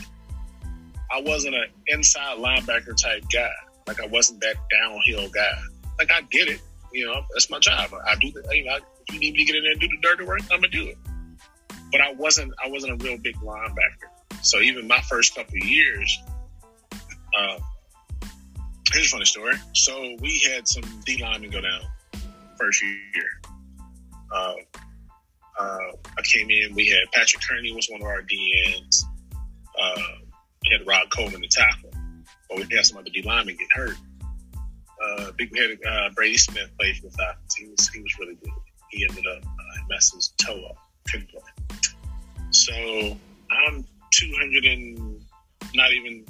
I 1.12 1.20
wasn't 1.20 1.54
an 1.54 1.66
inside 1.88 2.38
linebacker 2.38 2.96
type 3.00 3.24
guy. 3.32 3.50
Like 3.86 4.00
I 4.00 4.06
wasn't 4.06 4.40
that 4.40 4.56
downhill 4.70 5.28
guy. 5.30 5.58
Like 5.98 6.10
I 6.10 6.22
get 6.22 6.48
it. 6.48 6.60
You 6.92 7.06
know, 7.06 7.22
that's 7.32 7.50
my 7.50 7.58
job. 7.58 7.90
I 8.06 8.16
do 8.16 8.30
the. 8.32 8.42
You 8.56 8.64
know, 8.64 8.76
if 9.06 9.14
you 9.14 9.20
need 9.20 9.34
me 9.34 9.44
to 9.44 9.44
get 9.44 9.56
in 9.56 9.62
there 9.62 9.72
and 9.72 9.80
do 9.80 9.88
the 9.88 9.98
dirty 10.02 10.24
work, 10.24 10.40
I'm 10.50 10.60
gonna 10.60 10.68
do 10.68 10.88
it. 10.88 10.98
But 11.92 12.00
I 12.00 12.12
wasn't. 12.12 12.52
I 12.64 12.68
wasn't 12.68 13.00
a 13.00 13.04
real 13.04 13.18
big 13.18 13.36
linebacker. 13.36 14.42
So 14.42 14.58
even 14.60 14.88
my 14.88 15.00
first 15.02 15.34
couple 15.34 15.56
of 15.56 15.64
years, 15.64 16.18
uh, 17.38 17.58
here's 18.92 19.06
a 19.06 19.10
funny 19.10 19.24
story. 19.24 19.54
So 19.74 20.16
we 20.20 20.40
had 20.52 20.66
some 20.66 20.82
D 21.04 21.18
linemen 21.22 21.50
go 21.50 21.60
down 21.60 21.80
first 22.58 22.82
year. 22.82 23.52
Uh, 24.32 24.54
uh, 25.58 25.78
I 26.18 26.22
came 26.22 26.50
in. 26.50 26.74
We 26.74 26.88
had 26.88 27.10
Patrick 27.12 27.42
Kerney 27.42 27.72
was 27.72 27.88
one 27.88 28.02
of 28.02 28.06
our 28.06 28.22
DNs. 28.22 29.02
Uh, 29.80 30.02
we 30.62 30.76
had 30.76 30.86
Rod 30.86 31.10
Coleman 31.10 31.42
to 31.42 31.48
tackle, 31.48 31.90
but 32.48 32.58
we 32.58 32.76
had 32.76 32.84
some 32.84 32.98
other 32.98 33.10
D 33.12 33.22
linemen 33.22 33.56
get 33.56 33.68
hurt. 33.72 33.96
Uh, 35.02 35.30
big 35.36 35.50
we 35.52 35.58
had 35.58 35.78
uh, 35.86 36.10
Brady 36.14 36.36
Smith 36.36 36.70
played 36.78 36.96
for 36.96 37.08
the 37.08 37.10
Falcons. 37.12 37.54
He 37.54 37.66
was 37.66 37.88
he 37.88 38.00
was 38.00 38.18
really 38.18 38.34
good. 38.36 38.50
He 38.90 39.06
ended 39.08 39.24
up 39.26 39.44
uh, 39.44 39.82
messed 39.90 40.14
his 40.14 40.32
toe 40.38 40.62
up, 40.68 40.76
couldn't 41.10 41.30
play. 41.30 41.42
So 42.50 42.72
I'm 42.72 43.84
200 44.12 44.64
and 44.64 45.20
not 45.74 45.92
even. 45.92 46.24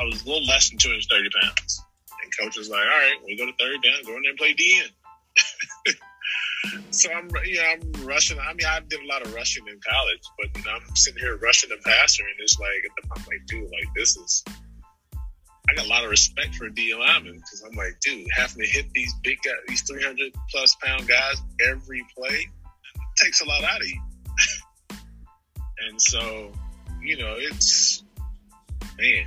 I 0.00 0.04
was 0.04 0.24
a 0.24 0.26
little 0.28 0.46
less 0.46 0.70
than 0.70 0.78
230 0.78 1.30
pounds. 1.40 1.82
And 2.22 2.32
coach 2.38 2.56
was 2.56 2.68
like, 2.68 2.80
"All 2.80 2.98
right, 2.98 3.16
we 3.24 3.36
go 3.36 3.46
to 3.46 3.52
third 3.52 3.82
down, 3.82 4.02
go 4.04 4.16
in 4.16 4.22
there 4.22 4.30
and 4.30 4.38
play 4.38 4.54
DN." 4.54 4.90
So 6.90 7.10
I'm, 7.12 7.28
yeah, 7.44 7.74
I'm 7.74 8.06
rushing. 8.06 8.38
I 8.38 8.52
mean, 8.54 8.66
I 8.66 8.80
did 8.88 9.00
a 9.00 9.06
lot 9.06 9.24
of 9.24 9.34
rushing 9.34 9.66
in 9.68 9.78
college, 9.86 10.22
but 10.38 10.56
you 10.56 10.64
know, 10.64 10.78
I'm 10.78 10.96
sitting 10.96 11.20
here 11.20 11.36
rushing 11.36 11.70
the 11.70 11.76
passer, 11.84 12.22
and 12.22 12.34
it's 12.40 12.58
like, 12.58 13.16
I'm 13.16 13.24
like, 13.26 13.46
dude, 13.46 13.64
like 13.64 13.88
this 13.94 14.16
is. 14.16 14.44
I 15.68 15.74
got 15.74 15.86
a 15.86 15.88
lot 15.88 16.04
of 16.04 16.10
respect 16.10 16.54
for 16.54 16.68
D 16.68 16.94
linemen 16.94 17.34
because 17.34 17.64
I'm 17.66 17.76
like, 17.76 17.98
dude, 18.00 18.24
having 18.32 18.62
to 18.62 18.68
hit 18.68 18.86
these 18.92 19.12
big 19.24 19.38
guys, 19.44 19.54
these 19.66 19.82
300 19.82 20.32
plus 20.48 20.76
pound 20.80 21.08
guys 21.08 21.42
every 21.68 22.06
play 22.16 22.46
takes 23.16 23.40
a 23.40 23.44
lot 23.46 23.64
out 23.64 23.80
of 23.80 23.88
you. 23.88 24.00
and 25.88 26.00
so, 26.00 26.52
you 27.02 27.16
know, 27.16 27.34
it's 27.36 28.04
man, 28.98 29.24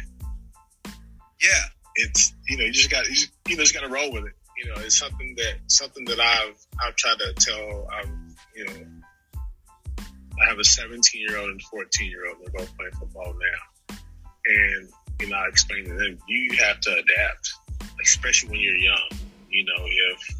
Yeah, 1.41 1.63
it's 1.95 2.33
you 2.47 2.57
know, 2.57 2.65
you 2.65 2.71
just 2.71 2.89
got 2.89 3.05
you, 3.07 3.15
just, 3.15 3.31
you 3.47 3.55
know, 3.55 3.63
just 3.63 3.73
got 3.73 3.81
to 3.81 3.89
roll 3.89 4.11
with 4.11 4.25
it. 4.25 4.33
You 4.59 4.65
know, 4.65 4.81
it's 4.81 4.99
something 4.99 5.35
that 5.37 5.55
something 5.67 6.03
that 6.05 6.19
I've 6.19 6.55
I've 6.83 6.95
tried 6.97 7.17
to 7.19 7.33
tell. 7.33 7.87
I've 7.93 8.09
you 8.55 8.65
know, 8.65 8.73
I 10.41 10.49
have 10.49 10.59
a 10.59 10.63
17 10.65 11.21
year 11.21 11.37
old 11.37 11.49
and 11.49 11.61
14 11.61 12.09
year 12.09 12.27
old. 12.27 12.37
They're 12.41 12.51
both 12.51 12.77
playing 12.77 12.91
football 12.99 13.33
now, 13.33 13.95
and 14.45 14.89
you 15.21 15.29
know, 15.29 15.37
I 15.37 15.47
explain 15.47 15.85
to 15.85 15.93
them 15.93 16.17
you 16.27 16.57
have 16.57 16.81
to 16.81 16.91
adapt, 16.91 17.53
especially 18.01 18.49
when 18.49 18.59
you're 18.59 18.75
young. 18.75 19.09
You 19.49 19.63
know, 19.63 19.85
if 19.85 20.39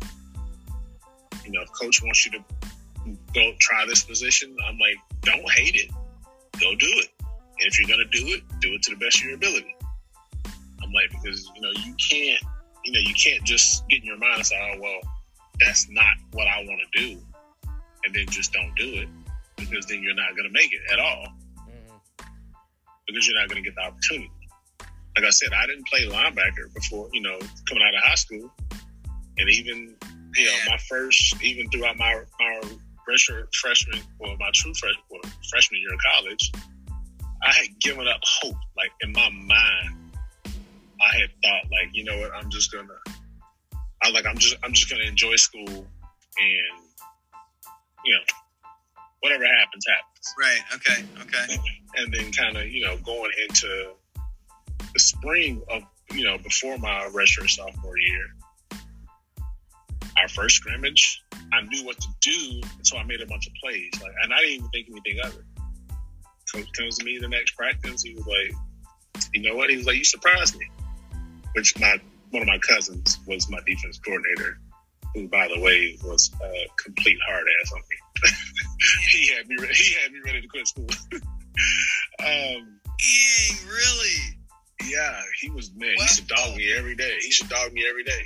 you 1.45 1.51
know 1.53 1.61
if 1.61 1.70
coach 1.80 2.03
wants 2.03 2.26
you 2.26 2.34
to 2.34 2.43
go 3.34 3.53
try 3.59 3.86
this 3.88 4.03
position, 4.03 4.53
I'm 4.67 4.78
like, 4.80 4.97
don't 5.22 5.49
hate 5.51 5.76
it, 5.76 5.91
go 6.59 6.76
do 6.76 6.88
it. 6.88 7.09
And 7.22 7.67
if 7.67 7.80
you're 7.80 7.88
gonna 7.88 8.09
do 8.11 8.36
it, 8.36 8.43
do 8.59 8.74
it 8.74 8.84
to 8.84 8.95
the 8.95 8.97
best 8.97 9.20
of 9.20 9.24
your 9.24 9.36
ability. 9.36 9.76
I'm 10.45 10.91
like, 10.91 11.09
because 11.11 11.49
you 11.55 11.61
know, 11.61 11.72
you 11.86 11.95
can't, 12.09 12.41
you 12.84 12.91
know, 12.91 12.99
you 12.99 13.13
can't 13.13 13.43
just 13.43 13.88
get 13.89 13.99
in 13.99 14.05
your 14.05 14.17
mind 14.17 14.38
and 14.38 14.45
say, 14.45 14.55
oh 14.73 14.80
well, 14.80 14.99
that's 15.59 15.89
not 15.89 16.15
what 16.32 16.47
I 16.47 16.63
want 16.63 16.80
to 16.93 17.01
do, 17.01 17.21
and 18.05 18.15
then 18.15 18.25
just 18.27 18.53
don't 18.53 18.73
do 18.75 18.86
it, 19.01 19.09
because 19.57 19.86
then 19.86 20.01
you're 20.03 20.15
not 20.15 20.36
gonna 20.36 20.51
make 20.51 20.71
it 20.73 20.82
at 20.91 20.99
all, 20.99 21.27
Mhm. 21.59 22.01
because 23.07 23.27
you're 23.27 23.39
not 23.39 23.49
gonna 23.49 23.61
get 23.61 23.75
the 23.75 23.82
opportunity. 23.82 24.32
Like 25.15 25.25
I 25.25 25.30
said, 25.32 25.49
I 25.53 25.65
didn't 25.67 25.88
play 25.88 26.05
linebacker 26.05 26.73
before, 26.73 27.09
you 27.11 27.21
know, 27.21 27.38
coming 27.67 27.84
out 27.84 27.95
of 27.95 28.03
high 28.03 28.15
school, 28.15 28.53
and 29.38 29.49
even, 29.49 29.95
you 30.36 30.45
know, 30.45 30.57
my 30.67 30.77
first, 30.88 31.41
even 31.43 31.69
throughout 31.69 31.97
my 31.97 32.23
my 32.39 32.61
redshirt 33.07 33.53
freshman, 33.55 33.99
well, 34.19 34.38
my 34.38 34.51
true 34.53 34.73
freshman, 34.75 35.03
well, 35.09 35.21
freshman 35.49 35.82
year 35.82 35.93
of 35.93 35.99
college, 36.13 36.51
I 37.43 37.51
had 37.51 37.80
given 37.80 38.07
up 38.07 38.21
hope. 38.23 38.55
Like 38.77 38.91
in 39.01 39.11
my 39.11 39.30
mind, 39.30 39.95
I 41.01 41.17
had 41.17 41.29
thought, 41.41 41.71
like, 41.71 41.89
you 41.93 42.03
know 42.03 42.17
what, 42.19 42.31
I'm 42.33 42.49
just 42.49 42.71
gonna, 42.71 42.87
I 44.03 44.09
like, 44.11 44.25
I'm 44.25 44.37
just, 44.37 44.55
I'm 44.63 44.73
just 44.73 44.89
gonna 44.89 45.05
enjoy 45.05 45.35
school, 45.35 45.67
and 45.67 46.89
you 48.05 48.15
know, 48.15 48.21
whatever 49.21 49.45
happens, 49.45 49.85
happens. 49.87 50.35
right. 50.39 50.61
Okay, 50.75 51.05
okay. 51.21 51.61
And 51.97 52.13
then 52.13 52.31
kind 52.31 52.55
of, 52.55 52.69
you 52.69 52.85
know, 52.85 52.97
going 52.97 53.31
into 53.49 53.93
the 54.93 54.99
spring 54.99 55.63
of, 55.71 55.81
you 56.11 56.23
know, 56.23 56.37
before 56.37 56.77
my 56.77 57.09
redshirt 57.11 57.49
sophomore 57.49 57.97
year, 57.97 58.25
our 60.17 60.27
first 60.27 60.57
scrimmage, 60.57 61.23
I 61.51 61.61
knew 61.63 61.83
what 61.83 61.99
to 61.99 62.07
do, 62.21 62.61
so 62.83 62.97
I 62.97 63.03
made 63.03 63.21
a 63.21 63.25
bunch 63.25 63.47
of 63.47 63.53
plays. 63.61 63.91
Like, 64.01 64.11
and 64.21 64.31
I 64.31 64.37
didn't 64.37 64.53
even 64.53 64.69
think 64.69 64.87
anything 64.91 65.19
of 65.25 65.35
it. 65.35 65.45
Coach 66.53 66.71
comes 66.73 66.97
to 66.99 67.05
me 67.05 67.17
the 67.19 67.27
next 67.27 67.55
practice. 67.55 68.03
He 68.03 68.13
was 68.13 68.27
like, 68.27 69.23
"You 69.33 69.41
know 69.41 69.55
what?" 69.55 69.69
He 69.69 69.77
was 69.77 69.85
like, 69.85 69.97
"You 69.97 70.05
surprised 70.05 70.57
me." 70.57 70.67
Which 71.55 71.77
my 71.79 71.99
one 72.31 72.41
of 72.43 72.47
my 72.47 72.59
cousins 72.59 73.19
was 73.27 73.49
my 73.49 73.59
defense 73.65 73.99
coordinator, 74.05 74.59
who, 75.15 75.27
by 75.29 75.47
the 75.47 75.59
way, 75.61 75.97
was 76.03 76.29
a 76.43 76.67
complete 76.83 77.17
hard 77.27 77.45
ass 77.61 77.71
on 77.73 77.79
me. 77.89 78.29
he 79.09 79.27
had 79.35 79.47
me. 79.47 79.55
re- 79.59 79.73
He 79.73 79.93
had 80.01 80.11
me 80.11 80.19
ready 80.25 80.41
to 80.41 80.47
quit 80.47 80.67
school. 80.67 80.87
um, 81.13 82.79
Dang, 82.85 83.67
really? 83.67 84.37
yeah, 84.89 85.21
he 85.41 85.49
was 85.49 85.71
man. 85.75 85.93
He 85.97 86.07
should 86.07 86.27
dog 86.27 86.55
me 86.55 86.73
every 86.77 86.95
day. 86.95 87.17
He 87.21 87.31
should 87.31 87.49
dog 87.49 87.73
me 87.73 87.85
every 87.89 88.03
day. 88.03 88.21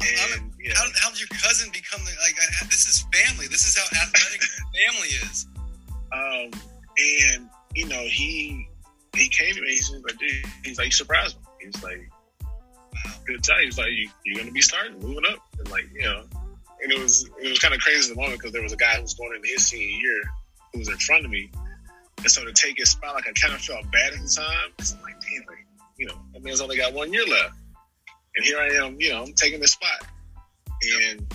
And 0.00 0.52
know, 0.68 0.74
How, 0.76 0.84
how 0.94 1.10
did 1.10 1.18
your 1.18 1.28
cousin 1.28 1.70
become 1.72 2.00
the, 2.04 2.12
like? 2.22 2.36
I, 2.38 2.64
this 2.66 2.86
is 2.86 3.04
family. 3.12 3.48
This 3.48 3.66
is 3.66 3.76
how 3.76 3.84
athletic 4.00 4.42
family 4.86 5.08
is. 5.08 5.46
um, 6.12 6.60
and 6.98 7.48
you 7.74 7.86
know, 7.88 8.02
he 8.06 8.68
he 9.16 9.28
came 9.28 9.54
to 9.54 9.60
me. 9.60 9.68
He's 9.68 9.90
like, 9.90 10.18
dude, 10.18 10.30
he's 10.64 10.78
like, 10.78 10.92
surprised 10.92 11.36
me. 11.36 11.42
He's 11.72 11.82
like, 11.82 12.08
Good 13.28 13.44
time. 13.44 13.64
He's 13.64 13.76
like, 13.76 13.90
you, 13.90 14.08
you're 14.24 14.40
gonna 14.40 14.52
be 14.52 14.62
starting, 14.62 14.98
moving 15.00 15.24
up, 15.30 15.38
and 15.58 15.70
like, 15.70 15.84
you 15.94 16.02
know, 16.02 16.24
and 16.82 16.90
it 16.90 16.98
was 16.98 17.28
it 17.42 17.48
was 17.48 17.58
kind 17.58 17.74
of 17.74 17.80
crazy 17.80 18.10
in 18.10 18.16
the 18.16 18.22
moment 18.22 18.40
because 18.40 18.52
there 18.52 18.62
was 18.62 18.72
a 18.72 18.76
guy 18.76 18.96
who 18.96 19.02
was 19.02 19.12
going 19.12 19.36
into 19.36 19.48
his 19.48 19.66
senior 19.66 19.86
year 19.86 20.22
who 20.72 20.78
was 20.78 20.88
in 20.88 20.96
front 20.96 21.26
of 21.26 21.30
me, 21.30 21.50
and 22.18 22.30
so 22.30 22.42
to 22.42 22.52
take 22.52 22.78
his 22.78 22.90
spot, 22.90 23.14
like 23.14 23.28
I 23.28 23.32
kind 23.32 23.52
of 23.52 23.60
felt 23.60 23.84
bad 23.92 24.14
at 24.14 24.20
the 24.20 24.34
time. 24.34 24.70
I'm 24.80 25.02
like, 25.02 25.20
damn, 25.20 25.46
like, 25.46 25.66
you 25.98 26.06
know, 26.06 26.14
that 26.32 26.42
man's 26.42 26.62
only 26.62 26.78
got 26.78 26.94
one 26.94 27.12
year 27.12 27.26
left, 27.26 27.54
and 28.36 28.46
here 28.46 28.58
I 28.58 28.68
am, 28.82 28.98
you 28.98 29.10
know, 29.10 29.24
I'm 29.24 29.34
taking 29.34 29.60
the 29.60 29.68
spot, 29.68 30.06
and. 31.10 31.34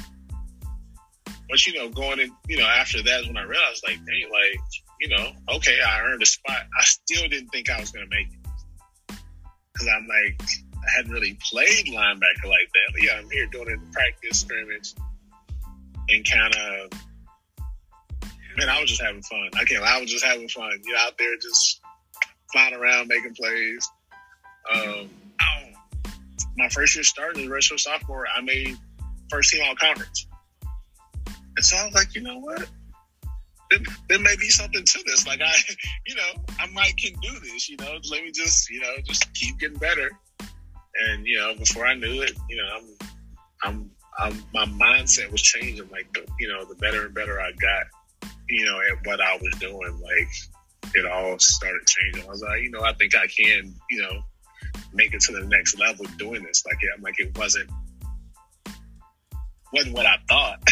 But 1.49 1.67
you 1.67 1.73
know, 1.77 1.89
going 1.89 2.19
in, 2.19 2.31
you 2.47 2.57
know, 2.57 2.65
after 2.65 3.03
that 3.03 3.21
is 3.21 3.27
when 3.27 3.37
I 3.37 3.43
realized, 3.43 3.83
like, 3.85 3.97
dang, 3.97 4.31
like, 4.31 4.59
you 5.01 5.09
know, 5.09 5.33
okay, 5.55 5.77
I 5.85 6.01
earned 6.01 6.23
a 6.23 6.25
spot. 6.25 6.63
I 6.79 6.83
still 6.83 7.27
didn't 7.27 7.49
think 7.49 7.69
I 7.69 7.79
was 7.79 7.91
going 7.91 8.09
to 8.09 8.09
make 8.09 8.27
it 8.33 8.43
because 9.73 9.87
I'm 9.87 10.07
like, 10.07 10.41
I 10.86 10.97
hadn't 10.97 11.11
really 11.11 11.38
played 11.49 11.86
linebacker 11.88 12.45
like 12.45 12.69
that. 12.73 12.91
But 12.91 13.03
yeah, 13.03 13.17
I'm 13.17 13.29
here 13.29 13.47
doing 13.47 13.69
it 13.69 13.73
in 13.73 13.91
practice, 13.91 14.41
scrimmage, 14.41 14.93
and 16.09 16.29
kind 16.29 16.53
of, 16.55 16.91
man, 18.57 18.69
I 18.69 18.79
was 18.81 18.89
just 18.89 19.01
having 19.01 19.21
fun. 19.23 19.49
I 19.55 19.63
can't. 19.63 19.84
I 19.84 19.99
was 19.99 20.11
just 20.11 20.25
having 20.25 20.49
fun. 20.49 20.71
You 20.84 20.93
know, 20.93 20.99
out 20.99 21.17
there 21.17 21.36
just 21.38 21.81
flying 22.51 22.73
around 22.73 23.07
making 23.07 23.34
plays. 23.36 23.89
Um, 24.73 25.09
my 26.57 26.69
first 26.69 26.95
year 26.95 27.03
starting 27.03 27.43
as 27.43 27.49
redshirt 27.49 27.79
sophomore, 27.79 28.25
I 28.36 28.41
made 28.41 28.77
first 29.29 29.51
team 29.51 29.63
all 29.67 29.75
conference. 29.75 30.27
And 31.55 31.65
so 31.65 31.77
I 31.77 31.86
was 31.86 31.93
like, 31.93 32.15
you 32.15 32.21
know 32.21 32.39
what? 32.39 32.67
There, 33.69 33.79
there 34.09 34.19
may 34.19 34.36
be 34.36 34.49
something 34.49 34.84
to 34.84 35.03
this. 35.05 35.25
Like 35.25 35.41
I, 35.41 35.53
you 36.07 36.15
know, 36.15 36.43
I 36.59 36.67
might 36.67 36.95
can 36.97 37.13
do 37.21 37.39
this. 37.39 37.69
You 37.69 37.77
know, 37.77 37.97
let 38.11 38.23
me 38.23 38.31
just, 38.31 38.69
you 38.69 38.81
know, 38.81 38.93
just 39.03 39.34
keep 39.34 39.59
getting 39.59 39.77
better. 39.77 40.09
And 40.95 41.25
you 41.25 41.39
know, 41.39 41.55
before 41.55 41.85
I 41.85 41.95
knew 41.95 42.21
it, 42.21 42.33
you 42.49 42.57
know, 42.57 42.69
I'm, 42.75 42.97
I'm, 43.63 43.91
I'm 44.19 44.43
my 44.53 44.65
mindset 44.65 45.31
was 45.31 45.41
changing. 45.41 45.89
Like, 45.89 46.11
the, 46.13 46.25
you 46.39 46.47
know, 46.47 46.65
the 46.65 46.75
better 46.75 47.05
and 47.05 47.15
better 47.15 47.41
I 47.41 47.51
got, 47.53 48.31
you 48.49 48.65
know, 48.65 48.79
at 48.91 49.05
what 49.05 49.19
I 49.21 49.37
was 49.37 49.53
doing, 49.59 49.99
like 50.01 50.29
it 50.95 51.05
all 51.05 51.39
started 51.39 51.81
changing. 51.87 52.23
I 52.23 52.31
was 52.31 52.41
like, 52.41 52.61
you 52.61 52.69
know, 52.69 52.81
I 52.81 52.93
think 52.93 53.15
I 53.15 53.25
can, 53.27 53.73
you 53.89 54.01
know, 54.01 54.23
make 54.93 55.13
it 55.13 55.21
to 55.21 55.33
the 55.33 55.45
next 55.47 55.79
level 55.79 56.05
doing 56.17 56.43
this. 56.43 56.63
Like, 56.65 56.77
yeah, 56.81 57.01
like 57.01 57.19
it 57.19 57.37
wasn't 57.37 57.69
wasn't 59.73 59.95
what 59.95 60.05
I 60.05 60.17
thought. 60.29 60.59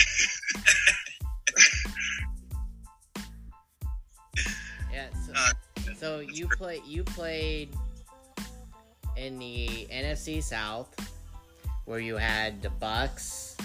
yeah. 4.94 5.08
So, 5.26 5.34
uh, 5.36 5.54
so 5.98 6.20
you 6.20 6.48
play 6.48 6.82
you 6.86 7.04
played 7.04 7.70
in 9.22 9.38
the 9.38 9.88
NFC 9.92 10.42
South, 10.42 10.88
where 11.86 12.00
you 12.00 12.18
had 12.18 12.62
the 12.64 12.70
Bucs, 12.70 13.56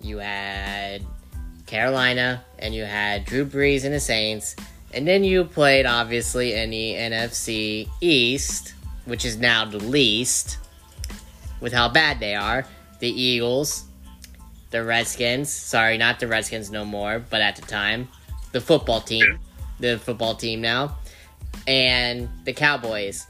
you 0.00 0.18
had 0.18 1.02
Carolina, 1.66 2.44
and 2.58 2.74
you 2.74 2.84
had 2.84 3.24
Drew 3.24 3.46
Brees 3.46 3.84
and 3.84 3.94
the 3.94 4.00
Saints, 4.00 4.56
and 4.92 5.06
then 5.06 5.22
you 5.22 5.44
played 5.44 5.86
obviously 5.86 6.54
in 6.54 6.70
the 6.70 6.94
NFC 6.94 7.88
East, 8.00 8.74
which 9.04 9.24
is 9.24 9.36
now 9.36 9.64
the 9.64 9.78
least, 9.78 10.58
with 11.60 11.72
how 11.72 11.88
bad 11.88 12.18
they 12.18 12.34
are. 12.34 12.66
The 12.98 13.08
Eagles, 13.08 13.84
the 14.70 14.82
Redskins. 14.82 15.48
Sorry, 15.48 15.96
not 15.96 16.18
the 16.18 16.26
Redskins 16.26 16.72
no 16.72 16.84
more, 16.84 17.20
but 17.30 17.40
at 17.40 17.54
the 17.54 17.62
time, 17.62 18.08
the 18.50 18.60
football 18.60 19.00
team, 19.00 19.38
the 19.78 19.98
football 19.98 20.34
team 20.34 20.60
now, 20.60 20.96
and 21.68 22.28
the 22.44 22.52
Cowboys. 22.52 23.28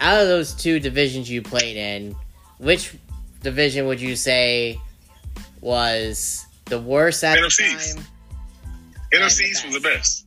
Out 0.00 0.20
of 0.20 0.28
those 0.28 0.54
two 0.54 0.80
divisions 0.80 1.30
you 1.30 1.42
played 1.42 1.76
in, 1.76 2.14
which 2.58 2.94
division 3.42 3.86
would 3.86 4.00
you 4.00 4.16
say 4.16 4.80
was 5.60 6.46
the 6.66 6.80
worst 6.80 7.24
at 7.24 7.38
NFCs. 7.38 7.94
the 7.94 8.00
time? 8.00 8.06
NFCs 9.12 9.64
was 9.64 9.74
the 9.74 9.80
best. 9.80 10.26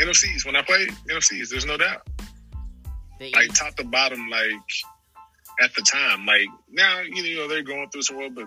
NFCs 0.00 0.46
when 0.46 0.56
I 0.56 0.62
played 0.62 0.88
NFCs, 1.08 1.50
there's 1.50 1.66
no 1.66 1.76
doubt. 1.76 2.06
The 3.18 3.32
like 3.32 3.52
top 3.52 3.74
to 3.76 3.84
bottom, 3.84 4.28
like 4.28 4.52
at 5.60 5.74
the 5.74 5.82
time, 5.82 6.24
like 6.24 6.46
now 6.70 7.00
you 7.00 7.36
know 7.36 7.48
they're 7.48 7.62
going 7.62 7.88
through 7.90 8.02
some 8.02 8.16
world, 8.16 8.34
but 8.34 8.46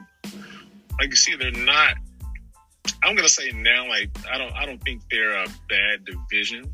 like 1.00 1.10
you 1.10 1.16
see, 1.16 1.36
they're 1.36 1.52
not. 1.52 1.96
I'm 3.04 3.16
gonna 3.16 3.30
say 3.30 3.52
now, 3.52 3.88
like 3.88 4.10
I 4.32 4.38
don't, 4.38 4.54
I 4.54 4.66
don't 4.66 4.82
think 4.82 5.02
they're 5.10 5.44
a 5.44 5.48
bad 5.68 6.06
division. 6.06 6.72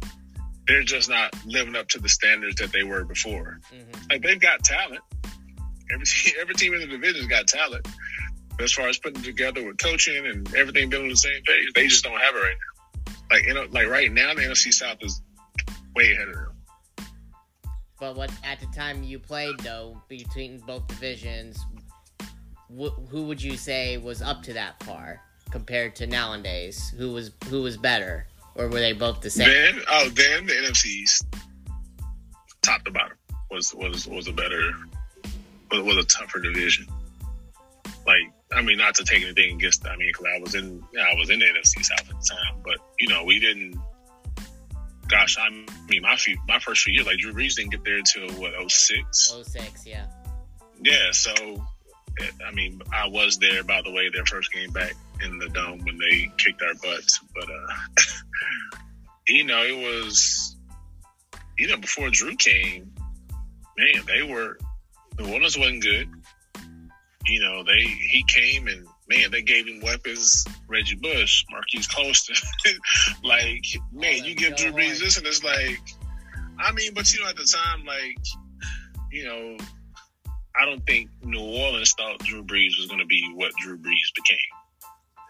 They're 0.68 0.84
just 0.84 1.09
not 1.09 1.34
living 1.45 1.76
up 1.76 1.88
to 1.89 1.99
the 1.99 2.09
standards 2.09 2.55
that 2.57 2.72
they 2.72 2.84
were 2.84 3.05
before. 3.05 3.59
Mm-hmm. 3.74 4.09
Like 4.09 4.22
they've 4.22 4.39
got 4.39 4.63
talent. 4.63 5.01
Every 5.91 6.05
every 6.41 6.55
team 6.55 6.74
in 6.74 6.82
the 6.82 6.88
division's 6.88 7.28
got 7.28 7.47
talent. 7.47 7.88
But 8.57 8.63
as 8.63 8.74
far 8.74 8.88
as 8.88 8.97
putting 8.97 9.22
together 9.22 9.63
with 9.63 9.78
coaching 9.78 10.26
and 10.26 10.53
everything 10.55 10.89
being 10.89 11.03
on 11.03 11.09
the 11.09 11.15
same 11.15 11.41
page, 11.43 11.74
they 11.76 11.88
just 11.88 12.03
don't 12.03 12.20
have 12.20 12.36
it 12.36 12.39
right 12.39 12.55
now. 12.55 13.13
Like 13.32 13.45
you 13.45 13.53
know, 13.53 13.65
like 13.72 13.88
right 13.88 14.11
now, 14.11 14.34
the 14.34 14.41
NFC 14.41 14.74
South 14.74 14.97
is 15.01 15.22
way 15.95 16.11
ahead 16.13 16.30
of 16.30 16.36
them. 16.36 16.57
But 17.99 18.15
what 18.15 18.32
at 18.43 18.59
the 18.59 18.68
time 18.68 19.03
you 19.03 19.20
played 19.20 19.59
though 19.59 20.01
between 20.07 20.59
both 20.59 20.88
divisions, 20.88 21.59
wh- 22.70 22.93
who 23.09 23.24
would 23.24 23.41
you 23.41 23.57
say 23.57 23.97
was 23.97 24.22
up 24.22 24.43
to 24.43 24.53
that 24.53 24.80
par 24.80 25.22
compared 25.49 25.95
to 25.97 26.07
nowadays? 26.07 26.93
Who 26.97 27.13
was 27.13 27.32
who 27.49 27.63
was 27.63 27.78
better, 27.78 28.28
or 28.58 28.68
were 28.68 28.80
they 28.80 28.93
both 28.93 29.22
the 29.22 29.30
same? 29.30 29.47
Then, 29.47 29.82
oh, 29.89 30.10
then 30.10 30.45
the 30.45 30.53
NFC's 30.53 31.24
top 32.62 32.84
to 32.86 32.91
bottom 32.91 33.18
was 33.49 33.74
was 33.74 34.08
was 34.08 34.28
a 34.28 34.34
better 34.34 34.72
was, 35.72 35.82
was 35.82 35.97
a 35.97 36.03
tougher 36.05 36.39
division. 36.39 36.88
Like, 38.05 38.32
I 38.51 38.62
mean, 38.62 38.78
not 38.78 38.95
to 38.95 39.03
take 39.03 39.24
anything 39.24 39.55
against. 39.55 39.86
I 39.86 39.95
mean, 39.95 40.10
because 40.10 40.26
I 40.36 40.39
was 40.39 40.55
in 40.55 40.84
I 40.99 41.16
was 41.18 41.30
in 41.30 41.39
the 41.39 41.45
NFC 41.45 41.84
South 41.84 41.99
at 41.99 42.08
the 42.08 42.14
time, 42.14 42.62
but 42.64 42.78
you 42.99 43.10
know, 43.10 43.24
we 43.24 43.39
didn't. 43.39 43.80
Gosh, 45.08 45.38
I 45.39 45.49
mean, 45.89 46.01
my 46.01 46.18
few, 46.18 46.38
my 46.49 46.60
first 46.60 46.82
few 46.82 46.93
years, 46.93 47.05
like 47.05 47.18
Drew 47.18 47.34
Brees 47.34 47.55
didn't 47.55 47.72
get 47.72 47.84
there 47.86 47.97
until 47.97 48.30
what 48.41 48.51
06? 48.70 49.36
06, 49.45 49.88
yeah. 49.88 50.05
Yeah, 50.82 51.12
so 51.12 51.34
I 52.45 52.51
mean, 52.53 52.82
I 52.93 53.07
was 53.07 53.38
there, 53.38 53.63
by 53.63 53.82
the 53.84 53.91
way, 53.91 54.09
their 54.09 54.26
first 54.26 54.51
game 54.51 54.72
back 54.72 54.93
in 55.24 55.38
the 55.39 55.49
dome 55.49 55.80
when 55.84 55.97
they 55.97 56.32
kicked 56.38 56.61
our 56.61 56.74
butts. 56.76 57.20
But, 57.34 57.49
uh, 57.49 58.01
you 59.28 59.43
know, 59.43 59.63
it 59.63 59.76
was, 59.78 60.55
you 61.57 61.68
know, 61.68 61.78
before 61.78 62.09
Drew 62.09 62.36
came, 62.36 62.91
man, 63.78 64.03
they 64.05 64.24
were, 64.24 64.57
New 65.20 65.32
Orleans 65.32 65.57
wasn't 65.57 65.84
good. 65.84 66.09
You 67.26 67.39
know, 67.41 67.63
they, 67.63 67.82
he 67.82 68.24
came 68.28 68.68
and, 68.68 68.88
man, 69.09 69.32
they 69.32 69.41
gave 69.41 69.68
him 69.68 69.82
weapons. 69.82 70.45
Reggie 70.68 70.95
Bush, 70.95 71.43
Marques 71.51 71.88
Colston. 71.88 72.36
like, 73.24 73.65
man, 73.91 74.24
you 74.24 74.36
give 74.36 74.55
Drew 74.55 74.72
Brees 74.72 74.99
this, 74.99 75.18
and 75.18 75.26
it's 75.28 75.43
like, 75.43 75.82
I 76.59 76.72
mean, 76.72 76.93
but 76.93 77.13
you 77.13 77.22
know, 77.22 77.30
at 77.30 77.36
the 77.36 77.43
time, 77.43 77.86
like, 77.86 78.18
you 79.11 79.26
know, 79.26 79.57
I 80.60 80.66
don't 80.66 80.86
think 80.86 81.10
New 81.24 81.39
Orleans 81.39 81.93
thought 81.97 82.20
Drew 82.20 82.43
Brees 82.43 82.78
was 82.78 82.88
going 82.88 82.99
to 82.99 83.05
be 83.05 83.32
what 83.36 83.51
Drew 83.62 83.78
Brees 83.78 84.12
became. 84.16 84.38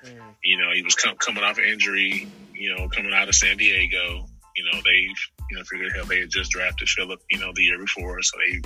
Mm. 0.06 0.36
You 0.44 0.58
know, 0.58 0.72
he 0.74 0.84
was 0.84 0.96
com- 0.96 1.18
coming 1.18 1.44
off 1.44 1.60
injury. 1.60 2.28
You 2.54 2.76
know, 2.76 2.88
coming 2.90 3.14
out 3.14 3.28
of 3.28 3.36
San 3.36 3.58
Diego. 3.58 4.26
You 4.56 4.64
know, 4.66 4.80
they've 4.84 5.18
you 5.50 5.58
know 5.58 5.64
figured 5.64 5.92
hell 5.96 6.06
they 6.06 6.20
had 6.22 6.30
just 6.30 6.52
drafted 6.52 6.88
Philip. 6.90 7.22
You 7.30 7.40
know, 7.40 7.52
the 7.54 7.64
year 7.64 7.78
before, 7.78 8.22
so 8.22 8.38
they 8.38 8.62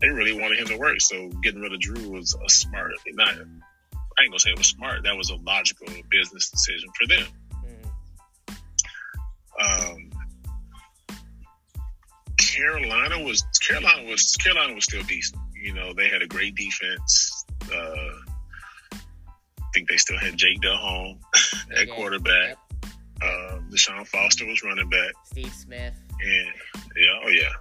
they 0.00 0.08
really 0.08 0.32
wanted 0.32 0.58
him 0.58 0.68
to 0.68 0.78
work. 0.78 1.00
So 1.00 1.28
getting 1.42 1.60
rid 1.60 1.72
of 1.72 1.80
Drew 1.80 2.10
was 2.10 2.34
a 2.34 2.48
smart. 2.48 2.92
Not, 3.08 3.28
I 3.28 4.22
ain't 4.22 4.30
gonna 4.30 4.38
say 4.38 4.50
it 4.50 4.58
was 4.58 4.68
smart. 4.68 5.02
That 5.04 5.16
was 5.16 5.30
a 5.30 5.36
logical 5.36 5.86
business 6.10 6.50
decision 6.50 6.88
for 6.98 7.06
them. 7.08 7.26
Mm. 9.60 9.90
Um, 9.90 10.10
Carolina 12.38 13.22
was 13.22 13.44
Carolina 13.66 14.08
was 14.08 14.36
Carolina 14.36 14.74
was 14.74 14.84
still 14.84 15.02
decent. 15.02 15.40
You 15.60 15.74
know, 15.74 15.92
they 15.92 16.08
had 16.08 16.22
a 16.22 16.26
great 16.26 16.54
defense. 16.54 17.44
Uh, 17.72 18.36
I 18.92 19.70
think 19.74 19.88
they 19.88 19.96
still 19.96 20.18
had 20.18 20.36
Jake 20.36 20.60
Delhomme 20.60 21.18
at 21.76 21.90
quarterback. 21.90 22.48
Yep. 22.48 22.58
Uh, 23.20 23.58
Deshaun 23.70 24.06
Foster 24.06 24.46
was 24.46 24.62
running 24.62 24.88
back. 24.88 25.12
Steve 25.24 25.52
Smith. 25.52 25.94
And 26.20 26.52
yeah, 26.96 27.20
oh 27.24 27.28
yeah, 27.28 27.52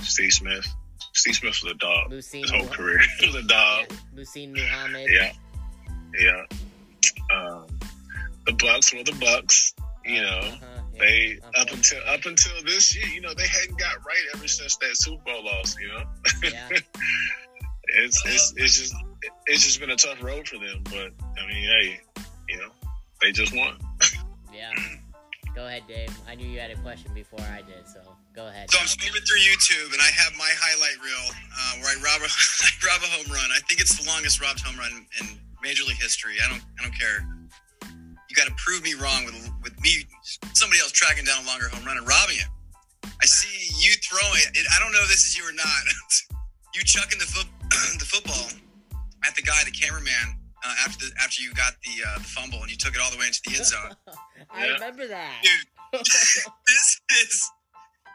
Steve 0.00 0.32
Smith. 0.32 0.66
Steve 1.12 1.34
Smith 1.34 1.56
was 1.62 1.72
a 1.72 1.76
dog. 1.76 2.10
Lucine 2.10 2.42
his 2.42 2.50
whole 2.50 2.66
career. 2.66 2.98
he 3.18 3.26
was 3.26 3.36
a 3.36 3.42
dog. 3.42 3.86
Yeah. 3.88 3.96
Muhsin 4.14 4.52
Muhammad. 4.52 5.06
Yeah, 5.10 5.32
yeah. 6.18 6.42
Um, 7.36 7.66
the 8.46 8.52
Bucs 8.52 8.96
were 8.96 9.04
the 9.04 9.12
Bucs. 9.12 9.74
You 10.04 10.22
know, 10.22 10.38
uh-huh. 10.38 10.71
They 11.02 11.38
up 11.58 11.68
until 11.72 11.98
up 12.06 12.24
until 12.26 12.62
this 12.64 12.94
year, 12.94 13.06
you 13.06 13.20
know, 13.20 13.34
they 13.34 13.46
hadn't 13.46 13.76
got 13.76 13.96
right 14.06 14.22
ever 14.34 14.46
since 14.46 14.76
that 14.76 14.94
Super 14.94 15.20
Bowl 15.24 15.44
loss. 15.44 15.76
You 15.80 15.88
know, 15.88 16.04
yeah. 16.44 16.68
it's 17.88 18.22
it's 18.24 18.54
it's 18.56 18.78
just 18.78 18.94
it's 19.46 19.64
just 19.64 19.80
been 19.80 19.90
a 19.90 19.96
tough 19.96 20.22
road 20.22 20.46
for 20.46 20.58
them. 20.58 20.84
But 20.84 21.10
I 21.42 21.46
mean, 21.48 21.64
hey, 21.64 22.00
you 22.48 22.56
know, 22.58 22.68
they 23.20 23.32
just 23.32 23.52
won. 23.52 23.76
yeah. 24.54 24.70
Go 25.56 25.66
ahead, 25.66 25.82
Dave. 25.88 26.16
I 26.28 26.36
knew 26.36 26.46
you 26.46 26.60
had 26.60 26.70
a 26.70 26.76
question 26.76 27.12
before 27.14 27.40
I 27.52 27.62
did, 27.62 27.88
so 27.88 27.98
go 28.32 28.46
ahead. 28.46 28.70
So 28.70 28.78
I'm 28.78 28.86
streaming 28.86 29.22
through 29.22 29.42
YouTube, 29.42 29.92
and 29.92 30.00
I 30.00 30.06
have 30.06 30.32
my 30.38 30.50
highlight 30.54 31.02
reel 31.02 31.34
uh, 31.34 31.82
where 31.82 31.90
I 31.90 32.00
rob 32.00 32.22
a, 32.22 32.30
I 32.62 32.70
rob 32.86 33.02
a 33.02 33.10
home 33.10 33.26
run. 33.32 33.50
I 33.50 33.58
think 33.68 33.80
it's 33.80 33.98
the 33.98 34.08
longest 34.08 34.40
robbed 34.40 34.60
home 34.60 34.78
run 34.78 35.04
in 35.20 35.26
Major 35.64 35.82
League 35.82 36.00
history. 36.00 36.36
I 36.46 36.48
don't 36.48 36.62
I 36.78 36.84
don't 36.84 36.96
care 36.96 37.26
you 38.32 38.40
got 38.40 38.48
to 38.48 38.56
prove 38.56 38.80
me 38.80 38.96
wrong 38.96 39.28
with 39.28 39.36
with 39.60 39.76
me 39.84 40.08
somebody 40.56 40.80
else 40.80 40.90
tracking 40.90 41.28
down 41.28 41.44
a 41.44 41.46
longer 41.46 41.68
home 41.68 41.84
run 41.84 42.00
and 42.00 42.08
robbing 42.08 42.40
it. 42.40 42.48
I 43.04 43.28
see 43.28 43.52
you 43.76 43.92
throwing 44.00 44.40
it. 44.56 44.64
I 44.72 44.80
don't 44.80 44.88
know 44.88 45.04
if 45.04 45.12
this 45.12 45.28
is 45.28 45.36
you 45.36 45.44
or 45.44 45.52
not. 45.52 45.84
you 46.74 46.80
chucking 46.80 47.20
the 47.20 47.28
foot 47.28 47.44
the 48.00 48.08
football 48.08 48.48
at 49.28 49.36
the 49.36 49.44
guy, 49.44 49.60
the 49.68 49.76
cameraman, 49.76 50.40
uh, 50.64 50.74
after 50.80 51.04
the 51.04 51.12
after 51.20 51.44
you 51.44 51.52
got 51.52 51.76
the 51.84 51.92
uh, 52.00 52.24
the 52.24 52.24
fumble 52.24 52.64
and 52.64 52.72
you 52.72 52.80
took 52.80 52.96
it 52.96 53.04
all 53.04 53.12
the 53.12 53.20
way 53.20 53.28
into 53.28 53.44
the 53.44 53.52
end 53.52 53.68
zone. 53.68 53.92
I 54.48 54.64
yeah. 54.64 54.80
remember 54.80 55.04
that. 55.04 55.44
Dude, 55.44 56.00
this 56.00 56.88
is 57.20 57.36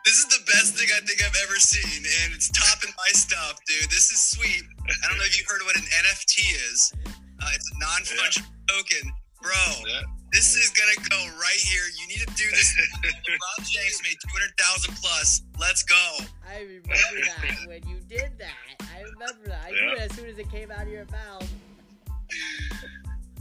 this 0.01 0.17
is 0.17 0.25
the 0.33 0.41
best 0.49 0.73
thing 0.73 0.89
I 0.97 1.05
think 1.05 1.21
I've 1.21 1.37
ever 1.45 1.61
seen, 1.61 2.01
and 2.25 2.33
it's 2.33 2.49
topping 2.49 2.89
my 2.97 3.11
stuff, 3.13 3.61
dude. 3.69 3.93
This 3.93 4.09
is 4.09 4.17
sweet. 4.17 4.65
I 4.81 5.05
don't 5.13 5.21
know 5.21 5.29
if 5.29 5.37
you 5.37 5.45
heard 5.45 5.61
what 5.61 5.77
an 5.77 5.85
NFT 5.85 6.41
is. 6.73 6.89
Uh, 7.05 7.53
it's 7.53 7.69
a 7.69 7.77
non-fungible 7.77 8.41
yeah. 8.41 8.73
token 8.73 9.13
bro. 9.41 9.51
Yeah. 9.85 10.01
This 10.33 10.55
is 10.55 10.69
gonna 10.71 11.07
go 11.09 11.17
right 11.39 11.61
here. 11.61 11.83
You 11.99 12.07
need 12.07 12.19
to 12.19 12.33
do 12.35 12.49
this. 12.51 12.75
LeBron 13.03 13.65
James 13.65 14.01
made 14.03 14.17
two 14.21 14.29
hundred 14.31 14.53
thousand 14.59 14.95
plus. 14.95 15.41
Let's 15.59 15.83
go. 15.83 16.25
I 16.47 16.61
remember 16.61 16.85
that 16.85 17.67
when 17.67 17.81
you 17.87 17.99
did 18.09 18.37
that. 18.39 18.83
I 18.93 19.01
remember 19.01 19.47
that. 19.47 19.61
I 19.65 19.69
yeah. 19.69 19.81
knew 19.81 19.91
it 19.93 20.11
as 20.11 20.15
soon 20.15 20.25
as 20.27 20.37
it 20.37 20.51
came 20.51 20.71
out 20.71 20.83
of 20.83 20.89
your 20.89 21.05
mouth. 21.05 21.49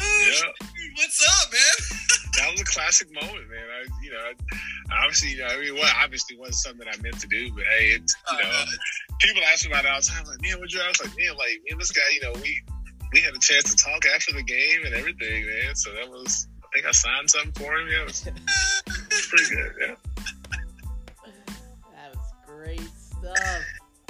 yeah. 0.01 0.67
What's 0.95 1.21
up, 1.43 1.53
man? 1.53 1.99
that 2.39 2.53
was 2.53 2.61
a 2.61 2.65
classic 2.65 3.13
moment, 3.13 3.49
man. 3.51 3.67
I, 3.67 3.89
you 4.03 4.11
know, 4.13 4.33
obviously, 5.03 5.31
you 5.31 5.39
know, 5.39 5.47
I 5.47 5.61
mean, 5.61 5.75
well, 5.75 5.93
obviously 6.01 6.39
wasn't 6.39 6.57
something 6.57 6.87
that 6.87 6.95
I 6.97 7.03
meant 7.03 7.19
to 7.21 7.27
do, 7.27 7.53
but 7.53 7.65
hey, 7.65 7.99
it's, 7.99 8.15
you 8.31 8.39
know, 8.39 8.49
uh, 8.49 8.67
people 9.21 9.43
ask 9.53 9.65
me 9.65 9.73
about 9.73 9.85
it 9.85 9.91
all 9.91 10.01
the 10.01 10.07
time. 10.07 10.25
Like, 10.27 10.41
man, 10.41 10.61
what 10.61 10.73
you? 10.73 10.81
I 10.81 10.89
was 10.89 11.01
like, 11.01 11.13
man, 11.19 11.37
like, 11.37 11.61
man, 11.69 11.79
this 11.79 11.93
guy, 11.93 12.03
you 12.15 12.21
know, 12.23 12.33
we 12.41 12.63
we 13.13 13.21
had 13.21 13.35
a 13.35 13.39
chance 13.39 13.75
to 13.75 13.77
talk 13.77 14.05
after 14.15 14.33
the 14.33 14.43
game 14.43 14.85
and 14.85 14.95
everything, 14.95 15.47
man. 15.47 15.75
So 15.75 15.93
that 15.93 16.09
was, 16.09 16.49
I 16.63 16.67
think 16.75 16.87
I 16.87 16.93
signed 16.93 17.31
something 17.31 17.53
for 17.53 17.75
him. 17.77 17.89
Yeah, 17.89 18.03
it 18.03 18.07
was, 18.07 18.29
pretty 19.29 19.55
good. 19.55 19.73
Yeah. 19.81 19.95
That 21.95 22.15
was 22.15 22.33
great 22.47 22.91
stuff. 22.97 23.65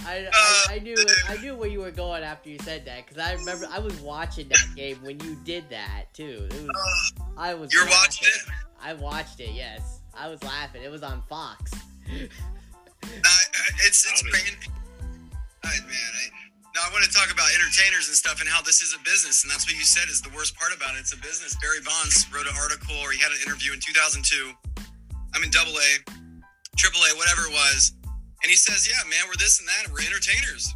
I, 0.06 0.28
I, 0.32 0.66
I, 0.74 0.78
knew 0.78 0.94
I 1.28 1.36
knew 1.38 1.56
where 1.56 1.68
you 1.68 1.80
were 1.80 1.90
going 1.90 2.22
after 2.22 2.48
you 2.48 2.58
said 2.60 2.84
that 2.84 3.06
because 3.06 3.20
I 3.20 3.32
remember 3.34 3.66
I 3.72 3.80
was 3.80 4.00
watching 4.00 4.48
that 4.48 4.66
game 4.76 4.98
when 5.02 5.18
you 5.20 5.36
did 5.44 5.68
that 5.70 6.14
too. 6.14 6.48
Was, 6.48 7.12
uh, 7.18 7.22
I 7.36 7.54
was. 7.54 7.72
You're 7.72 7.84
laughing. 7.84 7.98
watching 8.00 8.28
it. 8.28 8.54
I 8.80 8.94
watched 8.94 9.40
it. 9.40 9.50
Yes, 9.52 10.00
I 10.16 10.28
was 10.28 10.42
laughing. 10.44 10.82
It 10.84 10.92
was 10.92 11.02
on 11.02 11.22
Fox. 11.28 11.72
uh, 11.72 12.26
it's 13.84 14.06
it's 14.06 14.22
great. 14.22 14.56
Right, 15.64 15.80
man. 15.80 15.90
I, 15.90 16.45
now 16.76 16.84
I 16.84 16.92
want 16.92 17.08
to 17.08 17.14
talk 17.16 17.32
about 17.32 17.48
entertainers 17.56 18.12
and 18.12 18.16
stuff 18.20 18.44
and 18.44 18.48
how 18.52 18.60
this 18.60 18.84
is 18.84 18.92
a 18.92 19.00
business, 19.00 19.40
and 19.40 19.48
that's 19.48 19.64
what 19.64 19.72
you 19.72 19.88
said 19.88 20.12
is 20.12 20.20
the 20.20 20.28
worst 20.36 20.52
part 20.60 20.76
about 20.76 20.92
it. 20.92 21.08
It's 21.08 21.16
a 21.16 21.20
business. 21.24 21.56
Barry 21.56 21.80
Bonds 21.80 22.28
wrote 22.28 22.44
an 22.44 22.52
article 22.52 22.92
or 23.00 23.16
he 23.16 23.18
had 23.18 23.32
an 23.32 23.40
interview 23.48 23.72
in 23.72 23.80
2002. 23.80 24.20
I'm 25.32 25.40
in 25.40 25.48
Double 25.48 25.72
A, 25.72 25.90
Triple 26.76 27.00
A, 27.00 27.16
whatever 27.16 27.48
it 27.48 27.52
was, 27.56 27.96
and 28.04 28.52
he 28.52 28.60
says, 28.60 28.84
"Yeah, 28.84 29.00
man, 29.08 29.24
we're 29.24 29.40
this 29.40 29.56
and 29.56 29.64
that. 29.64 29.88
And 29.88 29.90
we're 29.96 30.04
entertainers. 30.04 30.68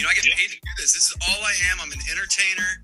You 0.00 0.08
know, 0.08 0.10
I 0.10 0.16
get 0.16 0.24
paid 0.32 0.48
to 0.48 0.56
do 0.56 0.72
this. 0.80 0.96
This 0.96 1.12
is 1.12 1.16
all 1.28 1.40
I 1.44 1.52
am. 1.68 1.76
I'm 1.84 1.92
an 1.92 2.00
entertainer." 2.08 2.80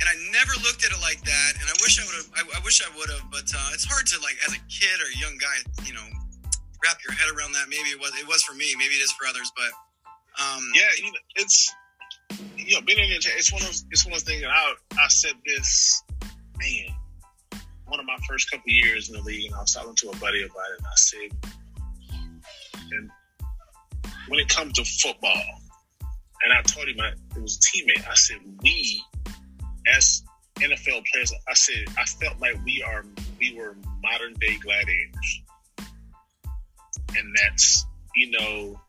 And 0.00 0.10
I 0.10 0.16
never 0.34 0.52
looked 0.66 0.84
at 0.84 0.90
it 0.90 1.00
like 1.00 1.22
that, 1.24 1.50
and 1.62 1.64
I 1.64 1.76
wish 1.80 1.96
I 1.96 2.04
would 2.04 2.18
have. 2.18 2.28
I, 2.34 2.42
I, 2.58 2.60
wish 2.66 2.82
I 2.82 2.90
would 2.98 3.08
have, 3.08 3.22
but 3.30 3.46
uh, 3.54 3.70
it's 3.70 3.86
hard 3.86 4.04
to 4.10 4.18
like 4.20 4.34
as 4.44 4.52
a 4.52 4.60
kid 4.66 4.98
or 4.98 5.06
a 5.06 5.16
young 5.16 5.38
guy, 5.38 5.62
you 5.86 5.94
know, 5.94 6.02
wrap 6.82 6.98
your 7.06 7.14
head 7.14 7.30
around 7.30 7.52
that. 7.54 7.70
Maybe 7.70 7.94
it 7.94 8.00
was. 8.00 8.10
It 8.18 8.26
was 8.26 8.42
for 8.42 8.52
me. 8.52 8.74
Maybe 8.74 8.98
it 8.98 9.04
is 9.04 9.12
for 9.14 9.30
others, 9.30 9.52
but 9.54 9.70
um, 10.42 10.64
yeah, 10.74 10.90
it's 11.36 11.70
know, 12.74 12.80
being 12.86 12.98
in 12.98 13.16
it's 13.16 13.52
one 13.52 13.62
of 13.62 13.68
it's 13.90 14.04
one 14.04 14.14
of 14.14 14.24
those 14.24 14.34
things. 14.34 14.44
I 14.48 14.74
I 14.98 15.08
said 15.08 15.34
this, 15.46 16.02
man, 16.58 17.60
one 17.86 18.00
of 18.00 18.06
my 18.06 18.16
first 18.28 18.50
couple 18.50 18.72
years 18.72 19.08
in 19.08 19.16
the 19.16 19.22
league, 19.22 19.46
and 19.46 19.54
I 19.54 19.60
was 19.60 19.72
talking 19.72 19.94
to 19.94 20.08
a 20.10 20.16
buddy 20.16 20.42
about 20.42 20.70
it, 20.72 20.78
and 20.78 20.86
I 20.86 20.96
said, 20.96 21.52
and 22.92 23.10
when 24.28 24.40
it 24.40 24.48
comes 24.48 24.72
to 24.74 24.84
football, 24.84 25.42
and 26.44 26.52
I 26.52 26.62
told 26.62 26.88
him 26.88 27.00
I, 27.00 27.12
it 27.36 27.42
was 27.42 27.56
a 27.56 27.60
teammate. 27.60 28.08
I 28.08 28.14
said 28.14 28.38
we, 28.62 29.04
as 29.94 30.22
NFL 30.56 31.04
players, 31.12 31.32
I 31.48 31.54
said 31.54 31.84
I 31.98 32.04
felt 32.04 32.40
like 32.40 32.56
we 32.64 32.82
are 32.82 33.04
we 33.38 33.54
were 33.56 33.76
modern 34.02 34.34
day 34.34 34.56
gladiators, 34.62 35.42
and 37.16 37.36
that's 37.36 37.86
you 38.14 38.30
know 38.30 38.80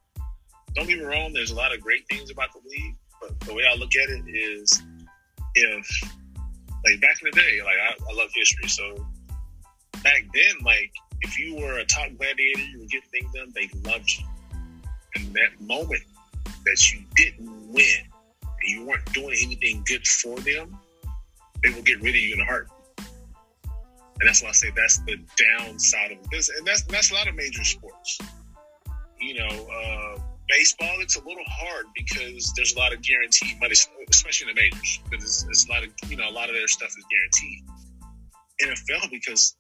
don't 0.76 0.88
get 0.88 0.98
me 0.98 1.06
wrong, 1.06 1.34
there's 1.34 1.52
a 1.52 1.56
lot 1.56 1.74
of 1.74 1.82
great 1.82 2.04
things 2.10 2.32
about 2.32 2.50
the 2.52 2.60
league, 2.68 2.96
but 3.24 3.40
the 3.42 3.54
way 3.54 3.64
I 3.72 3.76
look 3.76 3.92
at 3.96 4.10
it 4.10 4.24
is 4.28 4.82
if, 5.56 6.04
like 6.86 7.00
back 7.02 7.22
in 7.22 7.30
the 7.32 7.40
day, 7.40 7.60
like 7.64 7.78
I, 7.78 8.12
I 8.12 8.16
love 8.16 8.30
history. 8.34 8.68
So 8.68 9.06
back 10.04 10.26
then, 10.34 10.64
like 10.64 10.92
if 11.22 11.40
you 11.40 11.56
were 11.56 11.80
a 11.80 11.86
top 11.86 12.10
gladiator, 12.18 12.62
you 12.62 12.80
were 12.80 12.86
getting 12.86 13.10
things 13.12 13.34
done, 13.34 13.54
they 13.56 13.70
loved 13.90 14.12
you. 14.12 14.26
And 15.16 15.34
that 15.34 15.62
moment 15.62 16.04
that 16.66 16.92
you 16.92 17.04
didn't 17.16 17.72
win 17.72 17.86
and 18.42 18.48
you 18.64 18.86
weren't 18.86 19.06
doing 19.14 19.36
anything 19.42 19.84
good 19.86 20.06
for 20.08 20.38
them, 20.40 20.78
they 21.64 21.70
will 21.70 21.84
get 21.84 22.02
rid 22.02 22.16
of 22.16 22.22
you 22.22 22.34
in 22.34 22.42
a 22.42 22.46
heartbeat. 22.46 22.78
And 24.20 24.28
that's 24.28 24.44
why 24.44 24.50
I 24.50 24.54
say 24.54 24.70
that's 24.76 25.00
the 25.00 25.18
downside 25.38 26.12
of 26.12 26.30
this. 26.30 26.50
And 26.50 26.66
that's 26.66 26.84
that's 26.84 27.12
a 27.12 27.14
lot 27.14 27.28
of 27.28 27.36
major 27.36 27.64
sports. 27.64 28.20
You 29.20 29.36
know, 29.36 29.70
uh, 29.70 30.20
baseball, 30.50 30.96
it's 31.00 31.16
a 31.16 31.20
little 31.20 31.44
hard 31.48 31.86
because 31.96 32.52
there's 32.56 32.74
a 32.76 32.80
lot 32.80 32.94
of 32.94 33.02
guaranteed 33.02 33.60
money, 33.60 33.74
especially 34.10 34.50
in 34.50 34.56
the 34.56 34.62
majors, 34.62 35.00
because 35.10 35.24
it's, 35.24 35.46
it's, 35.50 35.68
a 35.68 35.72
lot 35.72 35.84
of 35.84 35.90
you 36.10 36.18
know 36.18 36.30
a 36.30 36.32
lot 36.32 36.50
of 36.50 36.56
their 36.56 36.68
stuff 36.68 36.90
is 36.90 37.06
guaranteed. 37.10 37.64
NFL 38.62 39.10
because 39.12 39.56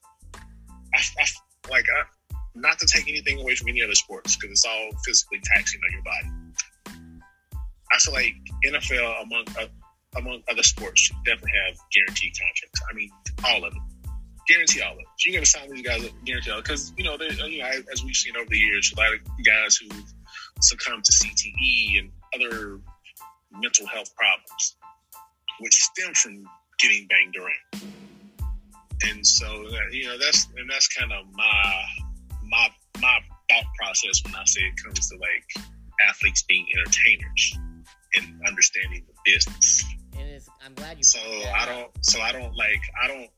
I, 0.93 0.99
I 1.19 1.25
like 1.69 1.85
I, 1.89 2.35
not 2.55 2.79
to 2.79 2.87
take 2.87 3.09
anything 3.09 3.39
away 3.39 3.55
from 3.55 3.69
any 3.69 3.81
other 3.81 3.95
sports 3.95 4.35
because 4.35 4.51
it's 4.51 4.65
all 4.65 4.89
physically 5.05 5.39
taxing 5.55 5.81
on 5.83 5.91
your 5.91 6.03
body. 6.03 6.29
I 7.91 7.99
feel 7.99 8.13
like 8.13 8.33
NFL 8.65 9.23
among 9.23 9.45
uh, 9.59 9.67
among 10.15 10.41
other 10.49 10.63
sports 10.63 11.01
should 11.01 11.17
definitely 11.25 11.51
have 11.67 11.77
guaranteed 11.93 12.33
contracts. 12.39 12.81
I 12.89 12.93
mean, 12.93 13.09
all 13.45 13.65
of 13.65 13.73
them. 13.73 13.83
Guarantee 14.47 14.81
all 14.81 14.91
of 14.91 14.97
them. 14.97 15.05
So 15.17 15.29
you're 15.29 15.37
going 15.37 15.45
to 15.45 15.49
sign 15.49 15.71
these 15.71 15.85
guys 15.85 16.09
guarantee 16.25 16.51
all 16.51 16.61
because 16.61 16.93
you 16.97 17.03
know, 17.03 17.17
you 17.19 17.59
know, 17.59 17.71
as 17.91 18.03
we've 18.03 18.15
seen 18.15 18.35
over 18.35 18.49
the 18.49 18.57
years, 18.57 18.93
a 18.95 18.99
lot 18.99 19.13
of 19.13 19.19
guys 19.45 19.77
who 19.77 19.87
succumb 20.61 21.01
to 21.01 21.11
CTE 21.11 21.99
and 21.99 22.11
other 22.35 22.79
mental 23.51 23.87
health 23.87 24.13
problems, 24.15 24.75
which 25.59 25.73
stem 25.73 26.13
from 26.13 26.45
getting 26.79 27.07
banged 27.07 27.35
around. 27.37 27.93
And 29.03 29.25
so, 29.25 29.45
uh, 29.45 29.89
you 29.91 30.07
know, 30.07 30.17
that's 30.17 30.47
and 30.57 30.69
that's 30.69 30.87
kind 30.87 31.11
of 31.11 31.25
my 31.33 31.83
my 32.49 32.69
my 33.01 33.19
thought 33.49 33.65
process 33.77 34.21
when 34.23 34.35
I 34.35 34.43
say 34.45 34.61
it 34.61 34.83
comes 34.83 35.09
to 35.09 35.17
like 35.17 35.67
athletes 36.07 36.43
being 36.43 36.65
entertainers 36.77 37.57
and 38.15 38.41
understanding 38.47 39.03
the 39.07 39.31
business. 39.31 39.83
And 40.17 40.29
it's, 40.29 40.49
I'm 40.65 40.73
glad 40.73 40.97
you. 40.97 41.03
So 41.03 41.19
I 41.19 41.65
don't. 41.65 41.91
So 42.05 42.21
I 42.21 42.31
don't 42.31 42.55
like. 42.55 42.81
I 43.01 43.07
don't. 43.07 43.29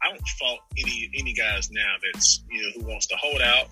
I 0.00 0.10
don't 0.10 0.28
fault 0.38 0.60
any 0.78 1.10
any 1.18 1.32
guys 1.32 1.70
now 1.72 1.94
that's 2.04 2.44
you 2.48 2.62
know 2.62 2.68
who 2.76 2.88
wants 2.88 3.06
to 3.08 3.16
hold 3.16 3.40
out 3.42 3.68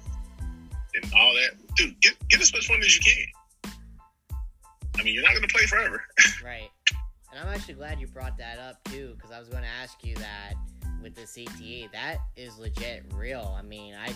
and 1.03 1.13
all 1.15 1.33
that 1.35 1.51
dude, 1.77 2.01
get 2.01 2.15
get 2.29 2.41
as 2.41 2.53
much 2.53 2.69
money 2.69 2.87
as 2.87 2.97
you 2.97 3.03
can. 3.03 3.73
I 4.99 5.03
mean, 5.03 5.15
you're 5.15 5.23
not 5.23 5.33
going 5.33 5.47
to 5.47 5.55
play 5.55 5.67
forever. 5.67 6.03
right. 6.45 6.71
And 7.31 7.41
I'm 7.41 7.55
actually 7.55 7.75
glad 7.75 8.01
you 8.01 8.07
brought 8.07 8.39
that 8.39 8.59
up 8.59 8.83
too, 8.85 9.15
because 9.17 9.31
I 9.31 9.39
was 9.39 9.49
going 9.49 9.63
to 9.63 9.69
ask 9.69 10.03
you 10.05 10.15
that 10.17 10.55
with 11.03 11.15
the 11.15 11.23
CTE, 11.23 11.93
that 11.93 12.19
is 12.37 12.59
legit 12.59 13.05
real. 13.15 13.55
I 13.59 13.63
mean, 13.63 13.95
I 13.95 14.15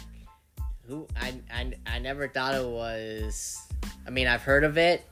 who 0.87 1.07
I 1.21 1.35
I 1.53 1.73
I 1.87 1.99
never 1.99 2.29
thought 2.29 2.55
it 2.55 2.67
was. 2.67 3.59
I 4.07 4.11
mean, 4.11 4.27
I've 4.27 4.43
heard 4.43 4.65
of 4.65 4.79
it, 4.79 5.05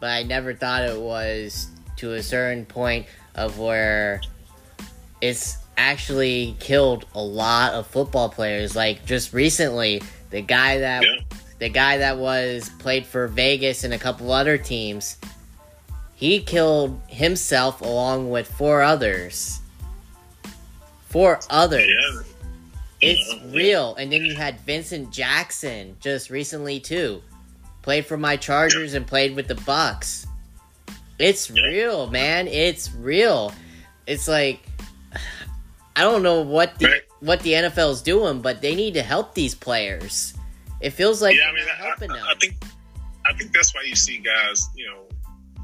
but 0.00 0.10
I 0.10 0.22
never 0.22 0.54
thought 0.54 0.82
it 0.82 1.00
was 1.00 1.68
to 1.96 2.12
a 2.12 2.22
certain 2.22 2.66
point 2.66 3.06
of 3.34 3.58
where 3.58 4.20
it's 5.20 5.56
actually 5.76 6.56
killed 6.60 7.06
a 7.14 7.22
lot 7.22 7.72
of 7.72 7.86
football 7.86 8.28
players. 8.28 8.76
Like 8.76 9.06
just 9.06 9.32
recently, 9.32 10.02
the 10.34 10.42
guy 10.42 10.78
that 10.78 11.04
yeah 11.04 11.38
the 11.58 11.68
guy 11.68 11.98
that 11.98 12.18
was 12.18 12.68
played 12.78 13.06
for 13.06 13.26
Vegas 13.28 13.84
and 13.84 13.94
a 13.94 13.98
couple 13.98 14.32
other 14.32 14.58
teams, 14.58 15.16
he 16.14 16.40
killed 16.40 17.00
himself 17.06 17.80
along 17.80 18.30
with 18.30 18.46
four 18.46 18.82
others. 18.82 19.60
Four 21.08 21.40
others. 21.50 21.88
Yeah. 21.88 22.22
It's 23.00 23.34
yeah. 23.34 23.50
real. 23.50 23.94
And 23.96 24.12
then 24.12 24.24
you 24.24 24.34
had 24.34 24.60
Vincent 24.60 25.10
Jackson 25.12 25.96
just 26.00 26.30
recently 26.30 26.80
too. 26.80 27.22
Played 27.82 28.06
for 28.06 28.16
my 28.16 28.36
Chargers 28.36 28.94
and 28.94 29.06
played 29.06 29.36
with 29.36 29.46
the 29.46 29.54
Bucs. 29.54 30.26
It's 31.18 31.50
real, 31.50 32.08
man. 32.10 32.48
It's 32.48 32.92
real. 32.94 33.54
It's 34.06 34.26
like 34.26 34.60
I 35.96 36.02
don't 36.02 36.22
know 36.22 36.42
what 36.42 36.78
the 36.78 37.02
what 37.24 37.40
the 37.40 37.52
NFL 37.52 37.90
is 37.90 38.02
doing, 38.02 38.42
but 38.42 38.60
they 38.60 38.74
need 38.74 38.94
to 38.94 39.02
help 39.02 39.34
these 39.34 39.54
players. 39.54 40.34
It 40.80 40.90
feels 40.90 41.22
like 41.22 41.36
yeah, 41.36 41.48
I 41.48 41.54
mean, 41.54 41.64
helping 41.78 42.10
I, 42.10 42.32
I, 42.32 42.34
think 42.38 42.62
I 43.26 43.32
think 43.32 43.52
that's 43.52 43.74
why 43.74 43.82
you 43.86 43.96
see 43.96 44.18
guys, 44.18 44.68
you 44.76 44.86
know, 44.86 45.08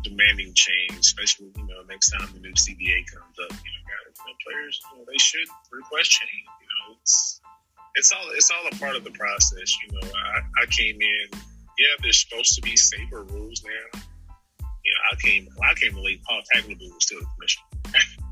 demanding 0.02 0.54
change, 0.54 0.98
especially 0.98 1.50
you 1.56 1.66
know 1.66 1.82
next 1.88 2.10
time 2.10 2.28
the 2.32 2.40
new 2.40 2.52
CBA 2.52 3.04
comes 3.12 3.36
up. 3.44 3.52
You 3.52 3.70
know, 3.76 3.84
guys, 3.84 4.16
you 4.16 4.24
know, 4.24 4.36
players, 4.46 4.80
you 4.90 4.98
know, 4.98 5.04
they 5.06 5.18
should 5.18 5.48
request 5.70 6.10
change. 6.10 6.46
You 6.60 6.66
know, 6.66 6.96
it's 7.02 7.40
it's 7.96 8.12
all 8.12 8.24
it's 8.32 8.50
all 8.50 8.66
a 8.72 8.74
part 8.76 8.96
of 8.96 9.04
the 9.04 9.10
process. 9.10 9.76
You 9.82 10.00
know, 10.00 10.08
I, 10.08 10.62
I 10.62 10.66
came 10.66 10.96
in. 11.00 11.38
Yeah, 11.78 11.94
there's 12.02 12.20
supposed 12.20 12.54
to 12.54 12.62
be 12.62 12.76
safer 12.76 13.22
rules 13.24 13.62
now. 13.62 14.00
You 14.84 14.94
know, 14.94 15.00
I 15.12 15.16
came 15.16 15.48
I 15.62 15.74
came 15.74 15.96
late. 16.02 16.22
Paul 16.24 16.40
Tagliabue 16.54 16.94
was 16.94 17.04
still 17.04 17.20
the 17.20 17.26
commissioner. 17.36 18.20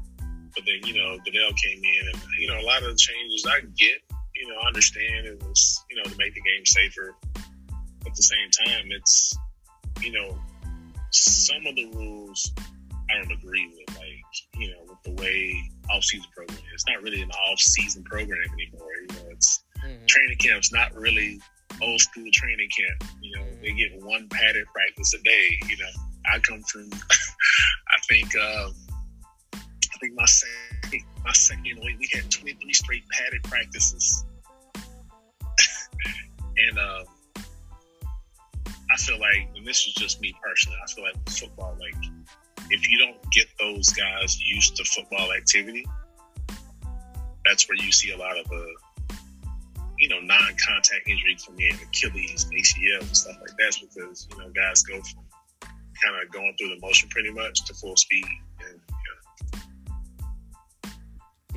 but 0.58 0.66
then 0.66 0.82
you 0.82 0.98
know 0.98 1.14
Goodell 1.22 1.54
came 1.54 1.78
in, 1.78 2.02
and 2.10 2.18
you 2.38 2.48
know 2.48 2.58
a 2.58 2.66
lot 2.66 2.82
of 2.82 2.90
the 2.90 2.98
changes 2.98 3.46
I 3.46 3.60
get 3.78 4.02
you 4.38 4.48
know, 4.48 4.60
understand 4.66 5.26
it 5.26 5.42
was, 5.42 5.84
you 5.90 5.96
know, 5.96 6.04
to 6.04 6.16
make 6.16 6.34
the 6.34 6.40
game 6.40 6.64
safer. 6.64 7.14
At 8.06 8.14
the 8.14 8.22
same 8.22 8.50
time, 8.66 8.86
it's, 8.90 9.36
you 10.00 10.12
know, 10.12 10.38
some 11.10 11.66
of 11.66 11.74
the 11.74 11.90
rules 11.94 12.52
I 13.10 13.18
don't 13.18 13.32
agree 13.32 13.66
with, 13.66 13.98
like, 13.98 14.60
you 14.60 14.70
know, 14.70 14.78
with 14.88 15.02
the 15.02 15.22
way 15.22 15.70
off-season 15.90 16.28
program. 16.34 16.58
It's 16.72 16.86
not 16.86 17.02
really 17.02 17.22
an 17.22 17.30
off-season 17.30 18.04
program 18.04 18.38
anymore. 18.52 18.92
You 19.00 19.06
know, 19.08 19.30
it's 19.32 19.64
mm-hmm. 19.78 20.06
training 20.06 20.38
camp's 20.38 20.72
not 20.72 20.94
really 20.94 21.40
old 21.82 22.00
school 22.00 22.28
training 22.32 22.68
camp. 22.70 23.10
You 23.20 23.36
know, 23.36 23.44
they 23.60 23.72
get 23.72 24.00
one 24.02 24.28
padded 24.28 24.66
practice 24.72 25.14
a 25.14 25.22
day. 25.22 25.58
You 25.68 25.76
know, 25.78 25.90
I 26.32 26.38
come 26.38 26.62
from, 26.62 26.90
I 26.92 27.98
think, 28.08 28.36
um, 28.36 28.74
I 28.92 28.97
think 30.00 30.14
my 30.14 30.24
second, 30.24 31.04
my 31.24 31.32
second 31.32 31.80
week 31.84 31.98
we 31.98 32.08
had 32.12 32.30
23 32.30 32.72
straight 32.72 33.04
padded 33.10 33.42
practices 33.44 34.24
and 36.56 36.78
um, 36.78 37.04
I 38.90 38.96
feel 38.96 39.18
like, 39.20 39.48
and 39.56 39.66
this 39.66 39.86
is 39.86 39.94
just 39.94 40.20
me 40.20 40.34
personally, 40.42 40.78
I 40.82 40.90
feel 40.90 41.04
like 41.04 41.28
football, 41.28 41.76
like 41.78 41.94
if 42.70 42.88
you 42.88 42.98
don't 42.98 43.18
get 43.32 43.46
those 43.58 43.90
guys 43.90 44.40
used 44.40 44.76
to 44.76 44.84
football 44.84 45.32
activity, 45.32 45.86
that's 47.44 47.68
where 47.68 47.76
you 47.76 47.92
see 47.92 48.12
a 48.12 48.16
lot 48.16 48.38
of 48.38 48.48
the, 48.48 48.66
you 49.98 50.08
know, 50.08 50.20
non-contact 50.20 51.08
injuries 51.08 51.44
from 51.44 51.56
the 51.56 51.68
Achilles, 51.68 52.46
ACL, 52.52 53.00
and 53.00 53.16
stuff 53.16 53.36
like 53.40 53.56
that. 53.58 53.76
Because 53.80 54.28
you 54.30 54.38
know, 54.38 54.50
guys 54.50 54.82
go 54.82 55.00
from 55.00 55.24
kind 55.62 56.22
of 56.22 56.30
going 56.32 56.54
through 56.58 56.68
the 56.68 56.80
motion 56.80 57.08
pretty 57.08 57.30
much 57.30 57.64
to 57.64 57.74
full 57.74 57.96
speed. 57.96 58.24
And. 58.68 58.80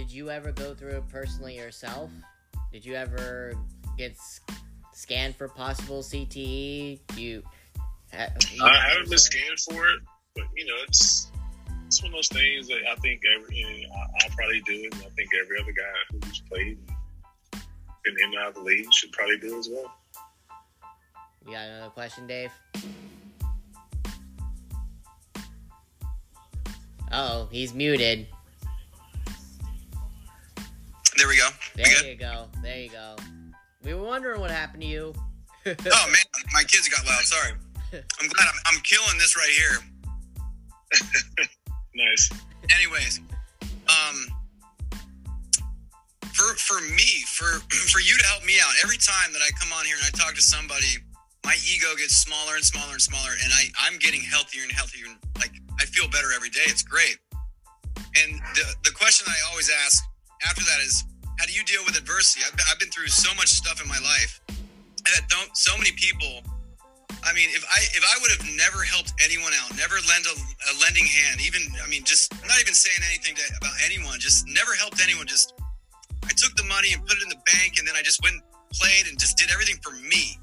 Did 0.02 0.12
you 0.12 0.32
ever 0.32 0.52
go 0.52 0.74
through 0.74 0.98
it 0.98 1.08
personally 1.10 1.56
yourself? 1.56 2.10
Did 2.72 2.84
you 2.84 2.96
ever 2.96 3.54
get 4.00 4.18
scanned 4.94 5.36
for 5.36 5.48
possible 5.48 6.02
CTE? 6.02 7.00
You, 7.16 7.22
you 7.22 7.44
I 8.64 8.78
haven't 8.90 9.10
been 9.12 9.20
scanned 9.20 9.60
for 9.60 9.88
it, 9.90 10.00
but 10.34 10.46
you 10.58 10.66
know, 10.66 10.74
it's 10.88 11.32
it's 11.86 12.02
one 12.02 12.14
of 12.14 12.16
those 12.16 12.30
things 12.30 12.68
that 12.70 12.80
I 12.92 12.96
think 12.96 13.22
every 13.38 13.58
you 13.58 13.64
know, 13.64 13.94
I, 13.94 14.28
will 14.28 14.36
probably 14.36 14.62
do 14.62 14.74
it, 14.74 14.92
and 14.96 15.04
I 15.04 15.10
think 15.10 15.30
every 15.40 15.60
other 15.62 15.72
guy 15.72 16.18
who's 16.26 16.42
played 16.50 16.80
in 17.54 18.16
and 18.24 18.36
out 18.40 18.48
of 18.48 18.54
the 18.56 18.62
league 18.62 18.92
should 18.92 19.12
probably 19.12 19.38
do 19.38 19.60
as 19.60 19.70
well. 19.70 19.94
You 21.46 21.52
got 21.52 21.68
another 21.68 21.92
question, 21.92 22.26
Dave? 22.26 22.52
Oh, 27.12 27.48
he's 27.52 27.76
muted. 27.76 28.26
There 31.22 31.30
we 31.30 31.38
go. 31.38 31.50
There 31.76 32.10
you 32.10 32.16
go. 32.16 32.48
There 32.64 32.80
you 32.80 32.90
go. 32.90 33.16
We 33.84 33.94
were 33.94 34.02
wondering 34.02 34.42
what 34.42 34.50
happened 34.50 34.82
to 34.82 34.90
you. 34.90 35.14
oh 35.68 35.72
man, 36.10 36.28
my 36.52 36.64
kids 36.64 36.90
got 36.90 37.06
loud. 37.06 37.22
Sorry. 37.22 37.52
I'm 37.94 38.28
glad 38.28 38.48
I'm, 38.48 38.60
I'm 38.66 38.82
killing 38.82 39.20
this 39.20 39.38
right 39.38 39.54
here. 39.54 39.78
nice. 41.96 42.32
Anyways, 42.76 43.22
um, 43.62 44.26
for 46.34 46.56
for 46.58 46.82
me, 46.82 47.22
for 47.28 47.46
for 47.94 48.00
you 48.00 48.18
to 48.18 48.26
help 48.26 48.44
me 48.44 48.56
out, 48.60 48.74
every 48.84 48.98
time 48.98 49.32
that 49.34 49.44
I 49.46 49.52
come 49.62 49.72
on 49.78 49.86
here 49.86 49.98
and 49.98 50.06
I 50.12 50.18
talk 50.18 50.34
to 50.34 50.42
somebody, 50.42 51.06
my 51.46 51.56
ego 51.72 51.94
gets 52.00 52.18
smaller 52.18 52.56
and 52.56 52.66
smaller 52.66 52.94
and 52.94 53.02
smaller, 53.02 53.34
and 53.44 53.54
I 53.54 53.70
I'm 53.80 54.00
getting 54.00 54.22
healthier 54.22 54.64
and 54.64 54.72
healthier. 54.72 55.06
And 55.06 55.18
like 55.38 55.52
I 55.80 55.86
feel 55.86 56.08
better 56.08 56.34
every 56.36 56.50
day. 56.50 56.66
It's 56.66 56.82
great. 56.82 57.20
And 58.18 58.42
the 58.56 58.74
the 58.86 58.92
question 58.92 59.28
I 59.30 59.38
always 59.52 59.70
ask 59.86 60.04
after 60.50 60.64
that 60.64 60.80
is, 60.82 61.04
how 61.42 61.50
do 61.50 61.58
you 61.58 61.66
deal 61.66 61.82
with 61.90 61.98
adversity? 61.98 62.46
I've 62.46 62.54
been, 62.54 62.70
I've 62.70 62.78
been 62.78 62.94
through 62.94 63.10
so 63.10 63.34
much 63.34 63.50
stuff 63.50 63.82
in 63.82 63.90
my 63.90 63.98
life. 63.98 64.38
that 65.10 65.26
don't 65.26 65.50
so 65.58 65.74
many 65.74 65.90
people. 65.98 66.46
I 67.26 67.34
mean, 67.34 67.50
if 67.50 67.66
I 67.66 67.82
if 67.98 68.06
I 68.06 68.14
would 68.22 68.30
have 68.38 68.46
never 68.54 68.86
helped 68.86 69.18
anyone 69.18 69.50
out, 69.58 69.74
never 69.74 69.98
lend 70.06 70.30
a, 70.30 70.38
a 70.38 70.72
lending 70.78 71.10
hand, 71.10 71.42
even 71.42 71.66
I 71.82 71.90
mean, 71.90 72.06
just 72.06 72.30
not 72.46 72.62
even 72.62 72.78
saying 72.78 73.02
anything 73.10 73.34
to, 73.42 73.46
about 73.58 73.74
anyone, 73.82 74.22
just 74.22 74.46
never 74.54 74.78
helped 74.78 75.02
anyone, 75.02 75.26
just 75.26 75.58
I 76.30 76.34
took 76.38 76.54
the 76.62 76.66
money 76.70 76.94
and 76.94 77.02
put 77.10 77.18
it 77.18 77.26
in 77.26 77.34
the 77.34 77.42
bank, 77.58 77.82
and 77.82 77.90
then 77.90 77.98
I 77.98 78.06
just 78.06 78.22
went 78.22 78.38
and 78.38 78.46
played 78.70 79.10
and 79.10 79.18
just 79.18 79.34
did 79.42 79.50
everything 79.50 79.82
for 79.82 79.98
me. 79.98 80.38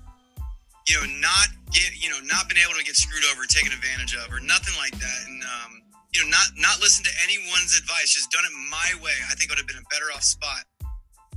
You 0.91 0.99
know, 0.99 1.07
not 1.23 1.47
get 1.71 1.95
you 1.95 2.11
know 2.11 2.19
not 2.27 2.51
been 2.51 2.59
able 2.59 2.75
to 2.75 2.83
get 2.83 2.99
screwed 2.99 3.23
over, 3.31 3.47
taken 3.47 3.71
advantage 3.71 4.19
of, 4.19 4.35
or 4.35 4.43
nothing 4.43 4.75
like 4.83 4.99
that, 4.99 5.21
and 5.31 5.47
um, 5.47 5.71
you 6.11 6.27
know 6.27 6.35
not 6.35 6.59
not 6.59 6.83
listen 6.83 7.07
to 7.07 7.15
anyone's 7.23 7.79
advice, 7.79 8.19
just 8.19 8.35
done 8.35 8.43
it 8.43 8.55
my 8.67 8.91
way. 8.99 9.15
I 9.31 9.39
think 9.39 9.51
I 9.51 9.55
would 9.55 9.63
have 9.63 9.71
been 9.71 9.79
a 9.79 9.91
better 9.95 10.11
off 10.11 10.27
spot, 10.27 10.67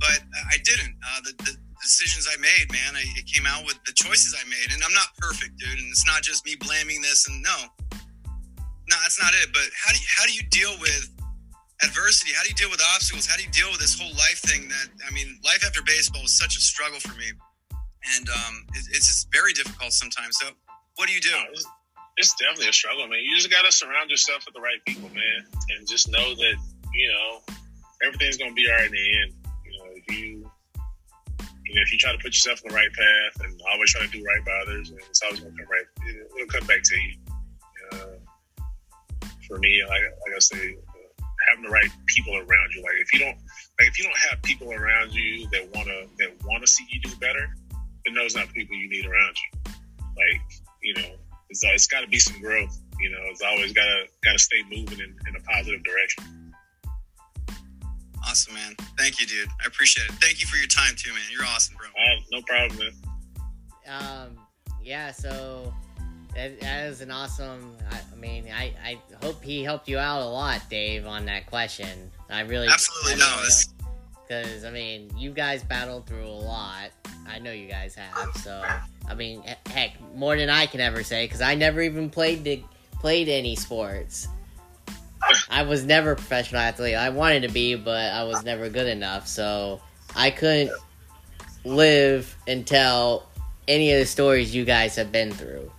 but 0.02 0.18
I 0.50 0.58
didn't. 0.66 0.98
Uh, 0.98 1.20
the, 1.22 1.32
the 1.46 1.54
decisions 1.78 2.26
I 2.26 2.34
made, 2.42 2.66
man, 2.74 2.98
I, 2.98 3.06
it 3.14 3.26
came 3.30 3.46
out 3.46 3.62
with 3.62 3.78
the 3.86 3.94
choices 3.94 4.34
I 4.34 4.42
made, 4.50 4.74
and 4.74 4.82
I'm 4.82 4.92
not 4.92 5.14
perfect, 5.18 5.54
dude, 5.62 5.78
and 5.78 5.88
it's 5.94 6.06
not 6.06 6.26
just 6.26 6.42
me 6.44 6.58
blaming 6.58 7.00
this. 7.00 7.30
And 7.30 7.38
no, 7.38 7.54
no, 8.90 8.96
that's 8.98 9.22
not 9.22 9.30
it. 9.38 9.54
But 9.54 9.70
how 9.78 9.94
do 9.94 9.98
you, 10.02 10.08
how 10.10 10.26
do 10.26 10.34
you 10.34 10.42
deal 10.50 10.74
with 10.82 11.06
adversity? 11.86 12.34
How 12.34 12.42
do 12.42 12.50
you 12.50 12.58
deal 12.58 12.70
with 12.70 12.82
obstacles? 12.94 13.30
How 13.30 13.38
do 13.38 13.46
you 13.46 13.54
deal 13.54 13.70
with 13.70 13.78
this 13.78 13.94
whole 13.94 14.10
life 14.18 14.42
thing? 14.42 14.66
That 14.66 14.90
I 15.06 15.14
mean, 15.14 15.38
life 15.46 15.62
after 15.62 15.82
baseball 15.86 16.22
was 16.22 16.34
such 16.34 16.58
a 16.58 16.62
struggle 16.62 16.98
for 16.98 17.14
me, 17.14 17.30
and 18.18 18.26
um, 18.26 18.66
it, 18.74 18.90
it's 18.90 19.06
just 19.06 19.30
very 19.30 19.54
difficult 19.54 19.94
sometimes. 19.94 20.38
So, 20.42 20.50
what 20.98 21.06
do 21.06 21.14
you 21.14 21.22
do? 21.22 21.34
It's, 21.54 21.66
it's 22.18 22.34
definitely 22.34 22.68
a 22.68 22.72
struggle, 22.74 23.06
man. 23.06 23.22
You 23.22 23.38
just 23.38 23.50
got 23.50 23.64
to 23.64 23.72
surround 23.72 24.10
yourself 24.10 24.46
with 24.46 24.54
the 24.54 24.60
right 24.60 24.82
people, 24.86 25.08
man, 25.14 25.46
and 25.70 25.86
just 25.86 26.10
know 26.10 26.34
that 26.34 26.56
you 26.90 27.08
know 27.10 27.40
everything's 28.02 28.36
gonna 28.36 28.52
be 28.52 28.66
all 28.70 28.76
right 28.76 28.86
in 28.86 28.92
the 28.92 29.22
end. 29.22 29.41
You 30.12 30.50
if 31.64 31.92
you 31.92 31.98
try 31.98 32.12
to 32.12 32.18
put 32.18 32.26
yourself 32.26 32.60
on 32.64 32.70
the 32.70 32.76
right 32.76 32.92
path 32.92 33.46
and 33.46 33.60
always 33.72 33.92
try 33.92 34.04
to 34.04 34.12
do 34.12 34.22
right 34.22 34.44
by 34.44 34.52
others, 34.62 34.90
and 34.90 34.98
it's 35.00 35.22
always 35.22 35.40
gonna 35.40 35.56
come 35.56 35.66
right. 35.70 35.88
It'll 36.36 36.48
come 36.48 36.66
back 36.66 36.82
to 36.82 36.96
you. 37.00 37.16
Uh, 37.92 39.26
for 39.48 39.58
me, 39.58 39.82
like, 39.88 40.02
like 40.02 40.36
I 40.36 40.38
say, 40.38 40.76
having 41.48 41.64
the 41.64 41.70
right 41.70 41.90
people 42.06 42.36
around 42.36 42.68
you. 42.74 42.82
Like 42.82 42.98
if 43.00 43.12
you 43.12 43.20
don't, 43.20 43.36
like 43.80 43.88
if 43.88 43.98
you 43.98 44.04
don't 44.04 44.18
have 44.30 44.42
people 44.42 44.72
around 44.72 45.12
you 45.12 45.48
that 45.50 45.68
wanna 45.74 46.06
that 46.18 46.30
wanna 46.44 46.66
see 46.66 46.86
you 46.90 47.00
do 47.00 47.14
better, 47.16 47.48
then 48.04 48.14
those 48.14 48.34
not 48.34 48.48
the 48.48 48.52
people 48.52 48.76
you 48.76 48.88
need 48.88 49.06
around 49.06 49.36
you. 49.36 49.72
Like 50.16 50.42
you 50.82 50.94
know, 50.94 51.16
it's, 51.50 51.62
it's 51.64 51.86
got 51.86 52.00
to 52.00 52.08
be 52.08 52.18
some 52.18 52.40
growth. 52.40 52.78
You 53.00 53.10
know, 53.10 53.22
it's 53.30 53.42
always 53.42 53.72
gotta 53.72 54.06
gotta 54.24 54.38
stay 54.38 54.62
moving 54.70 55.00
in, 55.00 55.16
in 55.28 55.36
a 55.36 55.40
positive 55.40 55.82
direction. 55.84 56.24
Awesome, 58.26 58.54
man. 58.54 58.74
Thank 58.98 59.20
you, 59.20 59.26
dude. 59.26 59.48
I 59.62 59.66
appreciate 59.66 60.08
it. 60.08 60.12
Thank 60.12 60.40
you 60.40 60.46
for 60.46 60.56
your 60.56 60.68
time 60.68 60.94
too, 60.96 61.10
man. 61.12 61.22
You're 61.30 61.44
awesome, 61.44 61.76
bro. 61.76 61.86
Uh, 61.88 62.20
no 62.30 62.42
problem, 62.42 62.78
man. 62.78 62.92
Um, 63.88 64.38
yeah. 64.82 65.10
So 65.10 65.74
that, 66.34 66.60
that 66.60 66.86
is 66.86 67.00
an 67.00 67.10
awesome. 67.10 67.76
I, 67.90 68.00
I, 68.12 68.16
mean, 68.16 68.46
I, 68.54 68.72
I 68.84 68.98
hope 69.22 69.42
he 69.42 69.62
helped 69.62 69.88
you 69.88 69.98
out 69.98 70.22
a 70.22 70.26
lot, 70.26 70.62
Dave, 70.70 71.06
on 71.06 71.26
that 71.26 71.46
question. 71.46 72.10
I 72.30 72.40
really 72.42 72.68
absolutely 72.68 73.20
know 73.20 73.42
this 73.42 73.74
because 74.26 74.64
I 74.64 74.70
mean, 74.70 75.10
you 75.16 75.30
guys 75.32 75.62
battled 75.62 76.06
through 76.06 76.26
a 76.26 76.28
lot. 76.28 76.90
I 77.28 77.38
know 77.38 77.52
you 77.52 77.68
guys 77.68 77.94
have. 77.94 78.34
So 78.36 78.62
I 79.08 79.14
mean, 79.14 79.42
heck, 79.66 79.92
more 80.14 80.36
than 80.36 80.48
I 80.48 80.66
can 80.66 80.80
ever 80.80 81.02
say 81.02 81.26
because 81.26 81.40
I 81.40 81.54
never 81.54 81.82
even 81.82 82.08
played 82.08 82.44
the, 82.44 82.62
played 82.92 83.28
any 83.28 83.56
sports. 83.56 84.28
I 85.48 85.62
was 85.62 85.84
never 85.84 86.12
a 86.12 86.16
professional 86.16 86.60
athlete. 86.60 86.94
I 86.94 87.10
wanted 87.10 87.42
to 87.42 87.48
be, 87.48 87.74
but 87.74 88.12
I 88.12 88.24
was 88.24 88.44
never 88.44 88.68
good 88.68 88.86
enough. 88.86 89.26
So 89.26 89.80
I 90.14 90.30
couldn't 90.30 90.72
live 91.64 92.36
and 92.46 92.66
tell 92.66 93.28
any 93.68 93.92
of 93.92 94.00
the 94.00 94.06
stories 94.06 94.54
you 94.54 94.64
guys 94.64 94.96
have 94.96 95.12
been 95.12 95.30
through. 95.32 95.70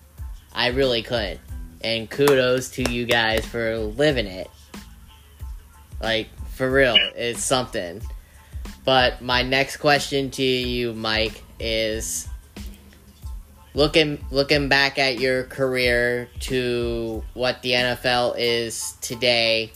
I 0.54 0.68
really 0.68 1.04
couldn't. 1.04 1.40
And 1.82 2.10
kudos 2.10 2.70
to 2.72 2.92
you 2.92 3.06
guys 3.06 3.46
for 3.46 3.78
living 3.78 4.28
it. 4.28 4.50
Like, 6.02 6.30
for 6.52 6.72
real, 6.72 6.96
it's 7.16 7.44
something. 7.44 8.02
But 8.86 9.22
my 9.22 9.42
next 9.44 9.78
question 9.78 10.30
to 10.32 10.44
you, 10.44 10.94
Mike, 10.94 11.44
is 11.60 12.28
looking 13.74 14.24
looking 14.32 14.70
back 14.70 15.00
at 15.00 15.20
your 15.20 15.44
career 15.44 16.30
to 16.42 17.24
what 17.34 17.62
the 17.62 17.72
NFL 17.72 18.36
is 18.38 18.96
today. 19.02 19.72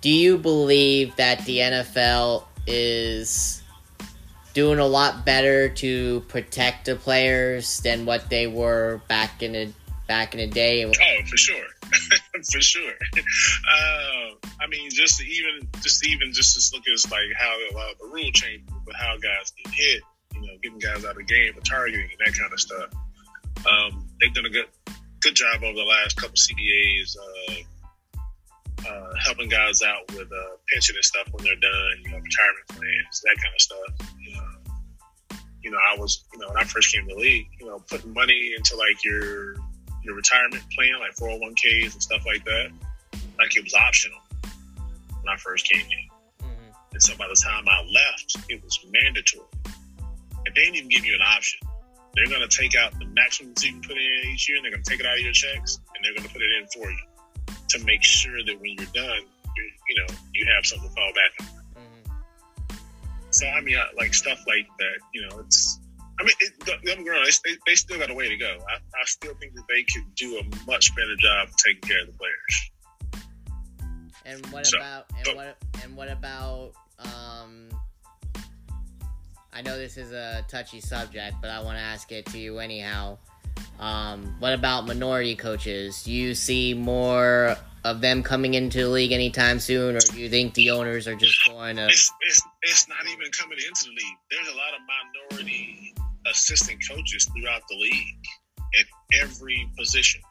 Do 0.00 0.10
you 0.10 0.36
believe 0.36 1.14
that 1.16 1.44
the 1.44 1.58
NFL 1.58 2.44
is 2.66 3.62
doing 4.54 4.78
a 4.78 4.86
lot 4.86 5.24
better 5.24 5.68
to 5.68 6.20
protect 6.28 6.86
the 6.86 6.96
players 6.96 7.80
than 7.80 8.04
what 8.04 8.28
they 8.28 8.46
were 8.46 9.00
back 9.08 9.42
in 9.42 9.52
the 9.52 9.72
back 10.06 10.34
in 10.34 10.40
the 10.40 10.46
day. 10.46 10.84
Oh, 10.84 10.90
for 11.26 11.36
sure, 11.36 11.64
for 12.52 12.60
sure. 12.60 12.92
Uh, 13.16 14.34
I 14.60 14.66
mean, 14.68 14.90
just 14.90 15.22
even 15.22 15.68
just 15.80 16.06
even 16.06 16.32
just 16.32 16.56
as 16.56 16.72
look 16.72 16.82
at 16.86 17.10
like 17.10 17.32
how 17.38 17.54
uh, 17.78 17.92
the 18.00 18.08
rule 18.08 18.30
change, 18.32 18.62
but 18.84 18.94
how 18.94 19.16
guys 19.16 19.52
get 19.64 19.72
hit, 19.72 20.02
you 20.34 20.40
know, 20.40 20.54
getting 20.62 20.78
guys 20.78 21.04
out 21.04 21.12
of 21.12 21.16
the 21.16 21.24
game 21.24 21.52
for 21.54 21.60
targeting 21.60 22.08
and 22.10 22.20
that 22.26 22.38
kind 22.38 22.52
of 22.52 22.60
stuff. 22.60 22.90
Um, 23.68 24.08
they've 24.20 24.34
done 24.34 24.46
a 24.46 24.50
good 24.50 24.66
good 25.20 25.34
job 25.34 25.62
over 25.62 25.74
the 25.74 25.84
last 25.84 26.16
couple 26.16 26.34
CBAs. 26.34 27.16
Uh, 27.16 27.54
uh, 28.88 29.12
helping 29.24 29.48
guys 29.48 29.80
out 29.82 30.02
with 30.16 30.30
uh, 30.32 30.56
pension 30.72 30.96
and 30.96 31.04
stuff 31.04 31.28
when 31.30 31.44
they're 31.44 31.54
done, 31.56 31.94
you 32.02 32.10
know, 32.10 32.18
retirement 32.18 32.66
plans, 32.68 33.22
that 33.22 33.36
kind 33.40 33.54
of 33.54 33.60
stuff. 33.60 34.10
You 34.18 34.34
know, 34.34 35.38
you 35.62 35.70
know, 35.70 35.78
I 35.78 35.98
was, 35.98 36.24
you 36.32 36.40
know, 36.40 36.48
when 36.48 36.56
I 36.56 36.64
first 36.64 36.92
came 36.92 37.06
to 37.08 37.14
the 37.14 37.20
league, 37.20 37.46
you 37.60 37.66
know, 37.66 37.78
putting 37.88 38.12
money 38.12 38.54
into 38.56 38.76
like 38.76 39.04
your 39.04 39.54
your 40.02 40.16
retirement 40.16 40.64
plan, 40.74 40.98
like 40.98 41.14
401ks 41.14 41.92
and 41.92 42.02
stuff 42.02 42.26
like 42.26 42.44
that, 42.44 42.72
like 43.38 43.56
it 43.56 43.62
was 43.62 43.74
optional 43.74 44.18
when 44.42 45.32
I 45.32 45.36
first 45.36 45.70
came 45.70 45.80
in. 45.80 46.46
Mm-hmm. 46.46 46.72
And 46.92 47.02
so 47.02 47.16
by 47.16 47.28
the 47.28 47.40
time 47.40 47.64
I 47.68 47.82
left, 47.82 48.50
it 48.50 48.62
was 48.64 48.84
mandatory. 48.90 49.46
They 50.54 50.62
didn't 50.62 50.76
even 50.76 50.88
give 50.88 51.04
you 51.04 51.14
an 51.14 51.22
option. 51.22 51.60
They're 52.14 52.28
going 52.28 52.46
to 52.46 52.56
take 52.56 52.76
out 52.76 52.92
the 52.98 53.06
maximum 53.06 53.54
you 53.62 53.72
can 53.72 53.80
put 53.80 53.96
in 53.96 54.20
each 54.32 54.48
year, 54.48 54.58
and 54.58 54.64
they're 54.64 54.72
going 54.72 54.82
to 54.82 54.90
take 54.90 55.00
it 55.00 55.06
out 55.06 55.16
of 55.16 55.24
your 55.24 55.32
checks, 55.32 55.80
and 55.94 56.04
they're 56.04 56.12
going 56.12 56.28
to 56.28 56.32
put 56.32 56.42
it 56.42 56.50
in 56.60 56.66
for 56.68 56.90
you 56.90 57.04
to 57.70 57.84
make 57.84 58.02
sure 58.02 58.44
that 58.44 58.60
when 58.60 58.74
you're 58.76 58.92
done, 58.92 59.22
you, 59.56 59.70
you 59.88 59.96
know, 59.96 60.14
you 60.34 60.46
have 60.54 60.66
something 60.66 60.88
to 60.88 60.94
fall 60.94 61.12
back 61.14 61.32
on. 61.40 61.46
Mm-hmm. 61.46 62.76
So 63.30 63.46
I 63.46 63.60
mean, 63.62 63.76
I, 63.76 63.86
like 63.96 64.12
stuff 64.12 64.38
like 64.46 64.66
that, 64.78 64.98
you 65.14 65.26
know, 65.26 65.38
it's. 65.40 65.78
I 66.20 66.24
mean, 66.24 66.34
it, 66.40 66.84
don't 66.84 67.04
grown. 67.04 67.24
They, 67.44 67.56
they 67.66 67.74
still 67.74 67.98
got 67.98 68.10
a 68.10 68.14
way 68.14 68.28
to 68.28 68.36
go. 68.36 68.58
I, 68.68 68.74
I 68.74 69.04
still 69.06 69.34
think 69.40 69.54
that 69.54 69.64
they 69.68 69.82
could 69.82 70.14
do 70.14 70.38
a 70.38 70.66
much 70.66 70.94
better 70.94 71.16
job 71.18 71.48
of 71.48 71.56
taking 71.56 71.80
care 71.80 72.02
of 72.02 72.06
the 72.08 72.12
players. 72.12 72.70
And 74.24 74.46
what 74.52 74.66
so, 74.66 74.78
about 74.78 75.06
and 75.26 75.36
what 75.36 75.56
and 75.82 75.96
what 75.96 76.10
about 76.10 76.72
um 76.98 77.68
I 79.52 79.62
know 79.62 79.76
this 79.76 79.96
is 79.96 80.12
a 80.12 80.44
touchy 80.48 80.80
subject, 80.80 81.36
but 81.40 81.50
I 81.50 81.60
want 81.60 81.76
to 81.76 81.82
ask 81.82 82.10
it 82.10 82.26
to 82.26 82.38
you 82.38 82.58
anyhow. 82.58 83.18
Um, 83.78 84.36
what 84.38 84.54
about 84.54 84.86
minority 84.86 85.36
coaches? 85.36 86.02
Do 86.04 86.12
you 86.12 86.34
see 86.34 86.72
more 86.72 87.56
of 87.84 88.00
them 88.00 88.22
coming 88.22 88.54
into 88.54 88.78
the 88.78 88.88
league 88.88 89.12
anytime 89.12 89.60
soon, 89.60 89.96
or 89.96 90.00
do 90.00 90.18
you 90.18 90.30
think 90.30 90.54
the 90.54 90.70
owners 90.70 91.06
are 91.06 91.16
just 91.16 91.38
going 91.46 91.76
to? 91.76 91.86
It's, 91.86 92.10
it's, 92.22 92.42
it's 92.62 92.88
not 92.88 93.02
even 93.06 93.30
coming 93.32 93.58
into 93.58 93.84
the 93.84 93.90
league. 93.90 94.18
There's 94.30 94.48
a 94.48 94.56
lot 94.56 94.72
of 94.74 94.80
minority 95.30 95.94
assistant 96.30 96.80
coaches 96.88 97.28
throughout 97.36 97.62
the 97.68 97.76
league 97.76 98.24
at 98.78 99.20
every 99.22 99.68
position. 99.76 100.22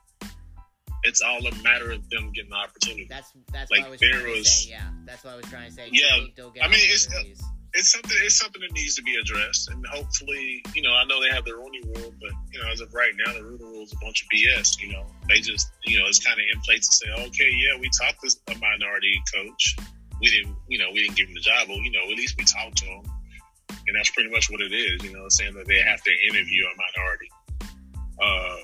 It's 1.04 1.22
all 1.22 1.46
a 1.46 1.56
matter 1.64 1.92
of 1.92 2.08
them 2.10 2.32
getting 2.32 2.52
the 2.52 2.56
opportunity. 2.56 3.08
That's 3.10 3.32
that's 3.52 3.70
Like, 3.72 3.82
what 3.82 3.88
I 3.88 3.92
was 3.92 4.00
trying 4.00 4.34
to 4.36 4.46
say. 4.46 4.70
Yeah, 4.72 4.82
that's 5.06 5.24
what 5.24 5.34
I 5.34 5.38
was 5.38 5.46
trying 5.48 5.70
to 5.70 5.76
say. 5.76 5.90
Yeah, 5.92 6.08
think 6.16 6.36
they'll 6.36 6.52
get 6.52 6.64
I 6.64 6.68
mean, 6.68 6.76
it's- 6.80 7.06
opportunities? 7.08 7.42
It's 7.74 7.92
something 7.92 8.18
it's 8.24 8.38
something 8.38 8.62
that 8.62 8.72
needs 8.74 8.96
to 8.96 9.04
be 9.04 9.16
addressed. 9.16 9.70
And 9.70 9.86
hopefully 9.88 10.64
you 10.76 10.82
know 10.82 10.94
i 10.94 11.06
know 11.06 11.22
they 11.22 11.30
have 11.30 11.46
their 11.46 11.58
rooney 11.58 11.82
rule 11.86 12.14
but 12.20 12.32
you 12.52 12.60
know 12.60 12.70
as 12.72 12.82
of 12.82 12.94
right 12.94 13.14
now 13.26 13.34
the 13.34 13.44
rule 13.44 13.84
is 13.84 13.94
a 13.94 13.98
bunch 14.04 14.24
of 14.24 14.28
bs 14.34 14.80
you 14.82 14.92
know. 14.92 15.06
They 15.30 15.40
just 15.40 15.72
you 15.86 16.00
know 16.00 16.06
it's 16.08 16.20
kind 16.20 16.40
of 16.40 16.46
in 16.54 16.60
place 16.62 16.88
to 16.88 16.96
say 16.96 17.12
okay 17.28 17.50
yeah 17.50 17.80
we 17.80 17.90
talked 17.90 18.22
to 18.22 18.54
a 18.54 18.60
minority 18.60 19.22
coach. 19.34 19.78
We 20.20 20.28
didn't 20.30 20.56
you 20.68 20.78
know 20.78 20.90
we 20.94 21.04
didn't 21.04 21.18
give 21.18 21.28
him 21.28 21.36
the 21.36 21.42
job 21.42 21.68
but 21.68 21.76
you 21.78 21.92
know 21.92 22.04
at 22.04 22.18
least 22.18 22.36
we 22.38 22.46
talked 22.46 22.78
to 22.78 22.86
him. 22.86 23.04
And 23.88 23.98
that's 23.98 24.12
pretty 24.12 24.30
much 24.30 24.52
what 24.52 24.62
it 24.62 24.74
is 24.74 25.04
you 25.04 25.14
know 25.14 25.26
saying 25.30 25.54
that 25.56 25.68
they 25.68 25.80
have 25.80 26.02
to 26.04 26.12
interview 26.30 26.64
a 26.66 26.74
minority 26.76 27.30
uh 28.22 28.58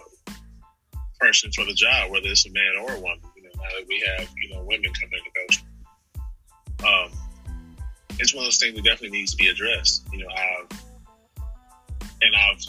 person 1.20 1.50
for 1.52 1.66
the 1.66 1.74
job 1.74 2.12
whether 2.12 2.28
it's 2.28 2.46
a 2.46 2.52
man 2.52 2.78
or 2.82 2.92
a 2.92 3.00
woman 3.00 3.20
you 3.36 3.42
know 3.42 3.50
now 3.56 3.70
that 3.80 3.88
we 3.88 4.04
have 4.06 4.30
you 4.44 4.54
know 4.54 4.62
women 4.64 4.92
coming 4.94 5.18
into 5.18 5.32
coaching 5.34 5.66
um 6.86 7.27
it's 8.20 8.34
one 8.34 8.44
of 8.44 8.48
those 8.48 8.58
things 8.58 8.76
that 8.76 8.84
definitely 8.84 9.18
needs 9.18 9.32
to 9.32 9.38
be 9.38 9.48
addressed. 9.48 10.06
You 10.12 10.20
know, 10.20 10.30
I've 10.30 10.82
and 12.22 12.36
I've 12.36 12.62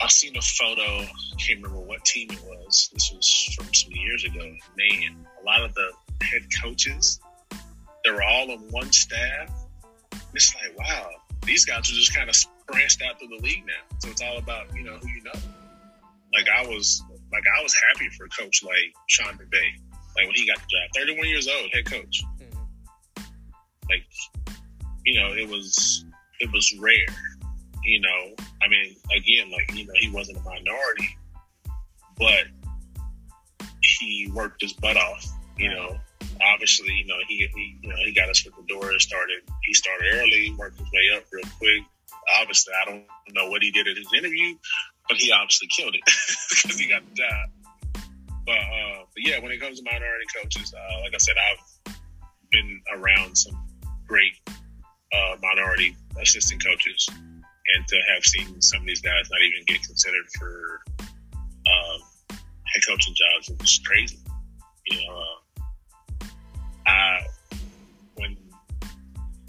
I've 0.00 0.10
seen 0.10 0.36
a 0.36 0.42
photo. 0.42 0.82
I 0.82 1.36
can't 1.38 1.62
remember 1.62 1.80
what 1.80 2.04
team 2.04 2.30
it 2.30 2.42
was. 2.44 2.90
This 2.92 3.12
was 3.14 3.54
from 3.56 3.72
some 3.72 3.92
years 3.92 4.24
ago. 4.24 4.52
Man, 4.76 5.26
a 5.40 5.44
lot 5.44 5.62
of 5.62 5.74
the 5.74 5.90
head 6.22 6.42
coaches, 6.62 7.20
they 8.04 8.10
were 8.10 8.22
all 8.22 8.50
on 8.50 8.58
one 8.70 8.92
staff. 8.92 9.50
It's 10.34 10.54
like, 10.56 10.76
wow, 10.78 11.10
these 11.44 11.64
guys 11.64 11.90
are 11.90 11.94
just 11.94 12.14
kind 12.14 12.28
of 12.28 12.36
branched 12.66 13.02
out 13.02 13.18
through 13.18 13.28
the 13.28 13.42
league 13.42 13.64
now. 13.66 13.96
So 14.00 14.08
it's 14.10 14.22
all 14.22 14.38
about 14.38 14.66
you 14.74 14.82
know 14.82 14.96
who 14.96 15.08
you 15.08 15.22
know. 15.22 15.32
Like 16.32 16.46
I 16.48 16.66
was, 16.66 17.02
like 17.32 17.44
I 17.58 17.62
was 17.62 17.74
happy 17.88 18.08
for 18.10 18.24
a 18.24 18.28
coach 18.28 18.62
like 18.64 18.92
Sean 19.06 19.34
McVay. 19.34 19.68
Like 20.16 20.26
when 20.26 20.34
he 20.34 20.46
got 20.46 20.56
the 20.56 20.66
job, 20.68 20.90
31 20.96 21.28
years 21.28 21.48
old, 21.48 21.70
head 21.72 21.86
coach 21.86 22.22
Mhm. 22.40 23.24
like 23.88 24.04
you 25.04 25.20
know 25.20 25.32
it 25.32 25.48
was 25.48 26.04
it 26.40 26.50
was 26.52 26.74
rare 26.78 27.06
you 27.84 28.00
know. 28.00 28.34
I 28.62 28.68
mean 28.68 28.96
again 29.14 29.50
like 29.50 29.72
you 29.74 29.86
know 29.86 29.92
he 29.96 30.10
wasn't 30.10 30.38
a 30.38 30.42
minority 30.42 31.16
but 32.18 32.44
he 33.80 34.30
worked 34.32 34.62
his 34.62 34.72
butt 34.72 34.96
off 34.96 35.26
you 35.58 35.68
know. 35.68 35.98
Obviously 36.52 36.92
you 36.92 37.06
know 37.06 37.16
he, 37.28 37.48
he 37.54 37.78
you 37.82 37.88
know 37.88 37.96
he 37.96 38.12
got 38.12 38.28
us 38.28 38.44
in 38.44 38.52
the 38.56 38.66
door 38.66 38.98
started 38.98 39.42
he 39.64 39.74
started 39.74 40.06
early 40.14 40.54
worked 40.58 40.78
his 40.78 40.88
way 40.92 41.16
up 41.16 41.24
real 41.32 41.44
quick. 41.58 41.82
Obviously 42.40 42.72
i 42.82 42.90
don't 42.90 43.04
know 43.34 43.50
what 43.50 43.62
he 43.62 43.70
did 43.70 43.86
at 43.86 43.96
his 43.96 44.08
interview 44.16 44.56
but 45.08 45.18
he 45.18 45.30
obviously 45.30 45.68
killed 45.68 45.94
it 45.94 46.02
because 46.50 46.78
he 46.78 46.88
got 46.88 47.02
the 47.06 47.14
job. 47.14 47.50
But, 48.46 48.52
uh, 48.52 49.04
but 49.14 49.22
yeah 49.24 49.38
when 49.40 49.52
it 49.52 49.60
comes 49.60 49.78
to 49.78 49.84
minority 49.84 50.24
coaches 50.34 50.74
uh, 50.74 51.00
like 51.02 51.14
i 51.14 51.18
said 51.18 51.34
i've 51.36 51.94
been 52.50 52.80
around 52.94 53.36
some 53.36 53.54
great 54.06 54.32
uh, 55.14 55.36
minority 55.42 55.96
assistant 56.20 56.64
coaches, 56.64 57.08
and 57.08 57.86
to 57.88 57.96
have 58.14 58.24
seen 58.24 58.60
some 58.60 58.80
of 58.80 58.86
these 58.86 59.00
guys 59.00 59.28
not 59.30 59.40
even 59.42 59.64
get 59.66 59.82
considered 59.82 60.24
for 60.38 60.80
um, 61.00 62.00
head 62.28 62.82
coaching 62.86 63.14
jobs, 63.14 63.48
it 63.48 63.60
was 63.60 63.80
crazy. 63.84 64.18
You 64.86 65.06
know, 65.06 65.16
uh, 65.16 66.26
I 66.86 67.20
when 68.16 68.36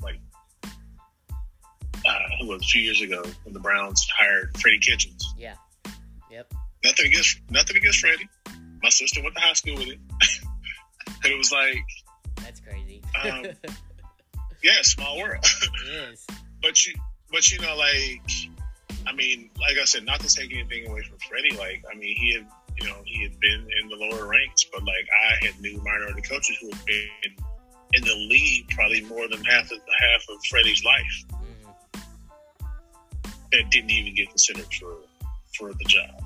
like 0.02 0.20
uh, 2.06 2.20
it 2.40 2.48
was 2.48 2.62
a 2.62 2.66
few 2.66 2.82
years 2.82 3.02
ago 3.02 3.24
when 3.44 3.54
the 3.54 3.60
Browns 3.60 4.06
hired 4.18 4.58
Freddie 4.60 4.80
Kitchens. 4.80 5.34
Yeah. 5.38 5.56
Yep. 6.32 6.54
Nothing 6.84 7.08
against 7.08 7.40
nothing 7.50 7.78
against 7.78 8.00
Freddie. 8.00 8.30
My 8.82 8.90
sister 8.90 9.22
went 9.22 9.36
to 9.36 9.42
high 9.42 9.54
school 9.54 9.76
with 9.76 9.88
him, 9.88 10.02
but 11.22 11.32
it 11.32 11.38
was 11.38 11.52
like, 11.52 11.84
That's 12.42 12.62
crazy. 12.62 13.02
Um, 13.24 13.46
yeah, 14.66 14.82
small 14.82 15.18
world. 15.20 15.44
it 15.88 16.12
is. 16.14 16.26
but 16.62 16.76
you 16.86 16.94
but 17.32 17.52
you 17.52 17.60
know 17.60 17.76
like 17.76 18.22
i 19.08 19.14
mean 19.14 19.50
like 19.60 19.78
i 19.82 19.86
said 19.86 20.04
not 20.06 20.20
to 20.20 20.28
take 20.28 20.52
anything 20.52 20.88
away 20.90 21.02
from 21.04 21.18
freddie 21.28 21.56
like 21.58 21.84
i 21.92 21.96
mean 21.96 22.16
he 22.18 22.34
had 22.34 22.46
you 22.80 22.88
know 22.88 22.98
he 23.06 23.22
had 23.24 23.40
been 23.40 23.62
in 23.82 23.88
the 23.90 23.96
lower 23.96 24.28
ranks 24.28 24.66
but 24.72 24.82
like 24.84 25.08
i 25.30 25.46
had 25.46 25.60
knew 25.62 25.78
minority 25.84 26.22
coaches 26.22 26.58
who 26.62 26.70
had 26.72 26.86
been 26.86 27.36
in 27.94 28.04
the 28.04 28.16
league 28.30 28.68
probably 28.70 29.02
more 29.02 29.28
than 29.28 29.44
half 29.46 29.66
of 29.72 29.78
half 30.00 30.22
of 30.30 30.38
freddie's 30.50 30.84
life 30.84 31.16
Mhm. 31.32 32.02
that 33.52 33.70
didn't 33.72 33.92
even 33.92 34.16
get 34.16 34.30
considered 34.30 34.72
for 34.80 34.98
for 35.58 35.74
the 35.74 35.86
job 35.86 36.22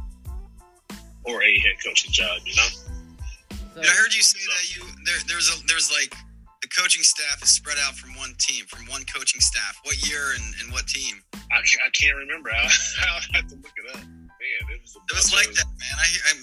or 1.24 1.44
a 1.44 1.60
head 1.60 1.76
coaching 1.86 2.12
job 2.12 2.40
you 2.46 2.56
know 2.56 2.68
So, 2.70 3.82
Dude, 3.82 3.86
I 3.86 3.90
heard 4.02 4.14
you 4.14 4.22
say 4.24 4.40
that 4.40 4.76
you 4.76 4.84
there, 5.06 5.20
there's 5.28 5.50
a 5.54 5.68
there's 5.68 5.92
like 5.92 6.12
the 6.12 6.29
coaching 6.78 7.04
staff 7.04 7.42
is 7.44 7.50
spread 7.50 7.78
out 7.86 7.96
from 7.96 8.16
one 8.16 8.34
team, 8.38 8.66
from 8.66 8.86
one 8.88 9.04
coaching 9.06 9.42
staff. 9.42 9.80
What 9.84 9.98
year 10.08 10.34
and, 10.36 10.54
and 10.62 10.72
what 10.72 10.88
team? 10.88 11.22
I, 11.52 11.60
I 11.60 11.90
can't 11.94 12.16
remember 12.18 12.50
I, 12.52 12.62
i'll 13.10 13.22
have 13.34 13.48
to 13.48 13.56
look 13.56 13.74
it 13.78 13.96
up 13.96 14.02
man 14.40 14.62
it 14.72 14.82
was, 14.82 14.96
a 14.96 15.00
It 15.12 15.16
was 15.16 15.34
like 15.34 15.50
of- 15.50 15.56
that, 15.56 15.66
man. 15.68 15.96
I 15.98 16.08
I 16.30 16.34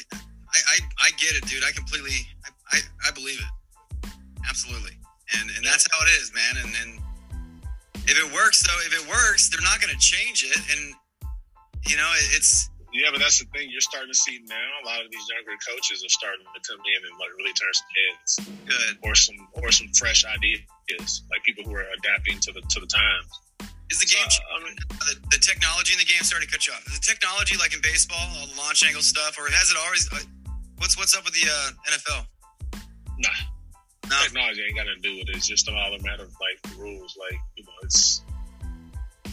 I, 0.46 0.58
I, 0.72 0.78
I 1.06 1.10
get 1.18 1.36
it, 1.36 1.44
dude. 1.46 1.64
I 1.64 1.72
completely 1.72 2.16
I, 2.44 2.76
I, 2.76 2.78
I 3.08 3.10
believe 3.12 3.40
it. 3.40 4.10
Absolutely. 4.48 4.92
And 5.38 5.50
and 5.56 5.64
that's 5.64 5.86
how 5.90 6.00
it 6.04 6.10
is, 6.20 6.32
man. 6.34 6.64
And 6.64 6.72
and 6.82 7.00
if 8.06 8.16
it 8.18 8.32
works 8.32 8.62
though, 8.62 8.78
if 8.86 8.92
it 8.94 9.08
works, 9.08 9.48
they're 9.50 9.60
not 9.62 9.80
gonna 9.80 9.98
change 9.98 10.44
it. 10.44 10.56
And 10.76 10.94
you 11.86 11.96
know, 11.96 12.10
it, 12.14 12.36
it's 12.36 12.70
Yeah, 12.96 13.12
but 13.12 13.20
that's 13.20 13.36
the 13.38 13.44
thing. 13.52 13.68
You're 13.68 13.84
starting 13.84 14.08
to 14.08 14.16
see 14.16 14.40
now. 14.48 14.68
A 14.80 14.84
lot 14.88 15.04
of 15.04 15.12
these 15.12 15.26
younger 15.28 15.52
coaches 15.60 16.00
are 16.00 16.08
starting 16.08 16.48
to 16.48 16.60
come 16.64 16.80
in 16.80 17.00
and 17.04 17.12
like 17.20 17.28
really 17.36 17.52
turn 17.52 17.72
some 17.76 17.92
heads, 17.92 18.30
good. 18.64 18.92
or 19.04 19.12
some 19.14 19.36
or 19.60 19.68
some 19.70 19.92
fresh 19.92 20.24
ideas, 20.24 21.22
like 21.28 21.44
people 21.44 21.64
who 21.68 21.76
are 21.76 21.84
adapting 22.00 22.40
to 22.40 22.52
the 22.56 22.62
to 22.64 22.80
the 22.80 22.88
times. 22.88 23.28
Is 23.92 24.00
the 24.00 24.08
So, 24.08 24.18
game 24.18 24.26
I 24.26 24.56
mean, 24.64 24.76
the, 24.88 25.14
the 25.36 25.40
technology 25.44 25.92
in 25.94 26.00
the 26.00 26.08
game 26.08 26.18
starting 26.24 26.48
to 26.48 26.52
cut 26.52 26.66
you 26.66 26.72
off? 26.72 26.82
Is 26.88 26.98
the 26.98 27.06
technology 27.06 27.54
like 27.60 27.70
in 27.76 27.78
baseball, 27.84 28.18
all 28.40 28.48
the 28.48 28.56
launch 28.58 28.82
angle 28.82 29.02
stuff, 29.04 29.36
or 29.38 29.46
has 29.46 29.70
it 29.70 29.76
always? 29.78 30.08
Uh, 30.10 30.24
what's 30.82 30.96
what's 30.98 31.14
up 31.14 31.22
with 31.22 31.34
the 31.38 31.46
uh, 31.46 31.70
NFL? 31.92 32.26
nah, 33.22 33.30
No, 34.10 34.16
technology 34.26 34.62
ain't 34.66 34.74
got 34.74 34.86
nothing 34.90 35.02
to 35.02 35.08
do 35.08 35.14
with 35.22 35.28
it. 35.30 35.36
It's 35.36 35.46
just 35.46 35.68
all 35.70 35.76
a 35.94 36.02
matter 36.02 36.24
of 36.24 36.34
like 36.42 36.58
the 36.66 36.80
rules. 36.82 37.14
Like 37.14 37.38
you 37.54 37.62
know, 37.62 37.78
it's 37.84 38.22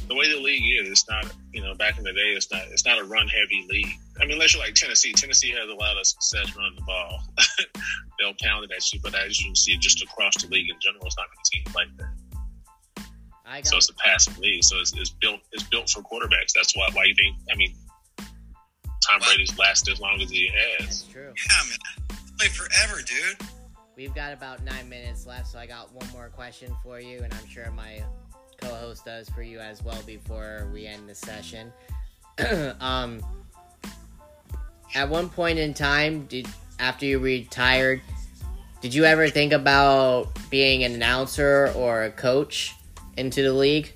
the 0.08 0.16
way 0.16 0.32
the 0.34 0.40
league 0.40 0.64
is. 0.82 0.90
It's 0.90 1.10
not 1.10 1.32
you 1.52 1.62
know 1.62 1.74
back 1.76 1.98
in 1.98 2.04
the 2.04 2.14
day. 2.14 2.34
It's 2.36 2.52
not 2.52 2.64
it's 2.72 2.86
not 2.86 3.00
a 3.00 3.04
run 3.04 3.28
heavy 3.28 3.66
league. 3.70 3.98
I 4.20 4.26
mean, 4.26 4.34
unless 4.34 4.54
you're 4.54 4.64
like 4.64 4.76
Tennessee. 4.76 5.14
Tennessee 5.14 5.52
has 5.52 5.70
a 5.70 5.74
lot 5.74 5.98
of 5.98 6.06
success 6.06 6.56
running 6.56 6.76
the 6.76 6.84
ball. 6.84 7.20
They'll 8.20 8.34
pound 8.42 8.66
it 8.66 8.72
at 8.76 8.94
you, 8.94 9.00
but 9.02 9.16
as 9.16 9.40
you 9.40 9.48
can 9.48 9.56
see, 9.56 9.76
just 9.78 10.04
across 10.04 10.36
the 10.42 10.48
league 10.48 10.70
in 10.70 10.76
general, 10.80 11.06
it's 11.06 11.18
not 11.18 11.26
going 11.28 11.44
to 11.44 11.52
team 11.52 11.74
like 11.76 11.98
that. 11.98 13.06
I 13.46 13.58
got 13.60 13.68
So 13.68 13.78
it's 13.78 13.90
a 13.90 13.94
passing 13.96 14.36
league. 14.42 14.64
So 14.64 14.78
it's, 14.80 14.94
it's 14.94 15.10
built 15.10 15.40
it's 15.52 15.64
built 15.64 15.90
for 15.90 16.02
quarterbacks. 16.02 16.54
That's 16.56 16.76
why 16.76 16.88
why 16.94 17.06
you 17.06 17.16
think 17.16 17.36
I 17.52 17.56
mean 17.56 17.74
Tom 18.20 19.20
Wow. 19.20 19.28
Brady's 19.28 19.58
lasted 19.58 19.94
as 19.94 20.00
long 20.00 20.22
as 20.22 20.30
he 20.30 20.48
has. 20.48 21.04
that's 21.04 21.04
true. 21.04 21.34
yeah, 21.36 21.70
man. 21.70 22.18
Play 22.40 22.48
forever, 22.48 23.02
dude. 23.02 23.38
We've 23.96 24.16
got 24.16 24.34
about 24.34 24.64
nine 24.64 24.90
minutes 24.90 25.28
left, 25.28 25.48
so 25.48 25.60
I 25.60 25.68
got 25.68 25.94
one 25.94 26.08
more 26.12 26.30
question 26.30 26.76
for 26.82 27.00
you, 27.00 27.20
and 27.20 27.32
I'm 27.34 27.48
sure 27.48 27.70
my 27.72 28.02
co-host 28.64 29.06
does 29.06 29.30
for 29.30 29.44
you 29.44 29.60
as 29.60 29.84
well 29.84 30.02
before 30.06 30.68
we 30.74 30.86
end 30.88 31.08
the 31.08 31.16
session. 31.16 31.72
um, 32.80 33.22
at 34.96 35.10
one 35.10 35.30
point 35.30 35.60
in 35.60 35.74
time, 35.74 36.26
did 36.26 36.48
after 36.80 37.06
you 37.06 37.20
retired, 37.20 38.02
did 38.82 38.94
you 38.94 39.06
ever 39.06 39.30
think 39.30 39.54
about 39.54 40.30
being 40.50 40.84
an 40.84 40.94
announcer 40.94 41.72
or 41.76 42.04
a 42.04 42.12
coach 42.12 42.74
into 43.18 43.42
the 43.44 43.54
league? 43.54 43.94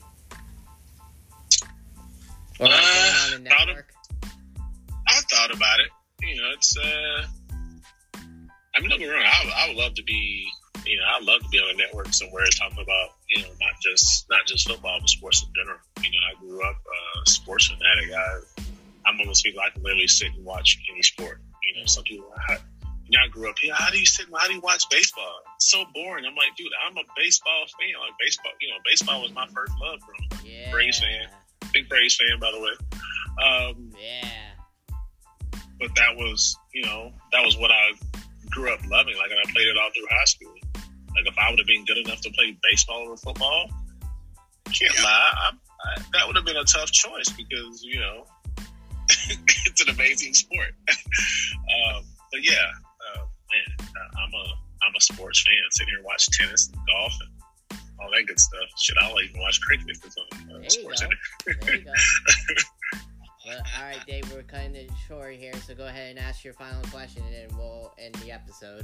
Or 2.60 2.68
like 2.68 2.82
going 2.82 3.42
on 3.42 3.48
a 3.48 3.50
Uh, 3.50 3.58
thought 3.58 3.70
of- 3.70 3.84
I 5.08 5.22
thought 5.32 5.56
about 5.56 5.80
it. 5.80 5.90
You 6.22 6.36
know, 6.42 6.52
it's 6.54 6.78
uh 6.78 7.26
I 8.76 8.80
mean 8.80 8.90
don't 8.90 9.00
get 9.00 9.08
me 9.08 9.08
wrong, 9.08 9.24
I 9.26 9.46
would, 9.46 9.54
I 9.54 9.68
would 9.70 9.78
love 9.78 9.94
to 9.96 10.04
be 10.04 10.48
you 10.86 10.98
know, 10.98 11.04
I'd 11.16 11.24
love 11.24 11.42
to 11.42 11.50
be 11.50 11.60
on 11.60 11.74
a 11.74 11.78
network 11.78 12.14
somewhere 12.14 12.46
talking 12.46 12.80
about, 12.82 13.10
you 13.30 13.42
know, 13.42 13.50
not 13.60 13.76
just 13.82 14.26
not 14.30 14.46
just 14.46 14.68
football 14.68 14.98
but 15.00 15.10
sports 15.10 15.44
in 15.46 15.54
general. 15.56 15.80
You 16.04 16.12
know, 16.12 16.24
I 16.32 16.40
grew 16.40 16.64
up 16.64 16.76
uh 16.76 17.24
sports 17.26 17.68
fanatic. 17.68 18.14
I 18.14 18.64
I'm 19.06 19.16
one 19.18 19.22
of 19.22 19.28
those 19.28 19.42
people 19.42 19.62
I 19.66 19.70
can 19.70 19.84
literally 19.84 20.08
sit 20.08 20.34
and 20.36 20.44
watch 20.46 20.78
any 20.92 21.02
sport. 21.02 21.40
You 21.66 21.80
know, 21.80 21.86
some 21.86 22.04
people 22.04 22.26
I, 22.50 22.58
you 23.06 23.18
know, 23.18 23.24
I 23.26 23.28
grew 23.30 23.50
up 23.50 23.58
here. 23.60 23.74
How 23.74 23.90
do 23.90 24.00
you 24.00 24.06
sit? 24.06 24.28
How 24.36 24.48
do 24.48 24.54
you 24.54 24.62
watch 24.62 24.84
baseball? 24.90 25.40
It's 25.56 25.72
so 25.72 25.84
boring. 25.94 26.26
I'm 26.26 26.36
like, 26.36 26.56
dude, 26.58 26.68
I'm 26.88 26.96
a 26.98 27.04
baseball 27.16 27.66
fan. 27.80 28.00
Like 28.02 28.14
baseball, 28.20 28.52
you 28.62 28.70
know, 28.70 28.76
baseball 28.86 29.22
was 29.22 29.34
my 29.34 29.48
first 29.48 29.74
love, 29.82 30.00
bro. 30.02 30.40
Yeah. 30.44 30.72
Braves 30.72 31.00
fan. 31.00 31.28
Big 31.74 31.90
Braves 31.90 32.16
fan, 32.16 32.40
by 32.40 32.52
the 32.52 32.60
way. 32.62 32.72
Um, 33.44 33.92
Yeah. 33.98 34.30
but 35.80 35.90
that 35.96 36.16
was 36.16 36.58
you 36.74 36.84
know 36.84 37.12
that 37.32 37.44
was 37.46 37.58
what 37.58 37.72
I 37.72 37.92
grew 38.50 38.74
up 38.74 38.80
loving. 38.88 39.16
Like, 39.18 39.32
and 39.32 39.40
I 39.40 39.52
played 39.52 39.68
it 39.68 39.78
all 39.78 39.90
through 39.94 40.08
high 40.10 40.26
school. 40.26 40.54
Like, 41.18 41.34
if 41.34 41.38
I 41.38 41.50
would 41.50 41.60
have 41.60 41.68
been 41.68 41.86
good 41.86 41.98
enough 41.98 42.22
to 42.22 42.30
play 42.32 42.58
baseball 42.70 43.10
or 43.10 43.18
football, 43.18 43.70
can't 44.66 44.96
yeah. 44.96 45.04
lie, 45.04 45.32
I, 45.34 45.52
I, 45.52 46.02
that 46.14 46.28
would 46.28 46.36
have 46.36 46.46
been 46.46 46.58
a 46.58 46.64
tough 46.64 46.92
choice 46.92 47.30
because 47.30 47.84
you 47.84 48.00
know 48.00 48.26
it's 49.10 49.82
an 49.82 49.90
amazing 49.90 50.34
sport. 50.34 50.74
um, 50.90 52.04
but 52.32 52.44
yeah, 52.44 52.70
uh, 53.16 53.20
man, 53.20 53.88
I'm 53.90 54.34
a 54.34 54.46
I'm 54.84 54.94
a 54.96 55.02
sports 55.02 55.44
fan. 55.44 55.56
Sitting 55.72 55.94
here 55.96 56.04
watch 56.04 56.30
tennis 56.32 56.70
and 56.70 56.82
golf 56.88 57.14
and 57.22 57.80
all 58.00 58.10
that 58.12 58.28
good 58.28 58.40
stuff. 58.40 58.70
Should 58.78 58.98
I 59.00 59.10
even 59.24 59.42
watch 59.42 59.60
cricket 59.62 59.88
if 59.90 60.06
it's 60.06 60.16
on 60.18 60.64
uh, 60.64 60.70
Sports 60.70 61.02
Center? 61.02 61.18
there 61.62 61.76
you 61.76 61.86
go. 61.86 61.92
Well, 63.48 63.62
all 63.80 63.86
right, 63.86 64.06
Dave, 64.06 64.30
we're 64.34 64.44
cutting 64.44 64.76
it 64.76 64.92
short 65.08 65.34
here, 65.36 65.54
so 65.66 65.74
go 65.74 65.86
ahead 65.86 66.10
and 66.10 66.20
ask 66.20 66.44
your 66.44 66.54
final 66.54 66.82
question, 66.90 67.24
and 67.24 67.34
then 67.34 67.58
we'll 67.58 67.94
end 67.98 68.14
the 68.16 68.30
episode. 68.30 68.84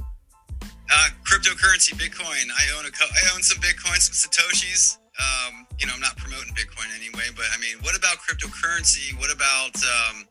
Uh, 0.62 1.08
cryptocurrency, 1.44 1.92
Bitcoin. 1.94 2.48
I 2.56 2.78
own 2.78 2.86
a, 2.86 2.88
I 2.88 3.34
own 3.34 3.42
some 3.42 3.60
Bitcoin, 3.60 4.00
some 4.00 4.16
satoshis. 4.16 4.98
Um, 5.20 5.66
you 5.78 5.86
know, 5.86 5.92
I'm 5.94 6.00
not 6.00 6.16
promoting 6.16 6.54
Bitcoin 6.54 6.88
anyway, 6.96 7.28
but 7.36 7.44
I 7.52 7.60
mean, 7.60 7.76
what 7.82 7.96
about 7.96 8.16
cryptocurrency? 8.18 9.16
What 9.18 9.32
about 9.32 9.76
um, 9.76 10.24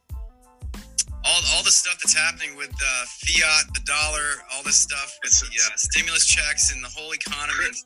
all, 1.23 1.41
all 1.55 1.63
the 1.63 1.71
stuff 1.71 1.99
that's 2.01 2.17
happening 2.17 2.57
with 2.57 2.73
uh, 2.73 3.05
fiat, 3.05 3.65
the 3.73 3.81
dollar, 3.85 4.41
all 4.53 4.63
this 4.63 4.75
stuff 4.75 5.17
with 5.23 5.37
the 5.39 5.47
uh, 5.47 5.77
stimulus 5.77 6.25
checks 6.25 6.73
and 6.73 6.83
the 6.83 6.89
whole 6.89 7.13
economy? 7.13 7.53
Crypt- 7.53 7.85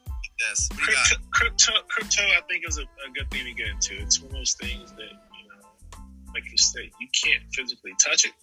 this. 0.49 0.69
Crypto, 0.69 1.15
crypto, 1.31 1.73
crypto, 1.89 2.21
I 2.21 2.41
think 2.47 2.63
is 2.67 2.77
a, 2.77 2.83
a, 2.83 3.11
good 3.11 3.27
thing 3.31 3.45
to 3.45 3.53
get 3.53 3.69
into. 3.69 3.95
It's 3.97 4.21
one 4.21 4.29
of 4.29 4.37
those 4.37 4.53
things 4.53 4.91
that 4.91 5.09
you 5.09 5.49
know, 5.49 5.99
like 6.31 6.43
you 6.51 6.57
said, 6.57 6.91
you 7.01 7.07
can't 7.11 7.41
physically 7.55 7.93
touch 7.97 8.25
it. 8.25 8.33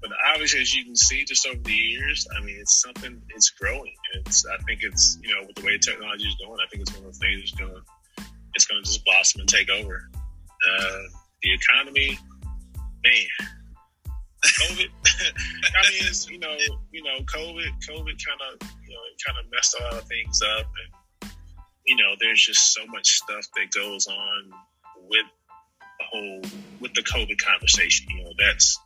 But 0.00 0.10
obviously, 0.32 0.60
as 0.60 0.74
you 0.74 0.84
can 0.84 0.96
see, 0.96 1.24
just 1.24 1.46
over 1.46 1.58
the 1.58 1.72
years, 1.72 2.26
I 2.36 2.44
mean, 2.44 2.56
it's 2.60 2.80
something. 2.82 3.20
It's 3.34 3.50
growing. 3.50 3.94
It's. 4.14 4.46
I 4.46 4.56
think 4.64 4.80
it's. 4.82 5.18
You 5.22 5.34
know, 5.34 5.46
with 5.46 5.56
the 5.56 5.66
way 5.66 5.78
technology 5.78 6.24
is 6.24 6.36
going, 6.36 6.58
I 6.64 6.68
think 6.70 6.82
it's 6.82 6.96
one 6.96 7.06
of 7.06 7.12
the 7.12 7.18
things 7.18 7.40
that's 7.40 7.60
gonna. 7.60 7.80
It's 8.54 8.66
gonna 8.66 8.82
just 8.82 9.04
blossom 9.04 9.40
and 9.40 9.48
take 9.48 9.70
over. 9.70 10.08
Uh, 10.70 10.98
the 11.42 11.52
economy, 11.52 12.18
man. 13.04 13.48
COVID. 14.44 14.88
I 15.04 15.90
mean, 15.90 16.06
it's 16.06 16.28
you 16.30 16.38
know, 16.38 16.54
you 16.92 17.02
know, 17.02 17.18
COVID. 17.24 17.70
COVID 17.88 18.16
kind 18.24 18.40
of, 18.52 18.68
you 18.86 18.94
know, 18.94 19.02
it 19.10 19.20
kind 19.26 19.38
of 19.38 19.50
messed 19.50 19.76
a 19.78 19.82
lot 19.82 19.94
of 19.94 20.04
things 20.04 20.40
up, 20.58 20.66
and 20.66 21.32
you 21.86 21.96
know, 21.96 22.14
there's 22.20 22.44
just 22.44 22.72
so 22.72 22.86
much 22.86 23.16
stuff 23.16 23.46
that 23.56 23.70
goes 23.74 24.06
on 24.06 24.52
with 25.08 25.26
the 25.98 26.04
whole 26.10 26.42
with 26.80 26.94
the 26.94 27.02
COVID 27.02 27.38
conversation. 27.38 28.06
You 28.10 28.24
know, 28.24 28.32
that's 28.38 28.78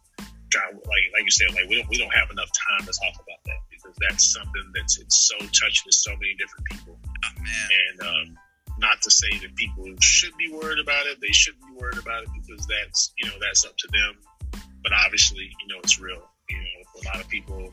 God, 0.52 0.74
like 0.74 1.06
like 1.12 1.24
you 1.24 1.30
said, 1.30 1.54
like 1.54 1.68
we 1.68 1.76
don't 1.76 1.88
we 1.88 1.98
don't 1.98 2.12
have 2.12 2.30
enough 2.30 2.50
time 2.52 2.86
to 2.86 2.92
talk 2.92 3.14
about 3.14 3.40
that 3.46 3.60
because 3.70 3.96
that's 4.08 4.32
something 4.32 4.64
that's 4.74 4.98
it's 4.98 5.28
so 5.28 5.36
touching 5.46 5.90
to 5.90 5.92
so 5.92 6.12
many 6.12 6.34
different 6.38 6.66
people. 6.70 6.98
Oh, 6.98 7.42
man. 7.42 7.68
And 7.72 7.96
um, 8.08 8.38
not 8.78 9.00
to 9.02 9.10
say 9.10 9.30
that 9.40 9.54
people 9.56 9.84
should 10.00 10.36
be 10.36 10.50
worried 10.52 10.78
about 10.78 11.06
it, 11.06 11.18
they 11.20 11.32
shouldn't 11.32 11.64
be 11.66 11.74
worried 11.80 11.98
about 11.98 12.22
it 12.24 12.28
because 12.34 12.66
that's 12.66 13.12
you 13.18 13.28
know 13.28 13.36
that's 13.40 13.64
up 13.64 13.76
to 13.76 13.88
them. 13.92 14.62
But 14.82 14.92
obviously, 14.92 15.44
you 15.44 15.68
know, 15.68 15.80
it's 15.82 16.00
real. 16.00 16.22
You 16.50 16.58
know, 16.58 17.00
a 17.00 17.02
lot 17.06 17.20
of 17.24 17.28
people, 17.28 17.72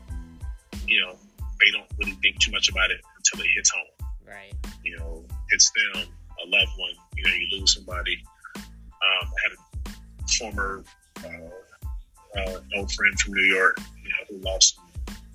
you 0.86 1.00
know, 1.00 1.16
they 1.60 1.70
don't 1.72 1.90
really 1.98 2.16
think 2.22 2.38
too 2.38 2.52
much 2.52 2.68
about 2.68 2.90
it 2.90 3.00
until 3.18 3.44
it 3.44 3.50
hits 3.54 3.70
home. 3.70 4.08
Right. 4.26 4.54
You 4.84 4.96
know, 4.96 5.24
hits 5.50 5.70
them, 5.72 6.04
a 6.04 6.46
loved 6.46 6.72
one. 6.78 6.92
You 7.16 7.24
know, 7.24 7.34
you 7.34 7.58
lose 7.58 7.74
somebody 7.74 8.22
um, 9.00 9.28
I 9.28 9.38
had 9.42 9.52
a 9.56 10.28
former 10.38 10.84
uh, 11.24 11.50
uh, 12.36 12.60
old 12.76 12.92
friend 12.92 13.18
from 13.18 13.34
New 13.34 13.54
York, 13.54 13.78
you 14.02 14.08
know, 14.10 14.24
who 14.28 14.44
lost 14.44 14.78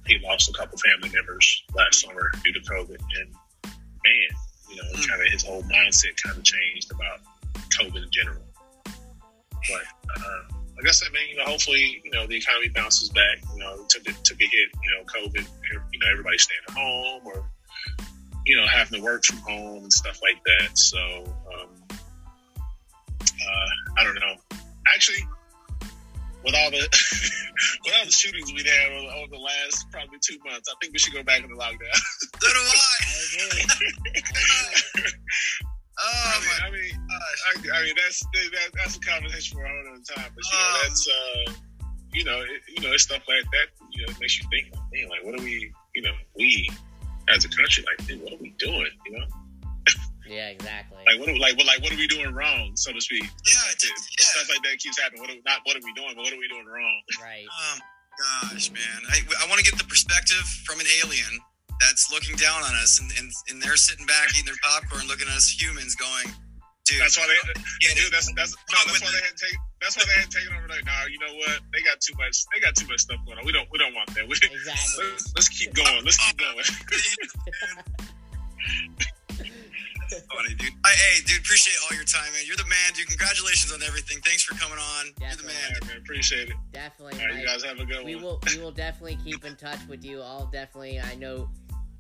he 0.08 0.20
lost 0.20 0.50
a 0.50 0.54
couple 0.54 0.78
family 0.78 1.10
members 1.16 1.64
last 1.76 2.02
summer 2.02 2.32
due 2.44 2.54
to 2.54 2.60
COVID, 2.60 3.00
and 3.20 3.34
man, 3.64 4.30
you 4.70 4.76
know, 4.76 4.84
mm. 4.94 5.08
kind 5.08 5.22
of 5.22 5.32
his 5.32 5.44
whole 5.44 5.64
mindset 5.64 6.22
kind 6.24 6.38
of 6.38 6.44
changed 6.44 6.92
about 6.92 7.22
COVID 7.80 8.04
in 8.04 8.12
general. 8.12 8.44
But 8.86 10.22
uh, 10.22 10.42
like 10.78 10.88
I 10.88 10.92
said, 10.92 11.12
man, 11.12 11.24
you 11.30 11.38
know, 11.38 11.46
hopefully, 11.46 12.02
you 12.04 12.12
know, 12.12 12.28
the 12.28 12.36
economy 12.36 12.70
bounces 12.70 13.10
back. 13.10 13.40
You 13.54 13.60
know, 13.60 13.86
took 13.90 14.08
it 14.08 14.16
took 14.24 14.40
a 14.42 14.46
hit. 14.46 14.70
You 14.84 14.92
know, 14.92 15.04
COVID. 15.06 15.48
You 15.72 16.00
know, 16.00 16.08
everybody 16.12 16.38
staying 16.38 16.62
at 16.70 16.76
home 16.76 17.22
or 17.26 17.50
you 18.46 18.56
know 18.56 18.66
having 18.68 19.00
to 19.00 19.04
work 19.04 19.24
from 19.26 19.40
home 19.40 19.84
and 19.84 19.94
stuff 19.94 20.20
like 20.22 20.44
that. 20.46 20.78
So 20.78 21.24
um, 21.54 21.70
uh, 23.12 23.70
I 23.98 24.04
don't 24.04 24.16
know. 24.16 24.36
Actually, 24.94 25.28
with 26.46 26.56
all 26.56 26.70
the 26.72 26.78
with 27.86 27.94
all 27.98 28.06
the 28.06 28.12
shootings 28.12 28.54
we've 28.54 28.66
had 28.66 28.92
over, 28.94 29.12
over, 29.18 29.28
the 29.32 29.42
last 29.42 29.90
probably 29.92 30.20
two 30.22 30.38
months, 30.46 30.70
I 30.70 30.76
think 30.80 30.94
we 30.94 31.00
should 31.00 31.14
go 31.14 31.24
back 31.24 31.42
into 31.42 31.56
lockdown. 31.56 31.92
so 32.40 32.48
do 32.48 32.48
I. 32.54 32.90
oh 36.00 36.32
I 36.32 36.40
mean, 36.40 36.54
I 36.62 36.70
mean, 36.72 36.94
I, 37.10 37.80
I, 37.80 37.84
mean 37.84 37.96
that's 37.98 38.20
that, 38.22 38.70
that's 38.76 38.96
a 38.98 39.00
conversation 39.00 39.58
for 39.58 39.66
a 39.66 39.70
whole 39.70 39.80
other 39.92 40.04
time. 40.06 40.32
But 40.36 40.44
you 40.46 40.58
know, 40.58 40.66
um, 40.66 40.78
that's 40.84 41.08
uh, 41.08 41.52
you 42.14 42.24
know, 42.24 42.40
it, 42.40 42.62
you 42.70 42.82
know, 42.88 42.94
it's 42.94 43.04
stuff 43.04 43.24
like 43.28 43.50
that. 43.52 43.68
You 43.92 44.06
know, 44.06 44.12
it 44.12 44.20
makes 44.20 44.40
you 44.40 44.48
think, 44.50 44.74
man, 44.94 45.10
like, 45.10 45.24
what 45.24 45.40
are 45.40 45.44
we? 45.44 45.74
You 45.96 46.04
know, 46.04 46.14
we 46.36 46.70
as 47.28 47.44
a 47.44 47.50
country, 47.50 47.84
like, 47.84 48.22
what 48.22 48.34
are 48.34 48.42
we 48.42 48.54
doing? 48.60 48.92
You 49.06 49.18
know. 49.18 49.26
Yeah, 50.28 50.50
exactly. 50.50 50.98
Like 51.06 51.20
what? 51.20 51.30
Are, 51.30 51.38
like 51.38 51.58
what? 51.58 51.66
Like 51.66 51.82
what 51.82 51.94
are 51.94 52.02
we 52.02 52.08
doing 52.08 52.34
wrong, 52.34 52.74
so 52.76 52.92
to 52.92 53.02
speak? 53.02 53.24
Yeah, 53.24 53.62
like, 53.70 53.78
yeah. 53.82 53.94
stuff 54.18 54.50
like 54.50 54.62
that 54.66 54.78
keeps 54.82 55.00
happening. 55.00 55.22
What 55.22 55.30
are, 55.30 55.38
not 55.46 55.62
what 55.64 55.78
are 55.78 55.86
we 55.86 55.94
doing, 55.94 56.14
but 56.16 56.24
what 56.26 56.34
are 56.34 56.42
we 56.42 56.48
doing 56.48 56.66
wrong? 56.66 57.02
Right. 57.22 57.46
Oh 57.50 57.78
gosh, 58.52 58.72
man, 58.72 59.00
I, 59.12 59.20
I 59.44 59.48
want 59.50 59.60
to 59.60 59.66
get 59.66 59.78
the 59.78 59.86
perspective 59.86 60.46
from 60.64 60.80
an 60.80 60.86
alien 61.04 61.42
that's 61.82 62.12
looking 62.12 62.36
down 62.36 62.64
on 62.64 62.74
us, 62.82 63.00
and, 63.00 63.12
and 63.18 63.32
and 63.50 63.62
they're 63.62 63.78
sitting 63.78 64.06
back 64.06 64.30
eating 64.34 64.46
their 64.46 64.62
popcorn, 64.64 65.08
looking 65.08 65.28
at 65.28 65.36
us 65.36 65.50
humans, 65.50 65.96
going, 65.96 66.28
"Dude, 66.86 67.02
that's 67.02 67.18
why 67.18 67.28
they, 67.28 67.38
yeah, 67.82 67.94
dude, 67.96 68.12
that's 68.14 68.32
that's 68.34 68.56
no, 68.72 68.78
that's 68.88 69.02
why 69.02 69.12
they 69.12 69.24
had 69.26 69.36
take." 69.38 69.58
That's 69.82 69.98
why 69.98 70.04
they 70.08 70.20
had 70.20 70.32
taken 70.32 70.50
over. 70.58 70.68
Like, 70.68 70.86
nah, 70.86 71.06
you 71.12 71.20
know 71.20 71.34
what? 71.36 71.62
They 71.72 71.82
got 71.86 72.02
too 72.02 72.16
much. 72.18 72.42
They 72.54 72.60
got 72.60 72.76
too 72.76 72.88
much 72.88 73.02
stuff 73.02 73.20
going 73.26 73.38
on. 73.38 73.46
We 73.46 73.52
don't. 73.52 73.68
We 73.72 73.78
don't 73.78 73.94
want 73.94 74.10
that. 74.16 74.26
We, 74.26 74.34
exactly. 74.42 75.06
Let's, 75.12 75.34
let's 75.36 75.50
keep 75.50 75.74
going. 75.76 76.04
Let's 76.04 76.18
keep 76.18 76.42
oh, 76.42 76.58
going. 76.58 76.66
funny, 80.34 80.54
dude. 80.56 80.70
hey, 80.86 81.22
dude, 81.26 81.40
appreciate 81.40 81.78
all 81.84 81.96
your 81.96 82.06
time, 82.06 82.32
man. 82.34 82.44
You're 82.46 82.58
the 82.58 82.66
man, 82.66 82.94
dude. 82.94 83.08
Congratulations 83.08 83.72
on 83.74 83.82
everything. 83.84 84.20
Thanks 84.24 84.44
for 84.44 84.56
coming 84.56 84.78
on. 84.78 85.06
Definitely. 85.20 85.28
You're 85.28 85.38
the 85.38 85.48
man. 85.48 85.80
Right, 85.82 85.88
man. 85.90 85.98
Appreciate 85.98 86.50
it. 86.50 86.56
Definitely. 86.72 87.20
All 87.22 87.28
right, 87.28 87.40
you 87.40 87.46
guys 87.46 87.64
have 87.64 87.80
a 87.80 87.86
good 87.86 88.06
we 88.06 88.16
one. 88.16 88.24
will 88.24 88.42
we 88.48 88.62
will 88.62 88.72
definitely 88.72 89.18
keep 89.24 89.46
in 89.46 89.56
touch 89.56 89.80
with 89.88 90.04
you. 90.04 90.22
I'll 90.22 90.48
definitely 90.48 91.00
I 91.00 91.16
know 91.16 91.50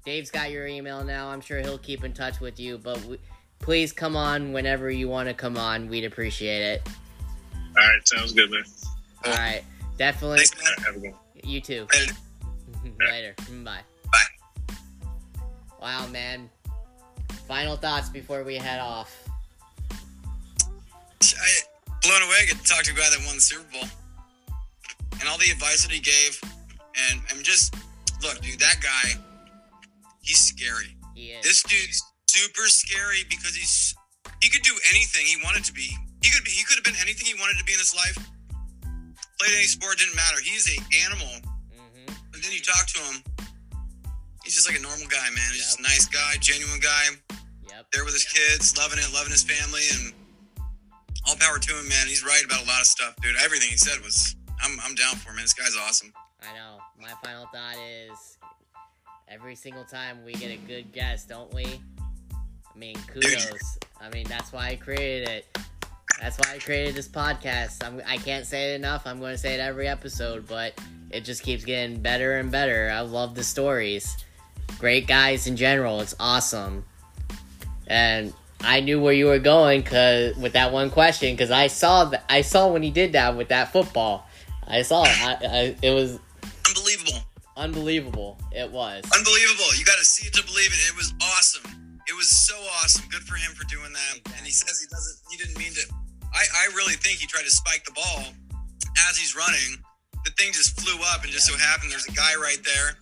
Dave's 0.05 0.31
got 0.31 0.51
your 0.51 0.67
email 0.67 1.03
now. 1.03 1.29
I'm 1.29 1.41
sure 1.41 1.59
he'll 1.59 1.77
keep 1.77 2.03
in 2.03 2.13
touch 2.13 2.39
with 2.39 2.59
you, 2.59 2.77
but 2.77 3.03
we, 3.05 3.17
please 3.59 3.91
come 3.91 4.15
on 4.15 4.53
whenever 4.53 4.91
you 4.91 5.09
want 5.09 5.27
to 5.29 5.33
come 5.33 5.57
on. 5.57 5.89
We'd 5.89 6.05
appreciate 6.05 6.61
it. 6.61 6.89
All 7.53 7.87
right, 7.87 8.07
sounds 8.07 8.31
good, 8.31 8.51
man. 8.51 8.63
All 9.25 9.33
right, 9.33 9.63
definitely. 9.97 10.37
Thanks, 10.37 10.55
man. 10.63 10.85
Have 10.85 10.95
a 10.95 10.99
good 10.99 11.11
one. 11.11 11.19
You 11.43 11.61
too. 11.61 11.87
Later. 11.93 12.13
Later. 12.99 13.35
Bye. 13.63 13.81
Bye. 14.11 14.75
Wow, 15.81 16.07
man. 16.07 16.49
Final 17.47 17.77
thoughts 17.77 18.09
before 18.09 18.43
we 18.43 18.55
head 18.55 18.79
off. 18.79 19.27
I 21.21 21.49
blown 22.01 22.21
away 22.23 22.45
get 22.47 22.57
to 22.57 22.63
talk 22.63 22.83
to 22.83 22.91
a 22.91 22.95
guy 22.95 23.09
that 23.09 23.25
won 23.25 23.35
the 23.35 23.41
Super 23.41 23.65
Bowl 23.71 23.89
and 25.19 25.29
all 25.29 25.37
the 25.37 25.49
advice 25.51 25.83
that 25.83 25.91
he 25.91 25.99
gave, 25.99 26.39
and 27.09 27.21
I'm 27.31 27.43
just 27.43 27.75
look, 28.21 28.39
dude, 28.41 28.59
that 28.59 28.77
guy, 28.81 29.19
he's 30.21 30.39
scary. 30.39 30.95
He 31.13 31.31
is. 31.31 31.43
This 31.43 31.63
dude's 31.63 32.03
super 32.27 32.67
scary 32.67 33.23
because 33.29 33.55
he's 33.55 33.95
he 34.41 34.49
could 34.49 34.63
do 34.63 34.75
anything 34.89 35.25
he 35.25 35.37
wanted 35.43 35.63
to 35.65 35.73
be. 35.73 35.89
He 36.21 36.31
could 36.31 36.43
be, 36.43 36.51
he 36.51 36.63
could 36.65 36.75
have 36.75 36.83
been 36.83 36.99
anything 37.01 37.25
he 37.25 37.35
wanted 37.39 37.57
to 37.57 37.63
be 37.63 37.73
in 37.73 37.79
this 37.79 37.95
life. 37.95 38.17
Played 39.39 39.55
any 39.55 39.65
sport 39.65 39.97
didn't 39.97 40.15
matter. 40.15 40.37
He's 40.41 40.67
a 40.69 40.77
animal. 41.05 41.33
Mm-hmm. 41.73 42.13
And 42.33 42.43
then 42.43 42.51
you 42.51 42.61
talk 42.61 42.87
to 42.87 42.99
him, 42.99 43.23
he's 44.45 44.53
just 44.53 44.69
like 44.69 44.77
a 44.77 44.81
normal 44.81 45.07
guy, 45.09 45.27
man. 45.33 45.49
He's 45.51 45.65
yep. 45.65 45.75
just 45.75 45.79
a 45.79 45.83
nice 45.83 46.05
guy, 46.05 46.37
genuine 46.39 46.79
guy. 46.79 47.17
Yep. 47.67 47.91
There 47.91 48.05
with 48.05 48.13
his 48.13 48.23
kids, 48.23 48.77
loving 48.77 48.99
it, 48.99 49.11
loving 49.13 49.31
his 49.31 49.43
family, 49.43 49.81
and 49.91 50.13
all 51.27 51.35
power 51.35 51.57
to 51.57 51.71
him, 51.73 51.89
man. 51.89 52.07
He's 52.07 52.23
right 52.23 52.43
about 52.45 52.63
a 52.63 52.67
lot 52.67 52.79
of 52.79 52.87
stuff, 52.87 53.15
dude. 53.21 53.35
Everything 53.43 53.69
he 53.69 53.77
said 53.77 53.99
was, 54.01 54.35
I'm, 54.61 54.77
I'm 54.85 54.95
down 54.95 55.15
for, 55.17 55.29
him, 55.29 55.35
man. 55.35 55.43
This 55.43 55.53
guy's 55.53 55.75
awesome. 55.75 56.13
I 56.41 56.53
know. 56.55 56.77
My 57.01 57.11
final 57.23 57.47
thought 57.51 57.75
is, 57.81 58.37
every 59.27 59.55
single 59.55 59.83
time 59.83 60.23
we 60.23 60.33
get 60.33 60.51
a 60.51 60.57
good 60.57 60.93
guest, 60.93 61.27
don't 61.27 61.53
we? 61.53 61.65
I 61.95 62.77
mean, 62.77 62.95
kudos. 63.07 63.45
Dude. 63.45 63.59
I 63.99 64.09
mean, 64.09 64.25
that's 64.27 64.53
why 64.53 64.69
I 64.69 64.75
created 64.75 65.27
it. 65.27 65.57
That's 66.21 66.37
why 66.37 66.55
I 66.55 66.59
created 66.59 66.95
this 66.95 67.07
podcast. 67.07 67.83
I'm, 67.83 68.01
I 68.05 68.17
can't 68.17 68.45
say 68.45 68.71
it 68.73 68.75
enough. 68.75 69.03
I'm 69.05 69.19
going 69.19 69.33
to 69.33 69.37
say 69.37 69.53
it 69.53 69.59
every 69.59 69.87
episode, 69.87 70.47
but 70.47 70.79
it 71.09 71.21
just 71.21 71.43
keeps 71.43 71.65
getting 71.65 71.99
better 71.99 72.37
and 72.37 72.51
better. 72.51 72.91
I 72.93 73.01
love 73.01 73.35
the 73.35 73.43
stories. 73.43 74.15
Great 74.79 75.07
guys 75.07 75.47
in 75.47 75.55
general. 75.55 76.01
It's 76.01 76.15
awesome. 76.19 76.85
And 77.87 78.33
I 78.61 78.81
knew 78.81 78.99
where 79.01 79.13
you 79.13 79.27
were 79.27 79.39
going 79.39 79.83
cause 79.83 80.35
with 80.37 80.53
that 80.53 80.71
one 80.71 80.89
question 80.89 81.33
because 81.33 81.51
I 81.51 81.67
saw 81.67 82.05
that 82.05 82.23
I 82.29 82.41
saw 82.41 82.71
when 82.71 82.83
he 82.83 82.91
did 82.91 83.13
that 83.13 83.37
with 83.37 83.49
that 83.49 83.71
football. 83.71 84.27
I 84.67 84.81
saw 84.81 85.03
it. 85.03 85.09
I, 85.21 85.33
I, 85.43 85.75
it 85.81 85.91
was 85.93 86.19
Unbelievable. 86.67 87.19
unbelievable. 87.55 88.37
It 88.51 88.71
was. 88.71 89.03
Unbelievable. 89.15 89.69
You 89.77 89.85
got 89.85 89.99
to 89.99 90.05
see 90.05 90.27
it 90.27 90.33
to 90.33 90.43
believe 90.43 90.71
it. 90.73 90.81
It 90.89 90.95
was 90.97 91.13
awesome. 91.21 91.99
It 92.07 92.15
was 92.15 92.29
so 92.29 92.55
awesome. 92.81 93.05
Good 93.09 93.21
for 93.23 93.35
him 93.35 93.51
for 93.53 93.63
doing 93.65 93.93
that. 93.93 94.33
And 94.37 94.45
he 94.45 94.51
says 94.51 94.81
he 94.81 94.87
doesn't. 94.89 95.17
He 95.31 95.37
didn't 95.37 95.57
mean 95.57 95.73
to. 95.73 95.81
I, 96.33 96.43
I 96.65 96.75
really 96.75 96.93
think 96.95 97.19
he 97.19 97.27
tried 97.27 97.43
to 97.43 97.51
spike 97.51 97.83
the 97.85 97.93
ball 97.93 98.25
as 99.09 99.17
he's 99.17 99.35
running. 99.35 99.81
The 100.25 100.31
thing 100.31 100.51
just 100.53 100.79
flew 100.81 100.99
up, 101.13 101.23
and 101.23 101.31
just 101.31 101.45
so 101.45 101.55
happened 101.57 101.91
there's 101.91 102.07
a 102.07 102.11
guy 102.11 102.33
right 102.41 102.57
there. 102.65 102.97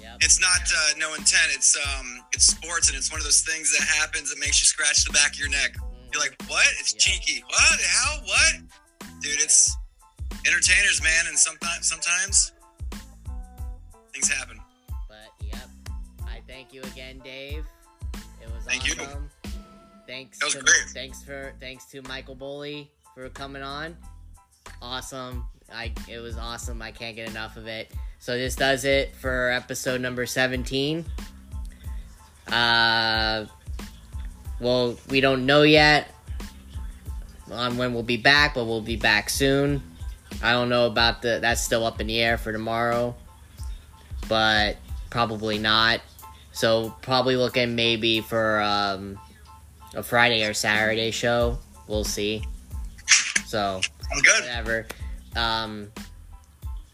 Yep. 0.00 0.18
It's 0.20 0.40
not 0.40 0.60
uh, 0.60 0.98
no 0.98 1.14
intent. 1.14 1.48
It's 1.54 1.76
um, 1.76 2.20
it's 2.32 2.44
sports, 2.46 2.88
and 2.88 2.96
it's 2.96 3.10
one 3.10 3.20
of 3.20 3.24
those 3.24 3.42
things 3.42 3.76
that 3.76 3.86
happens 3.86 4.30
that 4.30 4.38
makes 4.38 4.60
you 4.62 4.66
scratch 4.66 5.04
the 5.04 5.12
back 5.12 5.32
of 5.34 5.38
your 5.38 5.48
neck. 5.48 5.76
You're 6.12 6.20
like, 6.22 6.34
what? 6.48 6.66
It's 6.80 6.94
Yeah. 6.94 7.00
cheeky. 7.00 7.44
What? 7.46 7.80
How? 7.80 8.20
What? 8.24 8.54
Dude, 9.20 9.40
it's 9.40 9.74
entertainers, 10.46 11.02
man, 11.02 11.26
and 11.28 11.38
sometimes 11.38 11.88
sometimes 11.88 12.52
things 14.12 14.28
happen. 14.28 14.60
But 15.08 15.46
yep, 15.46 15.68
I 16.26 16.40
thank 16.46 16.72
you 16.72 16.82
again, 16.82 17.20
Dave. 17.24 17.64
It 18.42 18.50
was 18.54 18.64
Thank 18.66 18.86
you. 18.86 18.94
awesome. 19.02 19.30
Thanks. 20.06 20.38
That 20.38 20.44
was 20.46 20.54
to, 20.54 20.60
great. 20.60 20.84
Thanks 20.92 21.22
for 21.22 21.52
thanks 21.60 21.86
to 21.86 22.02
Michael 22.02 22.36
Boley 22.36 22.88
for 23.14 23.28
coming 23.30 23.62
on. 23.62 23.96
Awesome. 24.82 25.46
I 25.72 25.92
it 26.08 26.18
was 26.18 26.36
awesome. 26.36 26.82
I 26.82 26.90
can't 26.92 27.16
get 27.16 27.28
enough 27.28 27.56
of 27.56 27.66
it. 27.66 27.92
So 28.24 28.38
this 28.38 28.56
does 28.56 28.86
it 28.86 29.14
for 29.16 29.50
episode 29.50 30.00
number 30.00 30.24
seventeen. 30.24 31.04
Uh, 32.48 33.44
well, 34.60 34.96
we 35.10 35.20
don't 35.20 35.44
know 35.44 35.62
yet 35.62 36.08
on 37.52 37.76
when 37.76 37.92
we'll 37.92 38.02
be 38.02 38.16
back, 38.16 38.54
but 38.54 38.64
we'll 38.64 38.80
be 38.80 38.96
back 38.96 39.28
soon. 39.28 39.82
I 40.42 40.52
don't 40.52 40.70
know 40.70 40.86
about 40.86 41.20
the 41.20 41.38
that's 41.40 41.60
still 41.60 41.84
up 41.84 42.00
in 42.00 42.06
the 42.06 42.18
air 42.18 42.38
for 42.38 42.50
tomorrow 42.50 43.14
but 44.28 44.76
probably 45.10 45.58
not. 45.58 46.00
So 46.52 46.94
probably 47.02 47.36
looking 47.36 47.74
maybe 47.74 48.20
for 48.20 48.60
um, 48.60 49.18
a 49.94 50.02
Friday 50.02 50.44
or 50.44 50.54
Saturday 50.54 51.10
show. 51.10 51.58
We'll 51.88 52.04
see. 52.04 52.44
So 53.46 53.80
I'm 54.12 54.22
good. 54.22 54.44
whatever. 54.44 54.86
Um, 55.36 55.88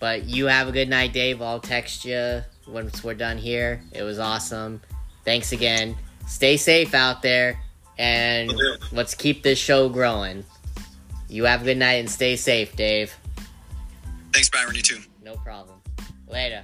but 0.01 0.25
you 0.25 0.47
have 0.47 0.67
a 0.67 0.73
good 0.73 0.89
night, 0.89 1.13
Dave. 1.13 1.41
I'll 1.41 1.61
text 1.61 2.05
you 2.05 2.43
once 2.67 3.05
we're 3.05 3.15
done 3.15 3.39
here. 3.39 3.83
It 3.93 4.03
was 4.03 4.19
awesome. 4.19 4.81
Thanks 5.25 5.53
again. 5.53 5.95
Stay 6.27 6.57
safe 6.57 6.95
out 6.95 7.23
there, 7.23 7.61
and 7.99 8.53
let's 8.91 9.15
keep 9.15 9.43
this 9.43 9.59
show 9.59 9.89
growing. 9.89 10.45
You 11.29 11.45
have 11.45 11.63
a 11.63 11.65
good 11.65 11.77
night 11.77 12.01
and 12.01 12.11
stay 12.11 12.35
safe, 12.35 12.75
Dave. 12.75 13.15
Thanks, 14.33 14.49
Byron. 14.49 14.75
You 14.75 14.83
too. 14.83 15.01
No 15.23 15.37
problem. 15.37 15.77
Later. 16.29 16.63